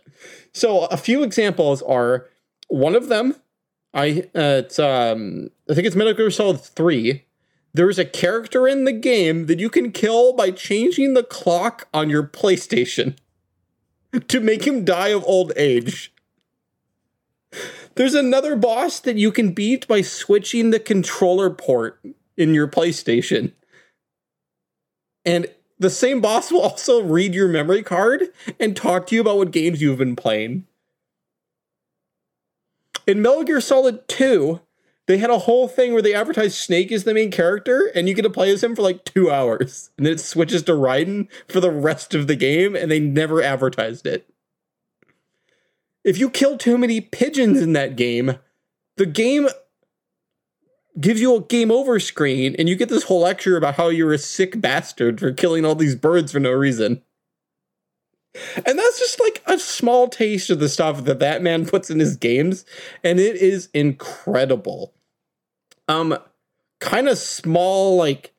So 0.53 0.85
a 0.85 0.97
few 0.97 1.23
examples 1.23 1.81
are 1.81 2.27
one 2.69 2.95
of 2.95 3.09
them 3.09 3.35
I 3.93 4.29
uh, 4.35 4.61
it's 4.63 4.79
um 4.79 5.49
I 5.69 5.73
think 5.73 5.87
it's 5.87 5.95
Metal 5.95 6.13
Gear 6.13 6.31
Solid 6.31 6.61
3. 6.61 7.23
There's 7.73 7.99
a 7.99 8.05
character 8.05 8.67
in 8.67 8.85
the 8.85 8.93
game 8.93 9.47
that 9.47 9.59
you 9.59 9.69
can 9.69 9.91
kill 9.91 10.33
by 10.33 10.51
changing 10.51 11.13
the 11.13 11.23
clock 11.23 11.87
on 11.93 12.09
your 12.09 12.23
PlayStation 12.23 13.17
to 14.27 14.39
make 14.39 14.65
him 14.65 14.85
die 14.85 15.09
of 15.09 15.23
old 15.25 15.51
age. 15.55 16.13
There's 17.97 18.13
another 18.13 18.55
boss 18.55 18.99
that 18.99 19.17
you 19.17 19.31
can 19.31 19.53
beat 19.53 19.87
by 19.87 20.01
switching 20.01 20.69
the 20.69 20.79
controller 20.79 21.49
port 21.49 21.99
in 22.37 22.53
your 22.53 22.67
PlayStation. 22.67 23.53
And 25.25 25.47
the 25.79 25.89
same 25.89 26.21
boss 26.21 26.51
will 26.51 26.61
also 26.61 27.01
read 27.01 27.33
your 27.33 27.47
memory 27.47 27.81
card 27.81 28.25
and 28.59 28.77
talk 28.77 29.07
to 29.07 29.15
you 29.15 29.21
about 29.21 29.37
what 29.37 29.51
games 29.51 29.81
you've 29.81 29.97
been 29.97 30.15
playing. 30.15 30.67
In 33.07 33.23
Metal 33.23 33.43
Gear 33.43 33.61
Solid 33.61 34.07
2, 34.07 34.61
they 35.07 35.17
had 35.17 35.31
a 35.31 35.39
whole 35.39 35.67
thing 35.67 35.93
where 35.93 36.01
they 36.03 36.13
advertised 36.13 36.55
Snake 36.55 36.91
as 36.91 37.03
the 37.03 37.15
main 37.15 37.31
character, 37.31 37.91
and 37.95 38.07
you 38.07 38.13
get 38.13 38.21
to 38.23 38.29
play 38.29 38.51
as 38.51 38.63
him 38.63 38.75
for 38.75 38.83
like 38.83 39.05
two 39.05 39.31
hours. 39.31 39.89
And 39.97 40.05
then 40.05 40.13
it 40.13 40.19
switches 40.19 40.61
to 40.63 40.73
Raiden 40.73 41.29
for 41.47 41.59
the 41.59 41.71
rest 41.71 42.13
of 42.13 42.27
the 42.27 42.35
game, 42.35 42.75
and 42.75 42.91
they 42.91 42.99
never 42.99 43.41
advertised 43.41 44.05
it. 44.05 44.29
If 46.07 46.17
you 46.17 46.29
kill 46.29 46.57
too 46.57 46.77
many 46.77 47.01
pigeons 47.01 47.61
in 47.61 47.73
that 47.73 47.97
game, 47.97 48.39
the 48.95 49.05
game 49.05 49.49
gives 51.01 51.19
you 51.19 51.35
a 51.35 51.41
game 51.41 51.69
over 51.69 51.99
screen 51.99 52.55
and 52.57 52.69
you 52.69 52.77
get 52.77 52.87
this 52.87 53.03
whole 53.03 53.19
lecture 53.19 53.57
about 53.57 53.75
how 53.75 53.89
you're 53.89 54.13
a 54.13 54.17
sick 54.17 54.61
bastard 54.61 55.19
for 55.19 55.33
killing 55.33 55.65
all 55.65 55.75
these 55.75 55.95
birds 55.95 56.31
for 56.31 56.39
no 56.39 56.53
reason. 56.53 57.01
And 58.65 58.79
that's 58.79 58.99
just 58.99 59.19
like 59.19 59.43
a 59.47 59.59
small 59.59 60.07
taste 60.07 60.49
of 60.49 60.59
the 60.59 60.69
stuff 60.69 61.03
that 61.03 61.19
that 61.19 61.41
man 61.41 61.65
puts 61.65 61.89
in 61.89 61.99
his 61.99 62.15
games 62.15 62.63
and 63.03 63.19
it 63.19 63.35
is 63.35 63.67
incredible. 63.73 64.93
Um 65.89 66.17
kind 66.79 67.09
of 67.09 67.17
small 67.17 67.97
like 67.97 68.33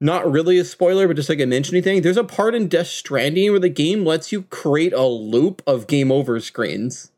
not 0.00 0.30
really 0.30 0.58
a 0.58 0.64
spoiler, 0.64 1.08
but 1.08 1.16
just 1.16 1.28
like 1.28 1.40
a 1.40 1.46
mentioning 1.46 1.82
thing, 1.82 2.02
there's 2.02 2.16
a 2.16 2.24
part 2.24 2.54
in 2.54 2.68
Death 2.68 2.86
Stranding 2.86 3.50
where 3.50 3.60
the 3.60 3.68
game 3.68 4.04
lets 4.04 4.30
you 4.30 4.42
create 4.42 4.92
a 4.92 5.04
loop 5.04 5.62
of 5.66 5.86
game 5.86 6.12
over 6.12 6.38
screens. 6.40 7.10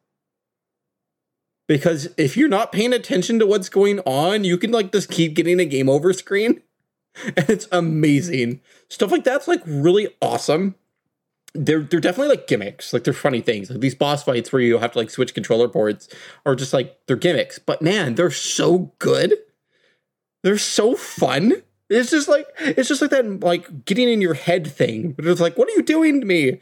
Because 1.68 2.08
if 2.16 2.36
you're 2.36 2.48
not 2.48 2.72
paying 2.72 2.92
attention 2.92 3.38
to 3.38 3.46
what's 3.46 3.68
going 3.68 4.00
on, 4.00 4.44
you 4.44 4.58
can 4.58 4.72
like 4.72 4.92
just 4.92 5.10
keep 5.10 5.34
getting 5.34 5.60
a 5.60 5.64
game 5.64 5.88
over 5.88 6.12
screen. 6.12 6.62
And 7.36 7.50
it's 7.50 7.66
amazing. 7.72 8.60
Stuff 8.88 9.10
like 9.10 9.24
that's 9.24 9.48
like 9.48 9.60
really 9.66 10.08
awesome. 10.22 10.76
They're 11.54 11.82
they're 11.82 11.98
definitely 11.98 12.36
like 12.36 12.46
gimmicks. 12.46 12.92
Like 12.92 13.02
they're 13.02 13.12
funny 13.12 13.40
things. 13.40 13.68
Like 13.68 13.80
these 13.80 13.96
boss 13.96 14.22
fights 14.22 14.52
where 14.52 14.62
you 14.62 14.78
have 14.78 14.92
to 14.92 14.98
like 14.98 15.10
switch 15.10 15.34
controller 15.34 15.68
ports 15.68 16.08
are 16.46 16.54
just 16.54 16.72
like 16.72 16.98
they're 17.08 17.16
gimmicks. 17.16 17.58
But 17.58 17.82
man, 17.82 18.14
they're 18.14 18.30
so 18.30 18.92
good. 19.00 19.34
They're 20.44 20.56
so 20.56 20.94
fun. 20.94 21.62
It's 21.90 22.10
just 22.10 22.28
like 22.28 22.46
it's 22.60 22.88
just 22.88 23.02
like 23.02 23.10
that 23.10 23.40
like 23.40 23.84
getting 23.84 24.08
in 24.08 24.20
your 24.20 24.34
head 24.34 24.66
thing. 24.66 25.12
But 25.12 25.26
it's 25.26 25.40
like, 25.40 25.58
what 25.58 25.68
are 25.68 25.72
you 25.72 25.82
doing 25.82 26.20
to 26.20 26.26
me? 26.26 26.60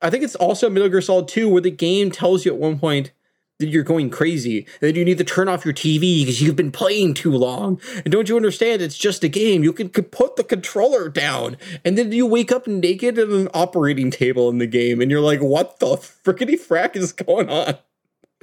I 0.00 0.08
think 0.08 0.22
it's 0.22 0.36
also 0.36 0.70
Metal 0.70 0.88
Gear 0.88 1.00
Solid 1.00 1.26
2 1.26 1.48
where 1.48 1.60
the 1.60 1.72
game 1.72 2.12
tells 2.12 2.44
you 2.46 2.54
at 2.54 2.58
one 2.58 2.78
point 2.78 3.10
that 3.58 3.68
you're 3.68 3.82
going 3.82 4.08
crazy, 4.08 4.58
and 4.80 4.88
that 4.88 4.96
you 4.96 5.04
need 5.04 5.18
to 5.18 5.24
turn 5.24 5.48
off 5.48 5.64
your 5.64 5.74
TV 5.74 6.20
because 6.20 6.40
you've 6.40 6.54
been 6.54 6.70
playing 6.70 7.12
too 7.12 7.32
long. 7.32 7.80
And 8.04 8.12
don't 8.12 8.28
you 8.28 8.36
understand? 8.36 8.82
It's 8.82 8.96
just 8.96 9.24
a 9.24 9.28
game. 9.28 9.64
You 9.64 9.72
can, 9.72 9.88
can 9.88 10.04
put 10.04 10.36
the 10.36 10.44
controller 10.44 11.08
down, 11.08 11.56
and 11.84 11.98
then 11.98 12.12
you 12.12 12.24
wake 12.24 12.52
up 12.52 12.68
naked 12.68 13.18
at 13.18 13.28
an 13.28 13.48
operating 13.52 14.12
table 14.12 14.48
in 14.48 14.58
the 14.58 14.66
game, 14.68 15.00
and 15.00 15.10
you're 15.10 15.20
like, 15.20 15.40
"What 15.40 15.80
the 15.80 15.96
frickety 15.96 16.54
frack 16.54 16.94
is 16.94 17.12
going 17.12 17.50
on?" 17.50 17.78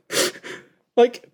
like, 0.98 1.32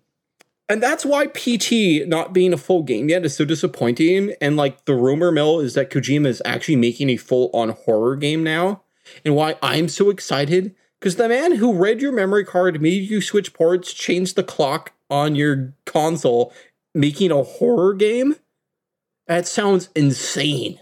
and 0.72 0.82
that's 0.82 1.04
why 1.04 1.26
PT 1.26 2.08
not 2.08 2.32
being 2.32 2.54
a 2.54 2.56
full 2.56 2.82
game 2.82 3.10
yet 3.10 3.26
is 3.26 3.36
so 3.36 3.44
disappointing. 3.44 4.32
And 4.40 4.56
like 4.56 4.86
the 4.86 4.94
rumor 4.94 5.30
mill 5.30 5.60
is 5.60 5.74
that 5.74 5.90
Kojima 5.90 6.28
is 6.28 6.40
actually 6.46 6.76
making 6.76 7.10
a 7.10 7.18
full 7.18 7.50
on 7.52 7.68
horror 7.68 8.16
game 8.16 8.42
now, 8.42 8.80
and 9.22 9.36
why 9.36 9.56
I'm 9.60 9.90
so 9.90 10.08
excited 10.08 10.74
because 10.98 11.16
the 11.16 11.28
man 11.28 11.56
who 11.56 11.74
read 11.74 12.00
your 12.00 12.12
memory 12.12 12.46
card, 12.46 12.80
made 12.80 13.10
you 13.10 13.20
switch 13.20 13.52
ports, 13.52 13.92
changed 13.92 14.34
the 14.34 14.42
clock 14.42 14.92
on 15.10 15.34
your 15.34 15.74
console, 15.84 16.54
making 16.94 17.30
a 17.30 17.42
horror 17.42 17.92
game, 17.92 18.36
that 19.26 19.46
sounds 19.46 19.90
insane. 19.94 20.78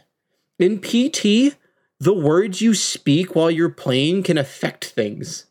In 0.61 0.79
PT, 0.79 1.57
the 1.99 2.15
words 2.15 2.61
you 2.61 2.75
speak 2.75 3.35
while 3.35 3.51
you're 3.51 3.71
playing 3.71 4.23
can 4.23 4.39
affect 4.39 4.85
things. 4.85 5.47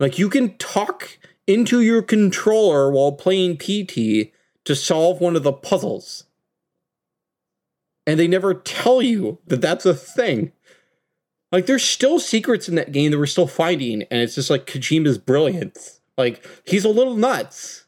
Like 0.00 0.18
you 0.18 0.28
can 0.28 0.56
talk 0.56 1.18
into 1.50 1.80
your 1.80 2.00
controller 2.00 2.92
while 2.92 3.10
playing 3.10 3.56
PT 3.56 4.32
to 4.64 4.76
solve 4.76 5.20
one 5.20 5.34
of 5.34 5.42
the 5.42 5.52
puzzles. 5.52 6.24
And 8.06 8.20
they 8.20 8.28
never 8.28 8.54
tell 8.54 9.02
you 9.02 9.38
that 9.48 9.60
that's 9.60 9.84
a 9.84 9.94
thing. 9.94 10.52
Like 11.50 11.66
there's 11.66 11.82
still 11.82 12.20
secrets 12.20 12.68
in 12.68 12.76
that 12.76 12.92
game 12.92 13.10
that 13.10 13.18
we're 13.18 13.26
still 13.26 13.48
finding, 13.48 14.02
and 14.04 14.20
it's 14.20 14.36
just 14.36 14.50
like 14.50 14.66
Kojima's 14.66 15.18
brilliance. 15.18 16.00
Like 16.16 16.46
he's 16.64 16.84
a 16.84 16.88
little 16.88 17.16
nuts, 17.16 17.86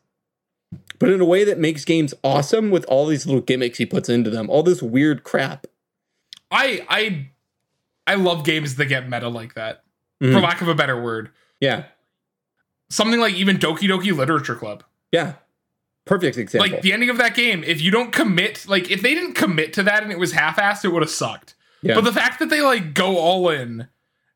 but 0.99 1.09
in 1.09 1.21
a 1.21 1.25
way 1.25 1.45
that 1.45 1.59
makes 1.59 1.85
games 1.85 2.15
awesome 2.25 2.71
with 2.71 2.85
all 2.87 3.07
these 3.07 3.27
little 3.27 3.41
gimmicks 3.41 3.79
he 3.79 3.87
puts 3.87 4.09
into 4.09 4.31
them, 4.31 4.51
all 4.51 4.65
this 4.65 4.83
weird 4.83 5.23
crap. 5.23 5.69
I 6.51 6.85
I 6.89 7.31
I 8.09 8.17
love 8.17 8.45
games 8.45 8.75
that 8.75 8.87
get 8.87 9.09
meta 9.09 9.29
like 9.29 9.55
that, 9.55 9.85
mm-hmm. 10.21 10.33
for 10.33 10.41
lack 10.41 10.61
of 10.61 10.67
a 10.67 10.75
better 10.75 11.01
word. 11.01 11.31
Yeah. 11.61 11.85
Something 12.93 13.21
like 13.21 13.35
even 13.35 13.59
Doki 13.59 13.89
Doki 13.89 14.15
Literature 14.15 14.55
Club. 14.55 14.85
Yeah. 15.13 15.35
Perfect 16.05 16.37
example. 16.37 16.71
Like 16.71 16.83
the 16.83 16.93
ending 16.93 17.09
of 17.09 17.17
that 17.17 17.35
game, 17.35 17.65
if 17.65 17.81
you 17.81 17.91
don't 17.91 18.13
commit, 18.13 18.69
like 18.69 18.91
if 18.91 19.01
they 19.01 19.15
didn't 19.15 19.33
commit 19.33 19.73
to 19.75 19.83
that 19.85 20.03
and 20.03 20.13
it 20.13 20.19
was 20.19 20.33
half-assed, 20.33 20.85
it 20.85 20.89
would 20.89 21.03
have 21.03 21.11
sucked. 21.11 21.55
Yeah. 21.81 21.95
But 21.95 22.05
the 22.05 22.13
fact 22.13 22.39
that 22.41 22.51
they 22.51 22.61
like 22.61 22.93
go 22.93 23.17
all 23.17 23.49
in 23.49 23.89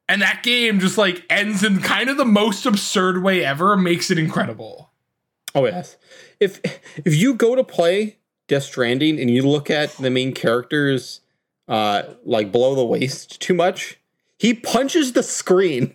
and 0.09 0.23
that 0.23 0.43
game 0.43 0.81
just 0.81 0.97
like 0.97 1.23
ends 1.29 1.63
in 1.63 1.81
kind 1.81 2.09
of 2.09 2.17
the 2.17 2.25
most 2.25 2.65
absurd 2.65 3.23
way 3.23 3.45
ever 3.45 3.77
makes 3.77 4.11
it 4.11 4.19
incredible. 4.19 4.91
Oh 5.55 5.67
yes. 5.67 5.99
If 6.41 6.61
if 7.05 7.15
you 7.15 7.35
go 7.35 7.57
to 7.57 7.65
play 7.65 8.17
Death 8.49 8.63
Stranding 8.63 9.21
and 9.21 9.29
you 9.29 9.43
look 9.43 9.69
at 9.69 9.91
the 9.97 10.11
main 10.11 10.33
characters 10.33 11.21
uh 11.69 12.05
like 12.25 12.53
below 12.53 12.75
the 12.75 12.87
waist 12.87 13.39
too 13.39 13.55
much, 13.55 14.01
he 14.39 14.55
punches 14.55 15.13
the 15.13 15.23
screen. 15.23 15.95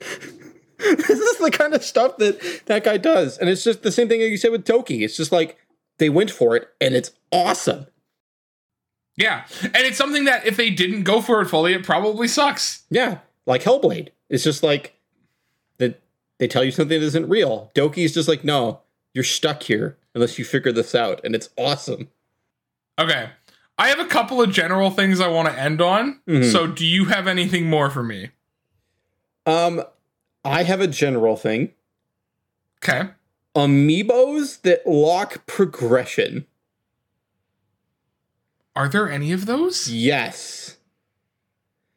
this 0.96 1.18
is 1.18 1.38
the 1.38 1.50
kind 1.50 1.74
of 1.74 1.84
stuff 1.84 2.16
that 2.18 2.66
that 2.66 2.84
guy 2.84 2.96
does. 2.96 3.38
And 3.38 3.48
it's 3.48 3.64
just 3.64 3.82
the 3.82 3.92
same 3.92 4.08
thing 4.08 4.20
that 4.20 4.28
you 4.28 4.36
said 4.36 4.50
with 4.50 4.64
Doki. 4.64 5.02
It's 5.02 5.16
just 5.16 5.32
like 5.32 5.56
they 5.98 6.08
went 6.08 6.30
for 6.30 6.56
it 6.56 6.68
and 6.80 6.94
it's 6.94 7.12
awesome. 7.30 7.86
Yeah. 9.16 9.44
And 9.62 9.76
it's 9.76 9.98
something 9.98 10.24
that 10.24 10.46
if 10.46 10.56
they 10.56 10.70
didn't 10.70 11.04
go 11.04 11.20
for 11.20 11.42
it 11.42 11.46
fully, 11.46 11.74
it 11.74 11.84
probably 11.84 12.28
sucks. 12.28 12.84
Yeah. 12.90 13.18
Like 13.46 13.62
Hellblade. 13.62 14.08
It's 14.28 14.44
just 14.44 14.62
like 14.62 14.98
that 15.78 16.00
they 16.38 16.48
tell 16.48 16.64
you 16.64 16.70
something 16.70 16.98
that 16.98 17.06
isn't 17.06 17.28
real. 17.28 17.70
Doki's 17.74 18.14
just 18.14 18.28
like, 18.28 18.44
no, 18.44 18.80
you're 19.14 19.24
stuck 19.24 19.62
here 19.62 19.98
unless 20.14 20.38
you 20.38 20.44
figure 20.44 20.72
this 20.72 20.94
out. 20.94 21.20
And 21.24 21.34
it's 21.34 21.50
awesome. 21.56 22.08
Okay. 22.98 23.30
I 23.78 23.88
have 23.88 24.00
a 24.00 24.06
couple 24.06 24.40
of 24.40 24.50
general 24.50 24.90
things 24.90 25.20
I 25.20 25.28
want 25.28 25.48
to 25.48 25.58
end 25.58 25.80
on. 25.80 26.20
Mm-hmm. 26.28 26.50
So 26.50 26.66
do 26.66 26.86
you 26.86 27.06
have 27.06 27.26
anything 27.26 27.68
more 27.68 27.90
for 27.90 28.02
me? 28.02 28.30
Um, 29.46 29.82
I 30.44 30.64
have 30.64 30.80
a 30.80 30.86
general 30.86 31.36
thing. 31.36 31.72
Okay. 32.82 33.10
Amiibos 33.54 34.62
that 34.62 34.86
lock 34.86 35.46
progression. 35.46 36.46
Are 38.74 38.88
there 38.88 39.10
any 39.10 39.32
of 39.32 39.46
those? 39.46 39.88
Yes. 39.88 40.76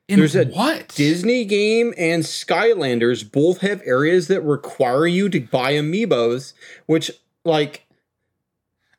In 0.08 0.20
There's 0.20 0.36
a 0.36 0.46
what? 0.46 0.90
Disney 0.90 1.46
game 1.46 1.94
and 1.98 2.24
Skylanders 2.24 3.30
both 3.30 3.62
have 3.62 3.82
areas 3.86 4.28
that 4.28 4.42
require 4.42 5.08
you 5.08 5.30
to 5.30 5.40
buy 5.40 5.74
amiibos, 5.74 6.54
which 6.86 7.10
like 7.44 7.86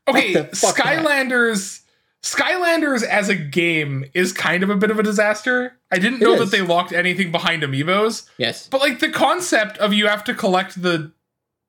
Okay, 0.09 0.35
Skylanders 0.35 1.83
Skylanders 2.27 3.05
as 3.05 3.29
a 3.29 3.37
game 3.37 4.05
is 4.13 4.33
kind 4.33 4.65
of 4.65 4.71
a 4.71 4.75
bit 4.75 4.91
of 4.91 4.99
a 4.99 5.03
disaster. 5.05 5.79
I 5.93 6.01
didn't 6.01 6.19
know 6.19 6.37
that 6.41 6.51
they 6.51 6.61
locked 6.61 6.93
anything 6.93 7.31
behind 7.31 7.63
amiibos. 7.63 8.29
Yes. 8.37 8.69
But 8.69 8.81
like 8.81 8.99
the 8.99 9.11
concept 9.11 9.79
of 9.79 9.93
you 9.93 10.09
have 10.09 10.25
to 10.25 10.35
collect 10.35 10.83
the 10.83 11.13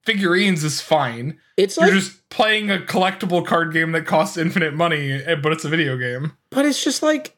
figurines 0.03 0.63
is 0.63 0.81
fine. 0.81 1.37
It's 1.57 1.77
like, 1.77 1.91
You're 1.91 1.99
just 1.99 2.27
playing 2.29 2.71
a 2.71 2.79
collectible 2.79 3.45
card 3.45 3.71
game 3.71 3.91
that 3.91 4.07
costs 4.07 4.35
infinite 4.35 4.73
money, 4.73 5.11
eh, 5.11 5.35
but 5.35 5.51
it's 5.51 5.63
a 5.63 5.69
video 5.69 5.95
game. 5.95 6.31
But 6.49 6.65
it's 6.65 6.83
just 6.83 7.03
like 7.03 7.37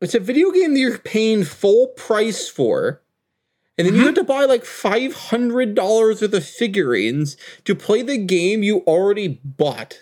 it's 0.00 0.14
a 0.14 0.20
video 0.20 0.50
game 0.52 0.72
that 0.72 0.80
you're 0.80 0.96
paying 0.96 1.44
full 1.44 1.88
price 1.88 2.48
for. 2.48 3.02
And 3.76 3.86
then 3.86 3.92
mm-hmm. 3.92 4.00
you 4.00 4.06
have 4.06 4.14
to 4.14 4.24
buy 4.24 4.46
like 4.46 4.64
$500 4.64 5.76
worth 5.76 6.22
of 6.22 6.44
figurines 6.46 7.36
to 7.66 7.74
play 7.74 8.00
the 8.00 8.16
game 8.16 8.62
you 8.62 8.78
already 8.86 9.40
bought. 9.44 9.98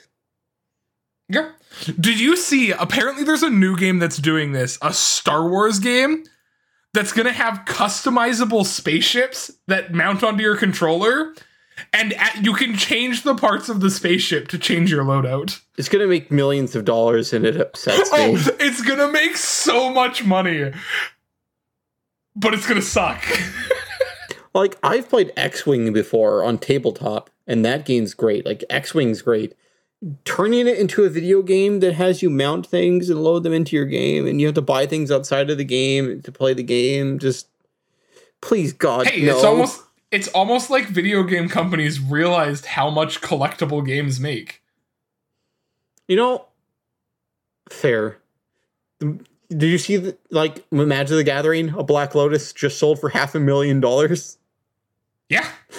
Yeah. 1.31 1.53
Did 1.99 2.21
you 2.21 2.37
see? 2.37 2.73
Apparently, 2.73 3.25
there's 3.25 3.43
a 3.43 3.51
new 3.51 3.77
game 3.77 3.99
that's 3.99 4.19
doing 4.19 4.53
this 4.53 4.79
a 4.83 4.93
Star 4.93 5.49
Wars 5.49 5.79
game 5.79 6.25
that's 6.93 7.13
going 7.13 7.27
to 7.27 7.33
have 7.33 7.65
customizable 7.67 8.67
spaceships 8.67 9.51
that 9.69 9.95
mount 9.95 10.25
onto 10.25 10.43
your 10.43 10.57
controller 10.57 11.35
and 11.93 12.13
at, 12.15 12.45
you 12.45 12.55
can 12.55 12.77
change 12.77 13.23
the 13.23 13.35
parts 13.35 13.69
of 13.69 13.81
the 13.81 13.91
spaceship 13.91 14.49
to 14.49 14.59
change 14.59 14.91
your 14.91 15.05
loadout. 15.05 15.61
It's 15.77 15.89
going 15.89 16.03
to 16.03 16.09
make 16.09 16.31
millions 16.31 16.77
of 16.77 16.85
dollars 16.85 17.33
and 17.33 17.45
it 17.45 17.61
upsets 17.61 18.11
oh, 18.13 18.33
me. 18.33 18.41
Oh, 18.45 18.57
it's 18.61 18.83
going 18.83 18.99
to 18.99 19.11
make 19.11 19.37
so 19.37 19.91
much 19.91 20.25
money. 20.25 20.73
But 22.37 22.55
it's 22.55 22.67
going 22.67 22.81
to 22.81 22.87
suck. 22.87 23.25
like 24.55 24.77
I've 24.83 25.09
played 25.09 25.33
X-Wing 25.37 25.93
before 25.93 26.45
on 26.45 26.59
tabletop 26.59 27.31
and 27.47 27.65
that 27.65 27.85
game's 27.87 28.15
great. 28.15 28.47
Like 28.47 28.65
X-Wing's 28.71 29.23
great 29.23 29.55
turning 30.25 30.67
it 30.67 30.79
into 30.79 31.05
a 31.05 31.11
video 31.11 31.43
game 31.43 31.81
that 31.81 31.93
has 31.95 32.23
you 32.23 32.31
mount 32.31 32.67
things 32.67 33.11
and 33.11 33.23
load 33.23 33.43
them 33.43 33.53
into 33.53 33.77
your 33.77 33.85
game 33.85 34.27
and 34.27 34.41
you 34.41 34.47
have 34.47 34.55
to 34.55 34.63
buy 34.63 34.87
things 34.87 35.11
outside 35.11 35.51
of 35.51 35.59
the 35.59 35.65
game 35.65 36.23
to 36.23 36.33
play 36.33 36.55
the 36.55 36.63
game 36.63 37.19
just 37.19 37.49
please 38.41 38.73
god 38.73 39.07
hey 39.07 39.27
no. 39.27 39.35
it's 39.35 39.45
almost 39.45 39.83
it's 40.11 40.29
almost 40.29 40.71
like 40.71 40.87
video 40.87 41.23
game 41.23 41.49
companies 41.49 42.01
realized 42.01 42.65
how 42.65 42.89
much 42.89 43.21
collectible 43.21 43.85
games 43.85 44.19
make 44.19 44.63
you 46.09 46.17
know 46.17 46.47
fair 47.69 48.17
did 49.51 49.67
you 49.67 49.79
see 49.79 49.97
the, 49.97 50.17
like 50.31 50.71
Magic 50.71 51.17
the 51.17 51.25
Gathering? 51.25 51.71
A 51.71 51.83
Black 51.83 52.15
Lotus 52.15 52.53
just 52.53 52.79
sold 52.79 53.01
for 53.01 53.09
half 53.09 53.35
a 53.35 53.41
million 53.41 53.81
dollars. 53.81 54.39
Yeah. 55.29 55.47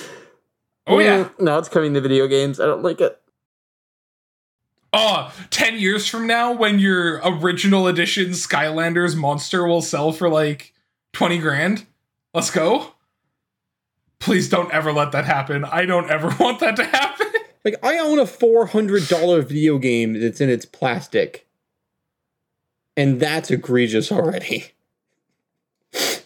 Oh 0.87 0.97
yeah. 0.97 1.25
Mm, 1.25 1.41
now 1.41 1.59
it's 1.59 1.69
coming 1.69 1.93
to 1.93 2.01
video 2.01 2.27
games. 2.27 2.59
I 2.59 2.65
don't 2.65 2.81
like 2.81 2.99
it. 2.99 3.20
Oh, 4.93 5.33
10 5.51 5.79
years 5.79 6.07
from 6.07 6.27
now, 6.27 6.51
when 6.51 6.79
your 6.79 7.21
original 7.23 7.87
edition 7.87 8.31
Skylanders 8.31 9.15
monster 9.15 9.65
will 9.65 9.81
sell 9.81 10.11
for 10.11 10.27
like 10.27 10.73
20 11.13 11.37
grand, 11.37 11.85
let's 12.33 12.51
go. 12.51 12.93
Please 14.19 14.49
don't 14.49 14.71
ever 14.73 14.91
let 14.91 15.13
that 15.13 15.25
happen. 15.25 15.63
I 15.63 15.85
don't 15.85 16.09
ever 16.09 16.35
want 16.39 16.59
that 16.59 16.75
to 16.75 16.85
happen. 16.85 17.27
Like 17.63 17.75
I 17.83 17.99
own 17.99 18.19
a 18.19 18.25
four 18.25 18.65
hundred 18.65 19.07
dollar 19.07 19.41
video 19.43 19.77
game 19.77 20.19
that's 20.19 20.41
in 20.41 20.49
its 20.49 20.65
plastic, 20.65 21.47
and 22.97 23.19
that's 23.19 23.51
egregious 23.51 24.11
already. 24.11 24.71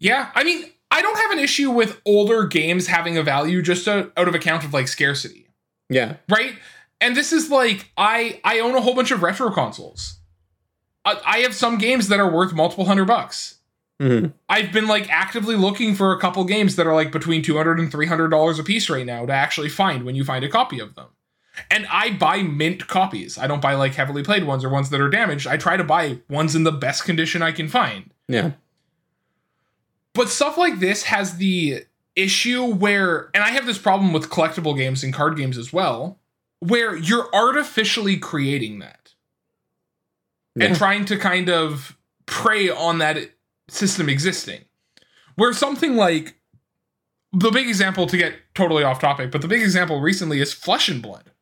Yeah, 0.00 0.30
I 0.34 0.44
mean, 0.44 0.66
I 0.90 1.00
don't 1.00 1.16
have 1.16 1.30
an 1.30 1.38
issue 1.38 1.70
with 1.70 1.98
older 2.04 2.44
games 2.44 2.88
having 2.88 3.16
a 3.16 3.22
value 3.22 3.62
just 3.62 3.88
out 3.88 4.12
of 4.16 4.34
account 4.34 4.62
of 4.62 4.74
like 4.74 4.86
scarcity. 4.86 5.48
Yeah. 5.88 6.16
Right? 6.28 6.56
And 7.04 7.14
this 7.14 7.34
is 7.34 7.50
like 7.50 7.92
I 7.98 8.40
I 8.44 8.60
own 8.60 8.74
a 8.74 8.80
whole 8.80 8.94
bunch 8.94 9.10
of 9.10 9.22
retro 9.22 9.50
consoles. 9.50 10.20
I, 11.04 11.20
I 11.26 11.38
have 11.40 11.54
some 11.54 11.76
games 11.76 12.08
that 12.08 12.18
are 12.18 12.30
worth 12.30 12.54
multiple 12.54 12.86
hundred 12.86 13.04
bucks. 13.04 13.58
Mm-hmm. 14.00 14.28
I've 14.48 14.72
been 14.72 14.88
like 14.88 15.10
actively 15.10 15.54
looking 15.54 15.94
for 15.94 16.12
a 16.12 16.18
couple 16.18 16.42
games 16.44 16.76
that 16.76 16.86
are 16.86 16.94
like 16.94 17.12
between 17.12 17.42
200 17.42 17.78
and 17.78 17.92
300 17.92 18.28
dollars 18.28 18.58
a 18.58 18.64
piece 18.64 18.88
right 18.88 19.04
now 19.04 19.26
to 19.26 19.32
actually 19.34 19.68
find 19.68 20.04
when 20.04 20.14
you 20.14 20.24
find 20.24 20.46
a 20.46 20.48
copy 20.48 20.80
of 20.80 20.94
them. 20.94 21.08
And 21.70 21.86
I 21.90 22.16
buy 22.16 22.42
mint 22.42 22.88
copies. 22.88 23.36
I 23.36 23.48
don't 23.48 23.60
buy 23.60 23.74
like 23.74 23.92
heavily 23.94 24.24
played 24.24 24.44
ones 24.44 24.64
or 24.64 24.70
ones 24.70 24.88
that 24.88 25.00
are 25.00 25.10
damaged. 25.10 25.46
I 25.46 25.58
try 25.58 25.76
to 25.76 25.84
buy 25.84 26.20
ones 26.30 26.56
in 26.56 26.64
the 26.64 26.72
best 26.72 27.04
condition 27.04 27.42
I 27.42 27.52
can 27.52 27.68
find. 27.68 28.10
Yeah. 28.28 28.52
But 30.14 30.30
stuff 30.30 30.56
like 30.56 30.78
this 30.80 31.02
has 31.02 31.36
the 31.36 31.84
issue 32.16 32.64
where, 32.64 33.30
and 33.34 33.44
I 33.44 33.50
have 33.50 33.66
this 33.66 33.78
problem 33.78 34.14
with 34.14 34.30
collectible 34.30 34.74
games 34.74 35.04
and 35.04 35.12
card 35.12 35.36
games 35.36 35.58
as 35.58 35.70
well, 35.70 36.18
where 36.66 36.96
you're 36.96 37.28
artificially 37.34 38.16
creating 38.16 38.78
that 38.78 39.14
Yeah. 40.56 40.66
and 40.66 40.76
trying 40.76 41.04
to 41.06 41.16
kind 41.18 41.48
of 41.50 41.96
prey 42.26 42.68
on 42.70 42.98
that 42.98 43.30
system 43.68 44.08
existing. 44.08 44.64
Where 45.36 45.52
something 45.52 45.96
like 45.96 46.36
the 47.32 47.50
big 47.50 47.68
example 47.68 48.06
to 48.06 48.16
get 48.16 48.34
totally 48.54 48.84
off 48.84 49.00
topic, 49.00 49.30
but 49.32 49.42
the 49.42 49.48
big 49.48 49.62
example 49.62 50.00
recently 50.00 50.40
is 50.40 50.52
Flesh 50.52 50.88
and 50.88 51.02
Blood. 51.02 51.32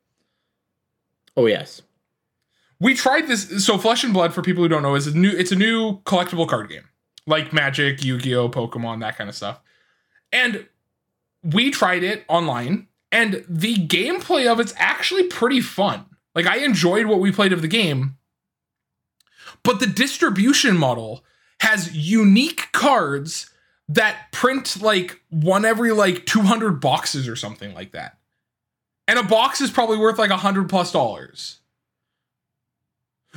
Oh 1.36 1.46
yes. 1.46 1.82
We 2.80 2.94
tried 2.94 3.28
this. 3.28 3.64
So 3.64 3.78
Flesh 3.78 4.02
and 4.02 4.12
Blood, 4.12 4.34
for 4.34 4.42
people 4.42 4.62
who 4.62 4.68
don't 4.68 4.82
know, 4.82 4.94
is 4.96 5.06
a 5.06 5.16
new. 5.16 5.30
It's 5.30 5.52
a 5.52 5.56
new 5.56 6.00
collectible 6.00 6.48
card 6.48 6.68
game, 6.68 6.88
like 7.26 7.52
Magic, 7.52 8.02
Yu-Gi-Oh, 8.02 8.48
Pokemon, 8.48 9.00
that 9.00 9.16
kind 9.16 9.30
of 9.30 9.36
stuff. 9.36 9.60
And 10.32 10.66
we 11.44 11.70
tried 11.70 12.02
it 12.02 12.24
online, 12.28 12.88
and 13.12 13.44
the 13.48 13.76
gameplay 13.86 14.50
of 14.50 14.58
it's 14.58 14.74
actually 14.76 15.24
pretty 15.24 15.60
fun. 15.60 16.06
Like 16.34 16.46
I 16.46 16.58
enjoyed 16.58 17.06
what 17.06 17.20
we 17.20 17.30
played 17.30 17.52
of 17.52 17.62
the 17.62 17.68
game, 17.68 18.16
but 19.62 19.78
the 19.78 19.86
distribution 19.86 20.76
model 20.76 21.22
has 21.60 21.94
unique 21.94 22.72
cards 22.72 23.50
that 23.88 24.32
print 24.32 24.80
like 24.80 25.20
one 25.28 25.64
every 25.64 25.92
like 25.92 26.24
200 26.24 26.80
boxes 26.80 27.28
or 27.28 27.36
something 27.36 27.74
like 27.74 27.92
that. 27.92 28.18
And 29.06 29.18
a 29.18 29.22
box 29.22 29.60
is 29.60 29.70
probably 29.70 29.98
worth 29.98 30.18
like 30.18 30.30
a 30.30 30.36
hundred 30.38 30.70
plus 30.70 30.90
dollars. 30.90 31.60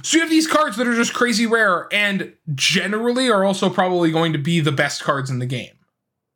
So 0.02 0.18
you 0.18 0.22
have 0.22 0.30
these 0.30 0.48
cards 0.48 0.78
that 0.78 0.88
are 0.88 0.96
just 0.96 1.14
crazy 1.14 1.46
rare 1.46 1.88
and 1.92 2.34
generally 2.54 3.30
are 3.30 3.44
also 3.44 3.70
probably 3.70 4.12
going 4.12 4.34
to 4.34 4.40
be 4.40 4.60
the 4.60 4.72
best 4.72 5.04
cards 5.04 5.30
in 5.30 5.40
the 5.40 5.46
game. 5.46 5.74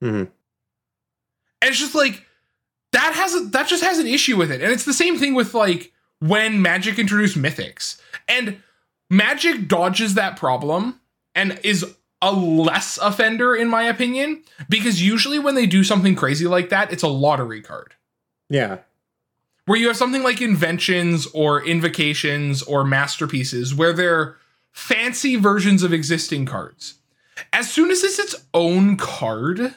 Mm-hmm. 0.03 0.31
And 1.61 1.69
it's 1.69 1.79
just 1.79 1.95
like 1.95 2.25
that 2.91 3.13
has 3.13 3.35
a, 3.35 3.39
that 3.49 3.67
just 3.67 3.83
has 3.83 3.99
an 3.99 4.07
issue 4.07 4.37
with 4.37 4.51
it. 4.51 4.61
And 4.61 4.71
it's 4.71 4.85
the 4.85 4.93
same 4.93 5.17
thing 5.17 5.33
with 5.35 5.53
like 5.53 5.91
when 6.19 6.61
Magic 6.61 6.97
introduced 6.99 7.37
Mythics. 7.37 7.99
And 8.27 8.61
Magic 9.09 9.67
dodges 9.67 10.15
that 10.15 10.37
problem 10.37 10.99
and 11.35 11.59
is 11.63 11.85
a 12.21 12.31
less 12.33 12.97
offender 12.97 13.55
in 13.55 13.69
my 13.69 13.83
opinion 13.83 14.43
because 14.67 15.01
usually 15.01 15.39
when 15.39 15.55
they 15.55 15.65
do 15.65 15.83
something 15.83 16.15
crazy 16.15 16.45
like 16.47 16.69
that, 16.69 16.91
it's 16.91 17.03
a 17.03 17.07
lottery 17.07 17.61
card 17.61 17.93
Yeah. 18.49 18.79
where 19.65 19.79
you 19.79 19.87
have 19.87 19.95
something 19.97 20.21
like 20.21 20.41
inventions 20.41 21.27
or 21.27 21.63
invocations 21.65 22.61
or 22.63 22.83
masterpieces 22.83 23.73
where 23.73 23.93
they're 23.93 24.35
fancy 24.73 25.37
versions 25.37 25.81
of 25.81 25.93
existing 25.93 26.45
cards. 26.45 26.95
As 27.53 27.71
soon 27.71 27.89
as 27.89 28.03
it's 28.03 28.19
its 28.19 28.35
own 28.53 28.97
card 28.97 29.73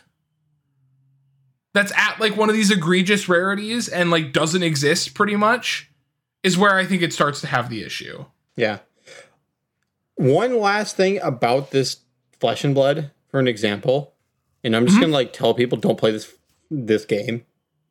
that's 1.72 1.92
at 1.96 2.20
like 2.20 2.36
one 2.36 2.48
of 2.50 2.54
these 2.54 2.70
egregious 2.70 3.28
rarities 3.28 3.88
and 3.88 4.10
like 4.10 4.32
doesn't 4.32 4.62
exist 4.62 5.14
pretty 5.14 5.36
much 5.36 5.90
is 6.42 6.58
where 6.58 6.74
I 6.76 6.84
think 6.84 7.02
it 7.02 7.12
starts 7.12 7.40
to 7.42 7.46
have 7.46 7.70
the 7.70 7.82
issue. 7.82 8.24
Yeah. 8.56 8.80
One 10.16 10.58
last 10.58 10.96
thing 10.96 11.18
about 11.20 11.70
this 11.70 11.98
flesh 12.38 12.64
and 12.64 12.74
blood, 12.74 13.10
for 13.30 13.40
an 13.40 13.48
example, 13.48 14.14
and 14.62 14.76
I'm 14.76 14.86
just 14.86 14.98
Mhm. 14.98 15.02
gonna 15.02 15.12
like 15.12 15.32
tell 15.32 15.54
people 15.54 15.78
don't 15.78 15.98
play 15.98 16.10
this 16.10 16.32
this 16.70 17.04
game, 17.04 17.44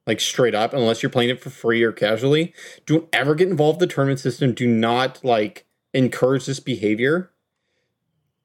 like 0.07 0.19
straight 0.19 0.55
up, 0.55 0.73
unless 0.73 1.01
you're 1.03 1.09
playing 1.11 1.29
it 1.29 1.39
for 1.39 1.49
free 1.51 1.83
or 1.83 1.91
casually. 1.91 2.53
Don't 2.85 3.07
ever 3.13 3.35
get 3.35 3.47
involved 3.49 3.81
in 3.81 3.87
the 3.87 3.93
tournament 3.93 4.19
system. 4.19 4.53
Do 4.53 4.67
not 4.67 5.23
like 5.23 5.65
encourage 5.93 6.45
this 6.45 6.59
behavior. 6.59 7.31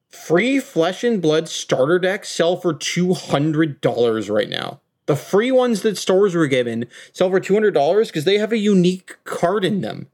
Free 0.09 0.59
flesh 0.59 1.03
and 1.03 1.21
blood 1.21 1.49
starter 1.49 1.99
decks 1.99 2.29
sell 2.29 2.55
for 2.55 2.73
two 2.73 3.13
hundred 3.13 3.81
dollars 3.81 4.29
right 4.29 4.49
now. 4.49 4.81
The 5.07 5.15
free 5.15 5.51
ones 5.51 5.81
that 5.81 5.97
stores 5.97 6.35
were 6.35 6.47
given 6.47 6.85
sell 7.11 7.29
for 7.29 7.39
two 7.39 7.53
hundred 7.53 7.73
dollars 7.73 8.09
because 8.09 8.25
they 8.25 8.37
have 8.37 8.51
a 8.51 8.57
unique 8.57 9.17
card 9.23 9.65
in 9.65 9.81
them. 9.81 10.07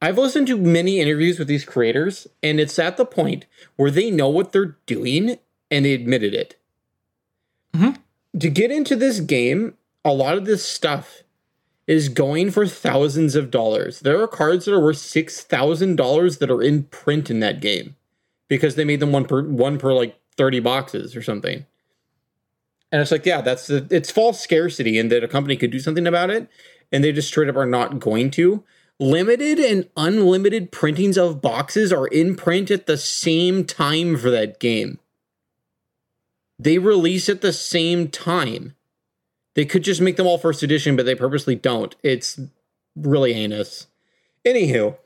I've 0.00 0.18
listened 0.18 0.48
to 0.48 0.56
many 0.56 0.98
interviews 0.98 1.38
with 1.38 1.46
these 1.46 1.64
creators, 1.64 2.26
and 2.42 2.58
it's 2.58 2.78
at 2.78 2.96
the 2.96 3.04
point 3.04 3.46
where 3.76 3.90
they 3.90 4.10
know 4.10 4.28
what 4.28 4.52
they're 4.52 4.76
doing 4.86 5.38
and 5.70 5.84
they 5.84 5.92
admitted 5.92 6.34
it. 6.34 6.56
Mhm. 7.74 7.98
To 8.38 8.48
get 8.50 8.70
into 8.70 8.96
this 8.96 9.20
game, 9.20 9.74
a 10.04 10.12
lot 10.12 10.36
of 10.36 10.44
this 10.44 10.64
stuff 10.64 11.22
is 11.86 12.08
going 12.08 12.50
for 12.50 12.66
thousands 12.66 13.34
of 13.34 13.50
dollars. 13.50 14.00
There 14.00 14.20
are 14.20 14.28
cards 14.28 14.64
that 14.64 14.74
are 14.74 14.80
worth 14.80 14.98
six 14.98 15.40
thousand 15.40 15.96
dollars 15.96 16.38
that 16.38 16.50
are 16.50 16.62
in 16.62 16.84
print 16.84 17.30
in 17.30 17.40
that 17.40 17.60
game 17.60 17.96
because 18.48 18.76
they 18.76 18.84
made 18.84 19.00
them 19.00 19.12
one 19.12 19.24
per 19.24 19.42
one 19.42 19.78
per 19.78 19.92
like 19.92 20.16
thirty 20.36 20.60
boxes 20.60 21.16
or 21.16 21.22
something. 21.22 21.66
And 22.92 23.00
it's 23.00 23.10
like, 23.10 23.24
yeah, 23.24 23.40
that's 23.40 23.66
the, 23.66 23.86
it's 23.90 24.10
false 24.10 24.38
scarcity, 24.38 24.98
and 24.98 25.10
that 25.10 25.24
a 25.24 25.28
company 25.28 25.56
could 25.56 25.70
do 25.70 25.80
something 25.80 26.06
about 26.06 26.30
it, 26.30 26.48
and 26.92 27.02
they 27.02 27.10
just 27.10 27.28
straight 27.28 27.48
up 27.48 27.56
are 27.56 27.66
not 27.66 27.98
going 27.98 28.30
to. 28.32 28.62
Limited 29.00 29.58
and 29.58 29.88
unlimited 29.96 30.70
printings 30.70 31.16
of 31.16 31.40
boxes 31.40 31.90
are 31.90 32.06
in 32.06 32.36
print 32.36 32.70
at 32.70 32.86
the 32.86 32.98
same 32.98 33.64
time 33.64 34.18
for 34.18 34.30
that 34.30 34.60
game. 34.60 35.00
They 36.58 36.78
release 36.78 37.28
at 37.30 37.40
the 37.40 37.52
same 37.52 38.08
time. 38.08 38.76
They 39.54 39.64
could 39.64 39.82
just 39.82 40.00
make 40.00 40.16
them 40.16 40.26
all 40.26 40.38
first 40.38 40.62
edition, 40.62 40.94
but 40.94 41.06
they 41.06 41.14
purposely 41.14 41.54
don't. 41.54 41.96
It's 42.02 42.38
really 42.94 43.32
heinous. 43.32 43.86
Anywho, 44.44 44.96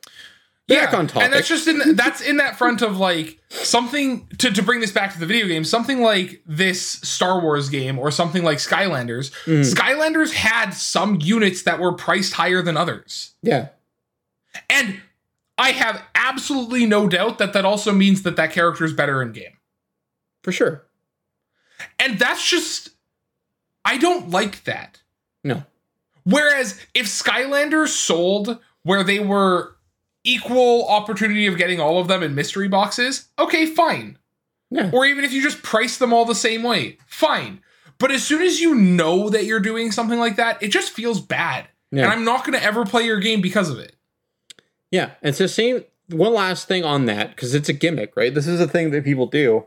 back 0.68 0.94
on 0.94 1.06
topic. 1.06 1.24
And 1.24 1.32
that's 1.32 1.48
just 1.48 1.68
in 1.68 1.96
that's 1.96 2.20
in 2.20 2.38
that 2.38 2.56
front 2.56 2.82
of 2.82 2.98
like 2.98 3.38
something 3.48 4.26
to, 4.38 4.50
to 4.50 4.62
bring 4.62 4.80
this 4.80 4.92
back 4.92 5.12
to 5.12 5.20
the 5.20 5.26
video 5.26 5.46
game, 5.46 5.64
something 5.64 6.00
like 6.02 6.42
this 6.46 6.82
Star 6.82 7.40
Wars 7.40 7.68
game 7.68 7.98
or 7.98 8.10
something 8.10 8.42
like 8.42 8.58
Skylanders. 8.58 9.30
Mm. 9.44 9.72
Skylanders 9.72 10.32
had 10.32 10.70
some 10.70 11.18
units 11.20 11.62
that 11.62 11.78
were 11.78 11.92
priced 11.92 12.34
higher 12.34 12.62
than 12.62 12.76
others. 12.76 13.34
yeah, 13.42 13.68
And 14.68 15.00
I 15.58 15.70
have 15.70 16.02
absolutely 16.14 16.84
no 16.86 17.08
doubt 17.08 17.38
that 17.38 17.52
that 17.52 17.64
also 17.64 17.92
means 17.92 18.22
that 18.22 18.36
that 18.36 18.52
character 18.52 18.84
is 18.84 18.92
better 18.92 19.22
in 19.22 19.32
game. 19.32 19.56
for 20.42 20.52
sure. 20.52 20.82
And 21.98 22.18
that's 22.18 22.48
just 22.48 22.90
I 23.84 23.98
don't 23.98 24.30
like 24.30 24.64
that. 24.64 25.02
No. 25.44 25.62
Whereas 26.24 26.80
if 26.92 27.06
Skylanders 27.06 27.88
sold 27.88 28.58
where 28.82 29.04
they 29.04 29.20
were 29.20 29.75
equal 30.26 30.86
opportunity 30.88 31.46
of 31.46 31.56
getting 31.56 31.80
all 31.80 31.98
of 31.98 32.08
them 32.08 32.22
in 32.22 32.34
mystery 32.34 32.68
boxes, 32.68 33.28
okay, 33.38 33.64
fine. 33.66 34.18
Yeah. 34.70 34.90
Or 34.92 35.06
even 35.06 35.24
if 35.24 35.32
you 35.32 35.42
just 35.42 35.62
price 35.62 35.96
them 35.96 36.12
all 36.12 36.24
the 36.24 36.34
same 36.34 36.62
way, 36.62 36.98
fine. 37.06 37.60
But 37.98 38.10
as 38.10 38.22
soon 38.24 38.42
as 38.42 38.60
you 38.60 38.74
know 38.74 39.30
that 39.30 39.44
you're 39.44 39.60
doing 39.60 39.92
something 39.92 40.18
like 40.18 40.36
that, 40.36 40.62
it 40.62 40.68
just 40.68 40.92
feels 40.92 41.20
bad. 41.20 41.68
Yeah. 41.90 42.04
And 42.04 42.12
I'm 42.12 42.24
not 42.24 42.44
going 42.44 42.58
to 42.58 42.64
ever 42.64 42.84
play 42.84 43.04
your 43.04 43.20
game 43.20 43.40
because 43.40 43.70
of 43.70 43.78
it. 43.78 43.94
Yeah, 44.90 45.12
it's 45.22 45.38
the 45.38 45.48
same. 45.48 45.84
One 46.08 46.34
last 46.34 46.68
thing 46.68 46.84
on 46.84 47.06
that 47.06 47.30
because 47.30 47.54
it's 47.54 47.68
a 47.68 47.72
gimmick, 47.72 48.16
right? 48.16 48.34
This 48.34 48.46
is 48.46 48.60
a 48.60 48.68
thing 48.68 48.90
that 48.90 49.04
people 49.04 49.26
do. 49.26 49.66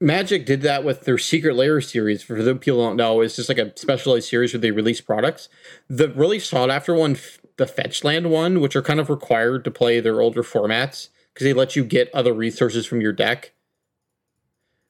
Magic 0.00 0.44
did 0.44 0.62
that 0.62 0.84
with 0.84 1.02
their 1.02 1.18
Secret 1.18 1.54
Lair 1.54 1.80
series. 1.80 2.22
For 2.22 2.42
the 2.42 2.54
people 2.54 2.80
who 2.80 2.88
don't 2.88 2.96
know, 2.96 3.20
it's 3.20 3.36
just 3.36 3.48
like 3.48 3.58
a 3.58 3.72
specialized 3.76 4.28
series 4.28 4.52
where 4.52 4.60
they 4.60 4.70
release 4.70 5.00
products. 5.00 5.48
The 5.88 6.08
really 6.08 6.38
sought 6.38 6.70
after 6.70 6.94
one, 6.94 7.12
f- 7.12 7.38
the 7.56 7.66
Fetchland 7.66 8.28
one, 8.28 8.60
which 8.60 8.74
are 8.76 8.82
kind 8.82 9.00
of 9.00 9.08
required 9.10 9.64
to 9.64 9.70
play 9.70 10.00
their 10.00 10.20
older 10.20 10.42
formats 10.42 11.08
because 11.32 11.44
they 11.44 11.52
let 11.52 11.76
you 11.76 11.84
get 11.84 12.12
other 12.14 12.32
resources 12.32 12.86
from 12.86 13.00
your 13.00 13.12
deck. 13.12 13.52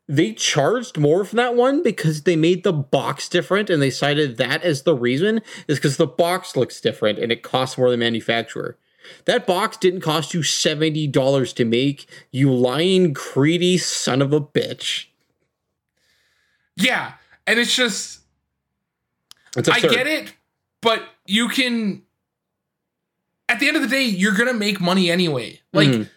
They 0.06 0.32
charged 0.34 0.98
more 0.98 1.24
for 1.24 1.36
that 1.36 1.54
one 1.54 1.82
because 1.82 2.22
they 2.24 2.36
made 2.36 2.62
the 2.62 2.72
box 2.74 3.28
different 3.28 3.70
and 3.70 3.80
they 3.80 3.88
cited 3.90 4.36
that 4.36 4.62
as 4.62 4.82
the 4.82 4.94
reason 4.94 5.40
is 5.66 5.78
because 5.78 5.96
the 5.96 6.06
box 6.06 6.56
looks 6.56 6.80
different 6.80 7.18
and 7.18 7.32
it 7.32 7.42
costs 7.42 7.78
more 7.78 7.90
than 7.90 8.00
manufacturer. 8.00 8.76
That 9.24 9.46
box 9.46 9.76
didn't 9.78 10.00
cost 10.02 10.34
you 10.34 10.40
$70 10.40 11.54
to 11.54 11.64
make, 11.64 12.06
you 12.32 12.52
lying, 12.52 13.12
greedy 13.14 13.78
son 13.78 14.20
of 14.22 14.32
a 14.32 14.40
bitch. 14.40 15.06
Yeah. 16.76 17.12
And 17.46 17.58
it's 17.58 17.74
just, 17.74 18.20
It's 19.56 19.68
I 19.68 19.80
get 19.80 20.06
it. 20.06 20.34
but 20.80 21.02
you 21.26 21.48
can 21.48 22.02
at 23.54 23.60
the 23.60 23.68
end 23.68 23.76
of 23.76 23.82
the 23.82 23.88
day, 23.88 24.02
you're 24.04 24.34
gonna 24.34 24.52
make 24.54 24.80
money 24.80 25.10
anyway. 25.10 25.60
Like 25.72 25.88
Mhm. 25.88 26.10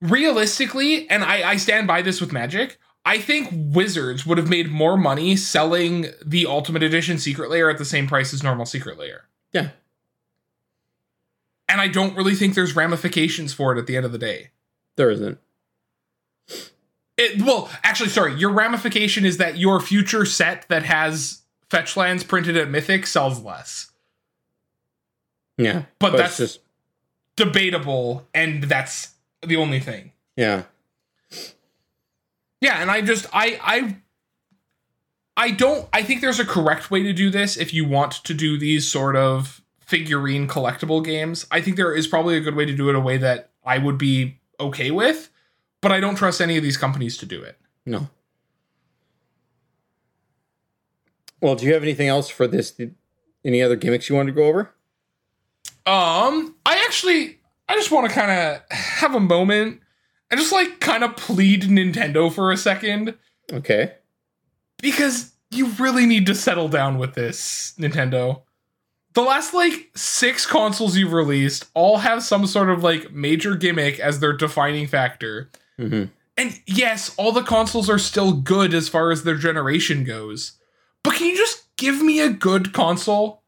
realistically, 0.00 1.08
and 1.08 1.22
I, 1.24 1.50
I 1.50 1.56
stand 1.56 1.86
by 1.86 2.02
this 2.02 2.20
with 2.20 2.32
Magic, 2.32 2.78
I 3.04 3.18
think 3.18 3.48
Wizards 3.52 4.26
would 4.26 4.36
have 4.38 4.48
made 4.48 4.70
more 4.70 4.96
money 4.96 5.34
selling 5.36 6.06
the 6.24 6.46
Ultimate 6.46 6.82
Edition 6.82 7.18
Secret 7.18 7.50
Lair 7.50 7.70
at 7.70 7.78
the 7.78 7.84
same 7.84 8.06
price 8.06 8.34
as 8.34 8.42
normal 8.42 8.66
Secret 8.66 8.98
Lair. 8.98 9.24
Yeah. 9.52 9.70
And 11.68 11.80
I 11.80 11.88
don't 11.88 12.16
really 12.16 12.34
think 12.34 12.54
there's 12.54 12.74
ramifications 12.76 13.54
for 13.54 13.74
it 13.74 13.78
at 13.78 13.86
the 13.86 13.96
end 13.96 14.04
of 14.06 14.12
the 14.12 14.18
day. 14.18 14.50
there 14.96 15.10
isn't. 15.10 15.38
It, 17.16 17.40
well, 17.42 17.70
actually, 17.84 18.10
sorry. 18.10 18.34
Your 18.34 18.50
ramification 18.50 19.24
is 19.24 19.36
that 19.38 19.56
your 19.56 19.80
future 19.80 20.24
set 20.26 20.66
that 20.68 20.82
has 20.82 21.42
fetch 21.70 21.96
lands 21.96 22.22
printed 22.24 22.56
at 22.56 22.68
Mythic 22.68 23.06
sells 23.06 23.40
less. 23.40 23.90
Yeah, 25.56 25.84
But, 25.98 26.14
it's 26.14 26.22
that's 26.22 26.36
just 26.38 26.60
debatable, 27.36 28.26
and 28.34 28.64
that's 28.64 29.14
the 29.42 29.56
only 29.56 29.80
thing. 29.80 30.12
yeah. 30.36 30.64
Yeah, 32.62 32.82
and 32.82 32.90
I 32.90 33.00
just 33.00 33.24
I 33.32 33.58
I 33.62 33.96
I 35.34 35.50
don't 35.50 35.88
I 35.94 36.02
think 36.02 36.20
there's 36.20 36.40
a 36.40 36.44
correct 36.44 36.90
way 36.90 37.02
to 37.02 37.12
do 37.14 37.30
this 37.30 37.56
if 37.56 37.72
you 37.72 37.86
want 37.88 38.12
to 38.24 38.34
do 38.34 38.58
these 38.58 38.86
sort 38.86 39.16
of 39.16 39.62
figurine 39.80 40.46
collectible 40.46 41.02
games. 41.02 41.46
I 41.50 41.62
think 41.62 41.76
there 41.76 41.94
is 41.94 42.06
probably 42.06 42.36
a 42.36 42.40
good 42.40 42.54
way 42.54 42.66
to 42.66 42.76
do 42.76 42.90
it 42.90 42.94
a 42.94 43.00
way 43.00 43.16
that 43.16 43.50
I 43.64 43.78
would 43.78 43.96
be 43.96 44.40
okay 44.60 44.90
with, 44.90 45.30
but 45.80 45.90
I 45.90 46.00
don't 46.00 46.16
trust 46.16 46.42
any 46.42 46.58
of 46.58 46.62
these 46.62 46.76
companies 46.76 47.16
to 47.16 47.26
do 47.26 47.40
it. 47.42 47.58
No. 47.86 48.10
Well, 51.40 51.54
do 51.54 51.64
you 51.64 51.72
have 51.72 51.82
anything 51.82 52.08
else 52.08 52.28
for 52.28 52.46
this? 52.46 52.78
Any 53.42 53.62
other 53.62 53.76
gimmicks 53.76 54.10
you 54.10 54.16
want 54.16 54.26
to 54.26 54.32
go 54.34 54.44
over? 54.44 54.74
Um, 55.90 56.54
I 56.64 56.82
actually 56.86 57.38
I 57.68 57.74
just 57.76 57.90
want 57.90 58.08
to 58.08 58.14
kind 58.14 58.30
of 58.30 58.62
have 58.70 59.14
a 59.14 59.20
moment 59.20 59.80
and 60.30 60.38
just 60.40 60.52
like 60.52 60.80
kind 60.80 61.02
of 61.04 61.16
plead 61.16 61.62
Nintendo 61.64 62.32
for 62.32 62.52
a 62.52 62.56
second 62.56 63.14
Okay. 63.52 63.92
because 64.80 65.32
you 65.50 65.66
really 65.80 66.06
need 66.06 66.26
to 66.26 66.34
settle 66.34 66.68
down 66.68 66.98
with 66.98 67.14
this, 67.14 67.74
Nintendo. 67.78 68.42
The 69.14 69.22
last 69.22 69.52
like 69.52 69.90
six 69.96 70.46
consoles 70.46 70.96
you've 70.96 71.12
released 71.12 71.66
all 71.74 71.98
have 71.98 72.22
some 72.22 72.46
sort 72.46 72.70
of 72.70 72.84
like 72.84 73.12
major 73.12 73.56
gimmick 73.56 73.98
as 73.98 74.20
their 74.20 74.32
defining 74.32 74.86
factor. 74.86 75.50
hmm 75.76 76.04
And 76.36 76.60
yes, 76.66 77.12
all 77.16 77.32
the 77.32 77.42
consoles 77.42 77.90
are 77.90 77.98
still 77.98 78.32
good 78.32 78.72
as 78.74 78.88
far 78.88 79.10
as 79.10 79.24
their 79.24 79.36
generation 79.36 80.04
goes. 80.04 80.52
But 81.02 81.14
can 81.14 81.26
you 81.26 81.36
just 81.36 81.64
give 81.76 82.00
me 82.00 82.20
a 82.20 82.30
good 82.30 82.72
console? 82.72 83.39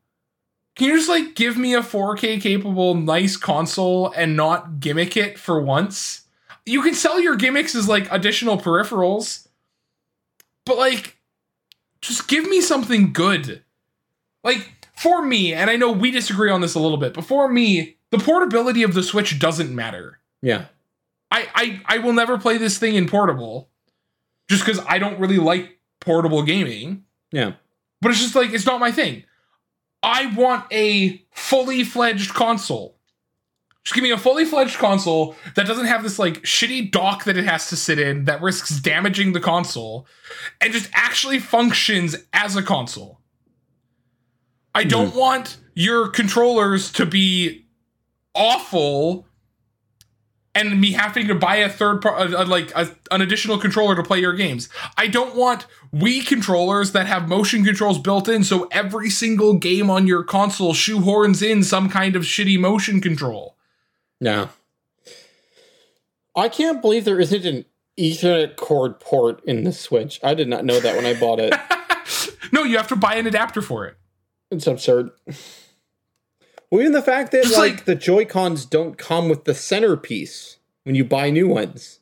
Can 0.74 0.88
you 0.88 0.96
just 0.96 1.08
like 1.08 1.34
give 1.34 1.56
me 1.56 1.74
a 1.74 1.80
4K 1.80 2.40
capable 2.40 2.94
nice 2.94 3.36
console 3.36 4.10
and 4.12 4.36
not 4.36 4.80
gimmick 4.80 5.16
it 5.16 5.38
for 5.38 5.60
once? 5.60 6.22
You 6.64 6.82
can 6.82 6.94
sell 6.94 7.20
your 7.20 7.36
gimmicks 7.36 7.74
as 7.74 7.88
like 7.88 8.10
additional 8.10 8.56
peripherals. 8.56 9.48
But 10.64 10.78
like 10.78 11.18
just 12.00 12.28
give 12.28 12.48
me 12.48 12.60
something 12.60 13.12
good. 13.12 13.62
Like 14.44 14.88
for 14.96 15.24
me, 15.24 15.52
and 15.54 15.70
I 15.70 15.76
know 15.76 15.92
we 15.92 16.10
disagree 16.10 16.50
on 16.50 16.60
this 16.60 16.74
a 16.74 16.80
little 16.80 16.98
bit, 16.98 17.14
but 17.14 17.24
for 17.24 17.48
me, 17.48 17.96
the 18.10 18.18
portability 18.18 18.82
of 18.82 18.94
the 18.94 19.02
Switch 19.02 19.38
doesn't 19.38 19.74
matter. 19.74 20.18
Yeah. 20.42 20.66
I, 21.30 21.48
I 21.54 21.96
I 21.96 21.98
will 21.98 22.12
never 22.12 22.38
play 22.38 22.58
this 22.58 22.76
thing 22.78 22.94
in 22.94 23.08
portable, 23.08 23.70
just 24.50 24.66
because 24.66 24.84
I 24.86 24.98
don't 24.98 25.18
really 25.18 25.38
like 25.38 25.78
portable 26.00 26.42
gaming. 26.42 27.04
Yeah. 27.30 27.54
But 28.02 28.10
it's 28.10 28.20
just 28.20 28.34
like 28.34 28.52
it's 28.52 28.66
not 28.66 28.80
my 28.80 28.92
thing. 28.92 29.24
I 30.03 30.26
want 30.34 30.66
a 30.72 31.22
fully 31.30 31.84
fledged 31.84 32.34
console. 32.34 32.96
Just 33.84 33.94
give 33.94 34.03
me 34.05 34.11
a 34.12 34.18
fully 34.18 34.44
fledged 34.44 34.78
console 34.78 35.34
that 35.57 35.66
doesn't 35.66 35.86
have 35.86 36.03
this 36.03 36.18
like 36.18 36.42
shitty 36.42 36.90
dock 36.92 37.24
that 37.24 37.36
it 37.36 37.44
has 37.44 37.68
to 37.70 37.76
sit 37.76 37.98
in 37.98 38.26
that 38.26 38.40
risks 38.40 38.80
damaging 38.80 39.32
the 39.32 39.40
console, 39.40 40.07
and 40.61 40.72
just 40.72 40.88
actually 40.92 41.40
functions 41.40 42.16
as 42.32 42.55
a 42.55 42.62
console. 42.62 43.20
I 44.74 44.84
don't 44.84 45.11
hmm. 45.11 45.18
want 45.18 45.59
your 45.74 46.09
controllers 46.09 46.92
to 46.92 47.07
be 47.07 47.66
awful 48.34 49.26
and 50.55 50.80
me 50.80 50.92
having 50.92 51.26
to 51.28 51.34
buy 51.34 51.57
a 51.57 51.68
third 51.68 52.03
part, 52.03 52.30
like 52.48 52.70
a, 52.76 52.94
an 53.11 53.22
additional 53.22 53.59
controller 53.59 53.94
to 53.96 54.03
play 54.03 54.20
your 54.20 54.34
games. 54.34 54.68
I 54.96 55.07
don't 55.07 55.34
want 55.34 55.66
Wii 55.94 56.26
controllers 56.26 56.92
that 56.92 57.07
have 57.07 57.28
motion 57.28 57.64
controls 57.64 57.98
built 57.98 58.28
in, 58.28 58.44
so 58.44 58.68
every 58.70 59.09
single 59.09 59.55
game 59.55 59.88
on 59.88 60.07
your 60.07 60.22
console 60.22 60.74
shoehorns 60.74 61.42
in 61.46 61.62
some 61.62 61.88
kind 61.88 62.16
of 62.16 62.22
shitty 62.22 62.59
motion 62.59 63.00
control. 63.00 63.57
No. 64.20 64.50
I 66.36 66.48
can't 66.48 66.80
believe 66.80 67.05
there 67.05 67.20
isn't 67.20 67.44
an 67.44 67.64
Ethernet 67.98 68.57
cord 68.57 69.00
port 69.00 69.42
in 69.44 69.64
the 69.64 69.72
Switch. 69.72 70.20
I 70.22 70.34
did 70.34 70.48
not 70.48 70.64
know 70.64 70.80
that 70.80 70.96
when 70.96 71.07
I 71.07 71.18
bought 71.18 71.40
it. 71.40 71.55
no, 72.53 72.62
you 72.62 72.76
have 72.76 72.88
to 72.88 72.96
buy 72.96 73.16
an 73.16 73.26
adapter 73.26 73.61
for 73.61 73.86
it. 73.86 73.96
It's 74.50 74.66
absurd. 74.66 75.11
Well, 76.72 76.80
even 76.80 76.92
the 76.92 77.02
fact 77.02 77.32
that 77.32 77.44
like, 77.50 77.52
like- 77.54 77.84
the 77.84 77.94
Joy 77.94 78.24
Cons 78.24 78.64
don't 78.64 78.96
come 78.96 79.28
with 79.28 79.44
the 79.44 79.52
centerpiece 79.54 80.56
when 80.84 80.94
you 80.94 81.04
buy 81.04 81.28
new 81.28 81.46
ones. 81.46 82.00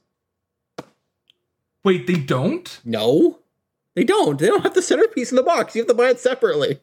Wait, 1.82 2.06
they 2.06 2.14
don't? 2.14 2.80
No, 2.84 3.40
they 3.96 4.04
don't. 4.04 4.38
They 4.38 4.46
don't 4.46 4.62
have 4.62 4.74
the 4.74 4.80
centerpiece 4.82 5.30
in 5.32 5.36
the 5.36 5.42
box. 5.42 5.74
You 5.74 5.80
have 5.80 5.88
to 5.88 5.94
buy 5.94 6.10
it 6.10 6.20
separately. 6.20 6.78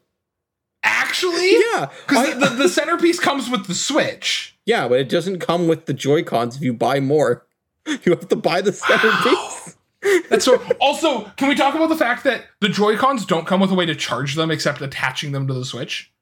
Actually? 0.82 1.50
Yeah, 1.72 1.88
Because 2.06 2.38
the, 2.38 2.56
the 2.56 2.68
centerpiece 2.68 3.18
comes 3.18 3.48
with 3.48 3.66
the 3.66 3.74
Switch. 3.74 4.56
yeah, 4.66 4.86
but 4.86 5.00
it 5.00 5.08
doesn't 5.08 5.38
come 5.38 5.66
with 5.66 5.86
the 5.86 5.94
Joy 5.94 6.22
Cons 6.22 6.56
if 6.56 6.62
you 6.62 6.74
buy 6.74 7.00
more. 7.00 7.46
You 8.04 8.12
have 8.12 8.28
to 8.28 8.36
buy 8.36 8.60
the 8.60 8.72
centerpiece. 8.74 9.76
That's 10.28 10.44
so. 10.44 10.62
Also, 10.78 11.22
can 11.38 11.48
we 11.48 11.54
talk 11.54 11.74
about 11.74 11.88
the 11.88 11.96
fact 11.96 12.22
that 12.24 12.44
the 12.60 12.68
Joy 12.68 12.98
Cons 12.98 13.24
don't 13.24 13.46
come 13.46 13.60
with 13.60 13.70
a 13.70 13.74
way 13.74 13.86
to 13.86 13.94
charge 13.94 14.34
them 14.34 14.50
except 14.50 14.82
attaching 14.82 15.32
them 15.32 15.46
to 15.48 15.54
the 15.54 15.64
Switch? 15.64 16.12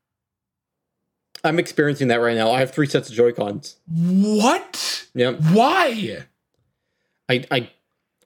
I'm 1.45 1.59
experiencing 1.59 2.09
that 2.09 2.20
right 2.20 2.37
now. 2.37 2.51
I 2.51 2.61
have 2.61 2.72
three 2.72 2.87
sets 2.87 3.09
of 3.09 3.14
Joy 3.14 3.32
Cons. 3.32 3.76
What? 3.89 5.07
Yep. 5.14 5.41
Why? 5.53 6.24
I 7.28 7.45
I 7.51 7.70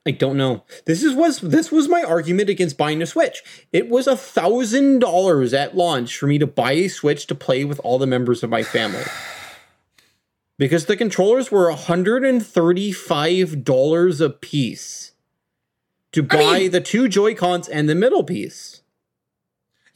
I 0.06 0.12
don't 0.12 0.38
know. 0.38 0.64
This 0.86 1.02
is 1.02 1.14
was 1.14 1.40
this 1.40 1.70
was 1.70 1.88
my 1.88 2.02
argument 2.02 2.48
against 2.48 2.78
buying 2.78 3.02
a 3.02 3.06
Switch. 3.06 3.42
It 3.72 3.88
was 3.88 4.06
a 4.06 4.16
thousand 4.16 5.00
dollars 5.00 5.52
at 5.52 5.76
launch 5.76 6.16
for 6.16 6.26
me 6.26 6.38
to 6.38 6.46
buy 6.46 6.72
a 6.72 6.88
Switch 6.88 7.26
to 7.26 7.34
play 7.34 7.64
with 7.64 7.80
all 7.80 7.98
the 7.98 8.06
members 8.06 8.42
of 8.42 8.48
my 8.50 8.62
family. 8.62 9.04
Because 10.58 10.86
the 10.86 10.96
controllers 10.96 11.50
were 11.50 11.72
$135 11.72 14.20
a 14.20 14.30
piece 14.30 15.12
to 16.12 16.22
buy 16.22 16.58
mean- 16.58 16.70
the 16.70 16.80
two 16.82 17.08
Joy-Cons 17.08 17.66
and 17.68 17.88
the 17.88 17.94
middle 17.94 18.24
piece. 18.24 18.79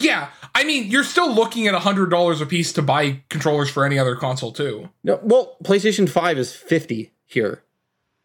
Yeah, 0.01 0.31
I 0.55 0.65
mean, 0.65 0.91
you're 0.91 1.05
still 1.05 1.33
looking 1.33 1.67
at 1.67 1.75
hundred 1.75 2.11
dollars 2.11 2.41
a 2.41 2.47
piece 2.47 2.73
to 2.73 2.83
buy 2.83 3.23
controllers 3.29 3.71
for 3.71 3.85
any 3.85 3.99
other 3.99 4.17
console 4.17 4.53
too. 4.53 4.91
No, 5.05 5.21
well, 5.23 5.57
PlayStation 5.63 6.09
5 6.09 6.39
is 6.39 6.53
50 6.53 7.13
here. 7.27 7.63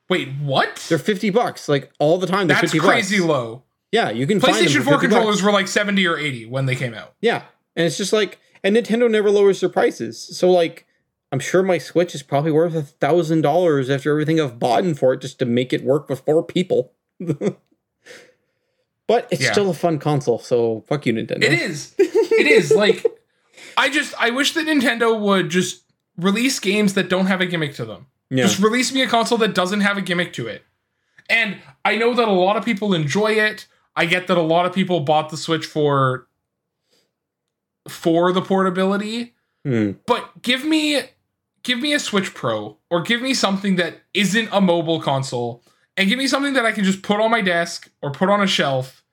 Wait, 0.09 0.29
what? 0.41 0.83
They're 0.89 0.97
50 0.97 1.29
bucks. 1.29 1.69
Like 1.69 1.91
all 1.99 2.17
the 2.17 2.25
time 2.27 2.47
they're 2.47 2.55
That's 2.59 2.71
50 2.73 2.79
crazy 2.79 3.17
bucks. 3.19 3.27
low. 3.29 3.63
Yeah, 3.91 4.09
you 4.09 4.25
can 4.27 4.39
find 4.39 4.55
them 4.55 4.63
PlayStation 4.65 4.77
for 4.79 4.83
4 4.83 4.93
50 4.93 5.07
controllers 5.07 5.35
bucks. 5.37 5.43
were 5.45 5.51
like 5.51 5.67
70 5.67 6.05
or 6.07 6.17
80 6.17 6.45
when 6.47 6.65
they 6.65 6.75
came 6.75 6.93
out. 6.93 7.13
Yeah. 7.21 7.43
And 7.75 7.85
it's 7.85 7.97
just 7.97 8.13
like, 8.13 8.39
and 8.63 8.75
Nintendo 8.75 9.09
never 9.09 9.29
lowers 9.31 9.59
their 9.61 9.69
prices. 9.69 10.37
So 10.37 10.49
like, 10.49 10.85
I'm 11.31 11.39
sure 11.39 11.61
my 11.61 11.77
Switch 11.77 12.15
is 12.15 12.23
probably 12.23 12.51
worth 12.51 12.73
a 12.73 12.81
thousand 12.81 13.41
dollars 13.41 13.89
after 13.89 14.09
everything 14.11 14.41
I've 14.41 14.57
bought 14.57 14.83
in 14.83 14.95
for 14.95 15.13
it 15.13 15.21
just 15.21 15.37
to 15.39 15.45
make 15.45 15.71
it 15.71 15.83
work 15.83 16.09
with 16.09 16.21
four 16.21 16.43
people. 16.43 16.93
but 19.09 19.27
it's 19.31 19.41
Yeah. 19.41 19.51
still 19.51 19.69
a 19.69 19.73
fun 19.73 19.97
console, 19.99 20.37
so 20.39 20.83
fuck 20.87 21.05
you, 21.07 21.13
Nintendo. 21.13 21.43
It 21.43 21.53
is. 21.53 21.93
It 21.97 22.47
is. 22.47 22.71
Like, 22.71 23.03
I 23.75 23.89
just, 23.89 24.13
I 24.21 24.29
wish 24.29 24.53
that 24.53 24.65
Nintendo 24.67 25.19
would 25.19 25.49
just 25.49 25.83
release 26.15 26.59
games 26.59 26.93
that 26.93 27.09
don't 27.09 27.25
have 27.25 27.41
a 27.41 27.45
gimmick 27.47 27.73
to 27.75 27.85
them. 27.85 28.05
Yeah. 28.29 28.43
Just 28.43 28.59
release 28.59 28.93
me 28.93 29.01
a 29.01 29.07
console 29.07 29.37
that 29.39 29.53
doesn't 29.55 29.81
have 29.81 29.97
a 29.97 30.01
gimmick 30.01 30.31
to 30.33 30.47
it. 30.47 30.63
And 31.29 31.57
I 31.83 31.95
know 31.95 32.13
that 32.13 32.27
a 32.27 32.31
lot 32.31 32.55
of 32.55 32.63
people 32.63 32.93
enjoy 32.93 33.31
it. 33.33 33.65
I 33.95 34.05
get 34.05 34.27
that 34.27 34.37
a 34.37 34.41
lot 34.41 34.65
of 34.67 34.73
people 34.73 34.99
bought 35.01 35.29
the 35.29 35.37
Switch 35.37 35.65
for 35.65 36.27
for 37.87 38.31
the 38.31 38.41
portability, 38.41 39.33
Hmm. 39.65 39.91
but 40.05 40.41
give 40.43 40.63
me 40.63 41.01
give 41.63 41.79
me 41.79 41.93
a 41.93 41.99
Switch 41.99 42.33
Pro 42.33 42.77
or 42.89 43.01
give 43.01 43.21
me 43.21 43.33
something 43.33 43.75
that 43.75 44.01
isn't 44.13 44.47
a 44.51 44.61
mobile 44.61 45.01
console 45.01 45.61
and 45.99 46.07
give 46.09 46.17
me 46.17 46.27
something 46.27 46.53
that 46.53 46.65
I 46.65 46.71
can 46.71 46.83
just 46.85 47.03
put 47.03 47.19
on 47.19 47.29
my 47.29 47.41
desk 47.41 47.91
or 48.01 48.09
put 48.11 48.29
on 48.29 48.41
a 48.41 48.47
shelf 48.47 49.03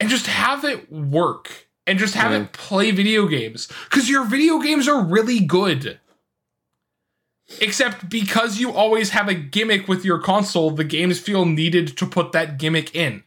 and 0.00 0.10
just 0.10 0.26
have 0.26 0.64
it 0.64 0.90
work 0.92 1.68
and 1.86 1.98
just 1.98 2.14
have 2.14 2.32
Yeah. 2.32 2.38
it 2.40 2.52
play 2.52 2.90
video 2.90 3.26
games 3.28 3.68
cuz 3.90 4.10
your 4.10 4.24
video 4.24 4.58
games 4.58 4.88
are 4.88 5.02
really 5.02 5.40
good. 5.40 6.00
Except 7.60 8.08
because 8.08 8.58
you 8.58 8.72
always 8.72 9.10
have 9.10 9.28
a 9.28 9.34
gimmick 9.34 9.86
with 9.86 10.04
your 10.04 10.18
console, 10.18 10.70
the 10.70 10.82
games 10.84 11.20
feel 11.20 11.44
needed 11.44 11.96
to 11.98 12.06
put 12.06 12.32
that 12.32 12.58
gimmick 12.58 12.94
in. 12.94 13.22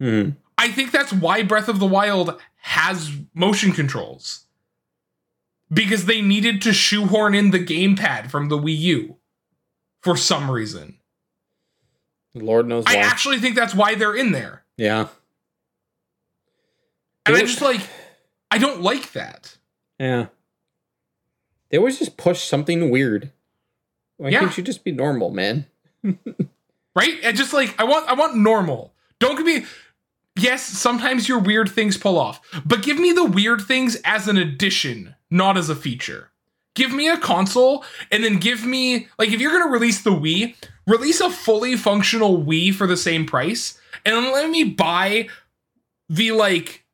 Hmm. 0.00 0.30
I 0.58 0.68
think 0.70 0.90
that's 0.90 1.12
why 1.12 1.42
Breath 1.42 1.68
of 1.68 1.78
the 1.78 1.86
Wild 1.86 2.38
has 2.62 3.10
motion 3.34 3.72
controls. 3.72 4.44
because 5.72 6.06
they 6.06 6.20
needed 6.20 6.60
to 6.60 6.72
shoehorn 6.72 7.32
in 7.32 7.52
the 7.52 7.64
gamepad 7.64 8.28
from 8.28 8.48
the 8.48 8.58
Wii 8.58 8.76
U 8.78 9.16
for 10.02 10.16
some 10.16 10.50
reason. 10.50 10.98
Lord 12.34 12.66
knows 12.66 12.84
why. 12.84 12.94
I 12.94 12.96
actually 12.98 13.38
think 13.38 13.56
that's 13.56 13.74
why 13.74 13.94
they're 13.94 14.14
in 14.14 14.32
there. 14.32 14.62
yeah. 14.76 15.08
And 17.26 17.36
I 17.36 17.40
just 17.40 17.60
like 17.62 17.80
I 18.50 18.58
don't 18.58 18.80
like 18.82 19.12
that. 19.12 19.56
Yeah. 19.98 20.26
They 21.70 21.78
always 21.78 21.98
just 21.98 22.16
push 22.16 22.42
something 22.42 22.90
weird. 22.90 23.30
Why 24.16 24.30
Yeah. 24.30 24.40
can't 24.40 24.56
you 24.58 24.64
just 24.64 24.84
be 24.84 24.92
normal, 24.92 25.30
man? 25.30 25.66
Right? 26.96 27.18
And 27.22 27.36
just 27.36 27.52
like 27.52 27.74
I 27.80 27.84
want 27.84 28.08
I 28.08 28.14
want 28.14 28.36
normal. 28.36 28.92
Don't 29.20 29.36
give 29.36 29.46
me 29.46 29.64
Yes, 30.36 30.62
sometimes 30.64 31.28
your 31.28 31.38
weird 31.38 31.68
things 31.68 31.96
pull 31.98 32.18
off, 32.18 32.40
but 32.64 32.82
give 32.82 32.98
me 32.98 33.12
the 33.12 33.24
weird 33.24 33.60
things 33.62 33.96
as 34.04 34.26
an 34.26 34.36
addition, 34.38 35.14
not 35.30 35.56
as 35.58 35.68
a 35.68 35.74
feature. 35.76 36.30
Give 36.74 36.92
me 36.92 37.08
a 37.08 37.16
console 37.18 37.84
and 38.10 38.24
then 38.24 38.38
give 38.38 38.64
me 38.64 39.08
like 39.18 39.30
if 39.30 39.40
you're 39.40 39.50
going 39.52 39.64
to 39.66 39.72
release 39.72 40.02
the 40.02 40.10
Wii, 40.10 40.54
release 40.90 41.20
a 41.20 41.30
fully 41.30 41.76
functional 41.76 42.42
Wii 42.44 42.74
for 42.74 42.86
the 42.86 42.96
same 42.96 43.24
price 43.26 43.78
and 44.04 44.16
let 44.26 44.50
me 44.50 44.64
buy 44.64 45.28
the 46.08 46.32
like 46.32 46.84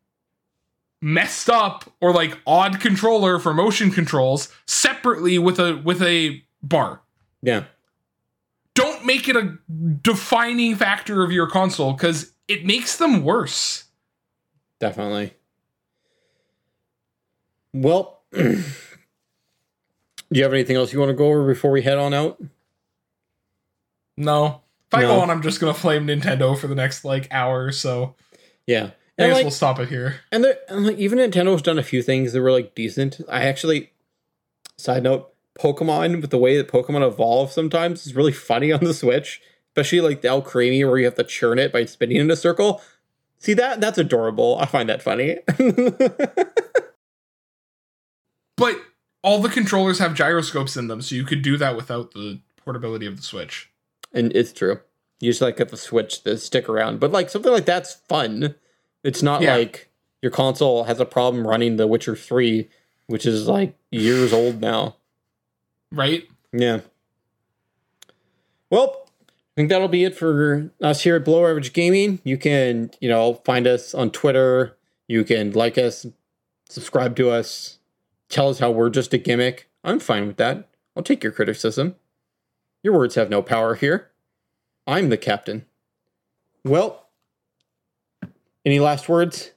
messed 1.01 1.49
up 1.49 1.91
or 2.01 2.13
like 2.13 2.39
odd 2.47 2.81
controller 2.81 3.39
for 3.39 3.55
motion 3.55 3.91
controls 3.91 4.53
separately 4.67 5.39
with 5.39 5.59
a 5.59 5.77
with 5.85 6.03
a 6.03 6.43
bar 6.63 7.01
Yeah. 7.43 7.65
don't 8.75 9.05
make 9.07 9.29
it 9.29 9.37
a 9.37 9.57
defining 10.03 10.75
factor 10.75 11.23
of 11.23 11.31
your 11.33 11.49
console 11.49 11.93
because 11.93 12.33
it 12.49 12.65
makes 12.65 12.97
them 12.99 13.23
worse. 13.25 13.85
Definitely. 14.79 15.35
Well, 17.73 18.23
do 18.33 18.63
you 20.31 20.43
have 20.43 20.53
anything 20.53 20.77
else 20.77 20.93
you 20.93 20.99
want 20.99 21.11
to 21.11 21.15
go 21.15 21.27
over 21.27 21.47
before 21.47 21.71
we 21.71 21.83
head 21.83 21.99
on 21.99 22.15
out? 22.15 22.41
No. 24.17 24.63
If 24.89 24.95
I 24.95 25.03
No. 25.03 25.17
go 25.17 25.21
on, 25.21 25.31
I'm 25.31 25.43
just 25.43 25.61
gonna 25.61 25.75
flame 25.75 26.07
Nintendo 26.07 26.57
for 26.59 26.67
the 26.69 26.75
next 26.75 27.05
like 27.05 27.29
hour 27.31 27.65
or 27.65 27.73
so. 27.73 28.15
Yeah. 28.67 28.91
I 29.19 29.23
And 29.23 29.31
guess 29.31 29.35
like, 29.35 29.45
we'll 29.45 29.51
stop 29.51 29.79
it 29.81 29.89
here. 29.89 30.21
and, 30.31 30.45
there- 30.45 30.59
and 30.69 30.87
like 30.87 30.99
even 30.99 31.19
Nintendo's 31.19 31.63
done 31.63 31.79
a 31.79 31.83
few 31.83 32.03
things 32.03 32.33
that 32.33 32.41
were 32.43 32.53
like 32.53 32.75
decent. 32.75 33.21
I 33.29 33.43
actually 33.45 33.93
side 34.77 35.03
note, 35.03 35.33
Pokemon 35.59 36.21
with 36.21 36.31
the 36.31 36.39
way 36.39 36.57
that 36.59 36.69
Pokemon 36.69 37.07
evolve 37.07 37.51
sometimes 37.51 38.07
is 38.07 38.15
really 38.15 38.33
funny 38.33 38.73
on 38.73 38.85
the 38.85 38.93
Switch. 38.95 39.41
Especially 39.71 40.01
like 40.01 40.21
the 40.23 40.29
Alcremie 40.29 40.87
where 40.89 40.99
you 40.99 41.05
have 41.05 41.15
to 41.17 41.25
churn 41.25 41.59
it 41.59 41.73
by 41.73 41.85
spinning 41.85 42.17
in 42.19 42.31
a 42.31 42.37
circle. 42.37 42.81
See 43.39 43.53
that? 43.55 43.81
That's 43.81 43.99
adorable. 43.99 44.57
I 44.59 44.65
find 44.67 44.89
that 44.89 45.03
funny. 45.03 45.39
But 48.57 48.81
all 49.23 49.41
the 49.41 49.49
controllers 49.51 49.99
have 49.99 50.15
gyroscopes 50.15 50.77
in 50.77 50.89
them, 50.89 51.03
so 51.03 51.15
you 51.15 51.25
could 51.25 51.43
do 51.43 51.57
that 51.59 51.77
without 51.77 52.13
the 52.13 52.41
portability 52.65 53.05
of 53.07 53.17
the 53.19 53.23
Switch. 53.23 53.71
And 54.13 54.35
it's 54.35 54.53
true. 54.53 54.81
You 55.21 55.31
just 55.31 55.41
like 55.43 55.59
have 55.59 55.69
to 55.69 55.77
switch 55.77 56.23
the 56.25 56.37
stick 56.39 56.69
around. 56.69 57.01
But 57.01 57.13
like 57.13 57.31
something 57.31 57.53
like 57.53 57.65
that's 57.67 57.95
fun. 57.95 58.55
It's 59.03 59.23
not 59.23 59.43
Yeah. 59.43 59.57
like 59.57 59.89
your 60.23 60.31
console 60.33 60.85
has 60.85 61.01
a 61.01 61.05
problem 61.05 61.47
running 61.47 61.77
The 61.77 61.87
Witcher 61.87 62.17
3, 62.17 62.69
which 63.07 63.25
is 63.27 63.47
like 63.49 63.75
years 63.91 64.33
old 64.33 64.61
now. 64.61 64.97
Right? 65.93 66.25
Yeah. 66.53 66.81
Well, 68.71 69.09
I 69.29 69.33
think 69.57 69.69
that'll 69.69 69.89
be 69.89 70.05
it 70.05 70.15
for 70.17 70.71
us 70.83 71.03
here 71.03 71.17
at 71.17 71.25
Below 71.25 71.47
Average 71.47 71.73
Gaming. 71.73 72.21
You 72.25 72.37
can, 72.37 72.91
you 73.01 73.09
know, 73.09 73.35
find 73.45 73.67
us 73.67 73.95
on 73.95 74.11
Twitter. 74.11 74.77
You 75.09 75.25
can 75.25 75.53
like 75.53 75.79
us, 75.79 76.05
subscribe 76.69 77.17
to 77.17 77.31
us, 77.31 77.79
tell 78.29 78.49
us 78.49 78.59
how 78.59 78.71
we're 78.71 78.91
just 78.91 79.15
a 79.15 79.19
gimmick. 79.19 79.69
I'm 79.85 80.01
fine 80.01 80.27
with 80.27 80.37
that. 80.39 80.69
I'll 80.97 81.03
take 81.05 81.23
your 81.23 81.33
criticism. 81.33 81.95
Your 82.87 82.95
words 82.95 83.17
have 83.17 83.29
no 83.29 83.43
power 83.43 83.75
here. 83.75 84.13
I'm 84.87 85.09
the 85.09 85.17
captain. 85.17 85.67
Well, 86.65 87.09
any 88.65 88.79
last 88.79 89.09
words? 89.09 89.51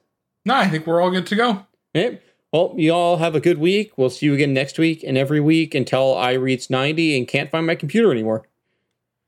No, 0.44 0.56
I 0.56 0.66
think 0.66 0.84
we're 0.84 1.00
all 1.00 1.12
good 1.12 1.28
to 1.28 1.36
go. 1.36 1.64
Okay. 1.94 2.20
Well, 2.52 2.74
you 2.76 2.92
all 2.92 3.18
have 3.18 3.36
a 3.36 3.40
good 3.40 3.58
week. 3.58 3.96
We'll 3.96 4.10
see 4.10 4.26
you 4.26 4.34
again 4.34 4.52
next 4.52 4.80
week 4.80 5.04
and 5.06 5.16
every 5.16 5.38
week 5.38 5.76
until 5.76 6.16
I 6.16 6.32
reach 6.32 6.70
90 6.70 7.16
and 7.16 7.28
can't 7.28 7.52
find 7.52 7.68
my 7.68 7.76
computer 7.76 8.10
anymore. 8.10 8.48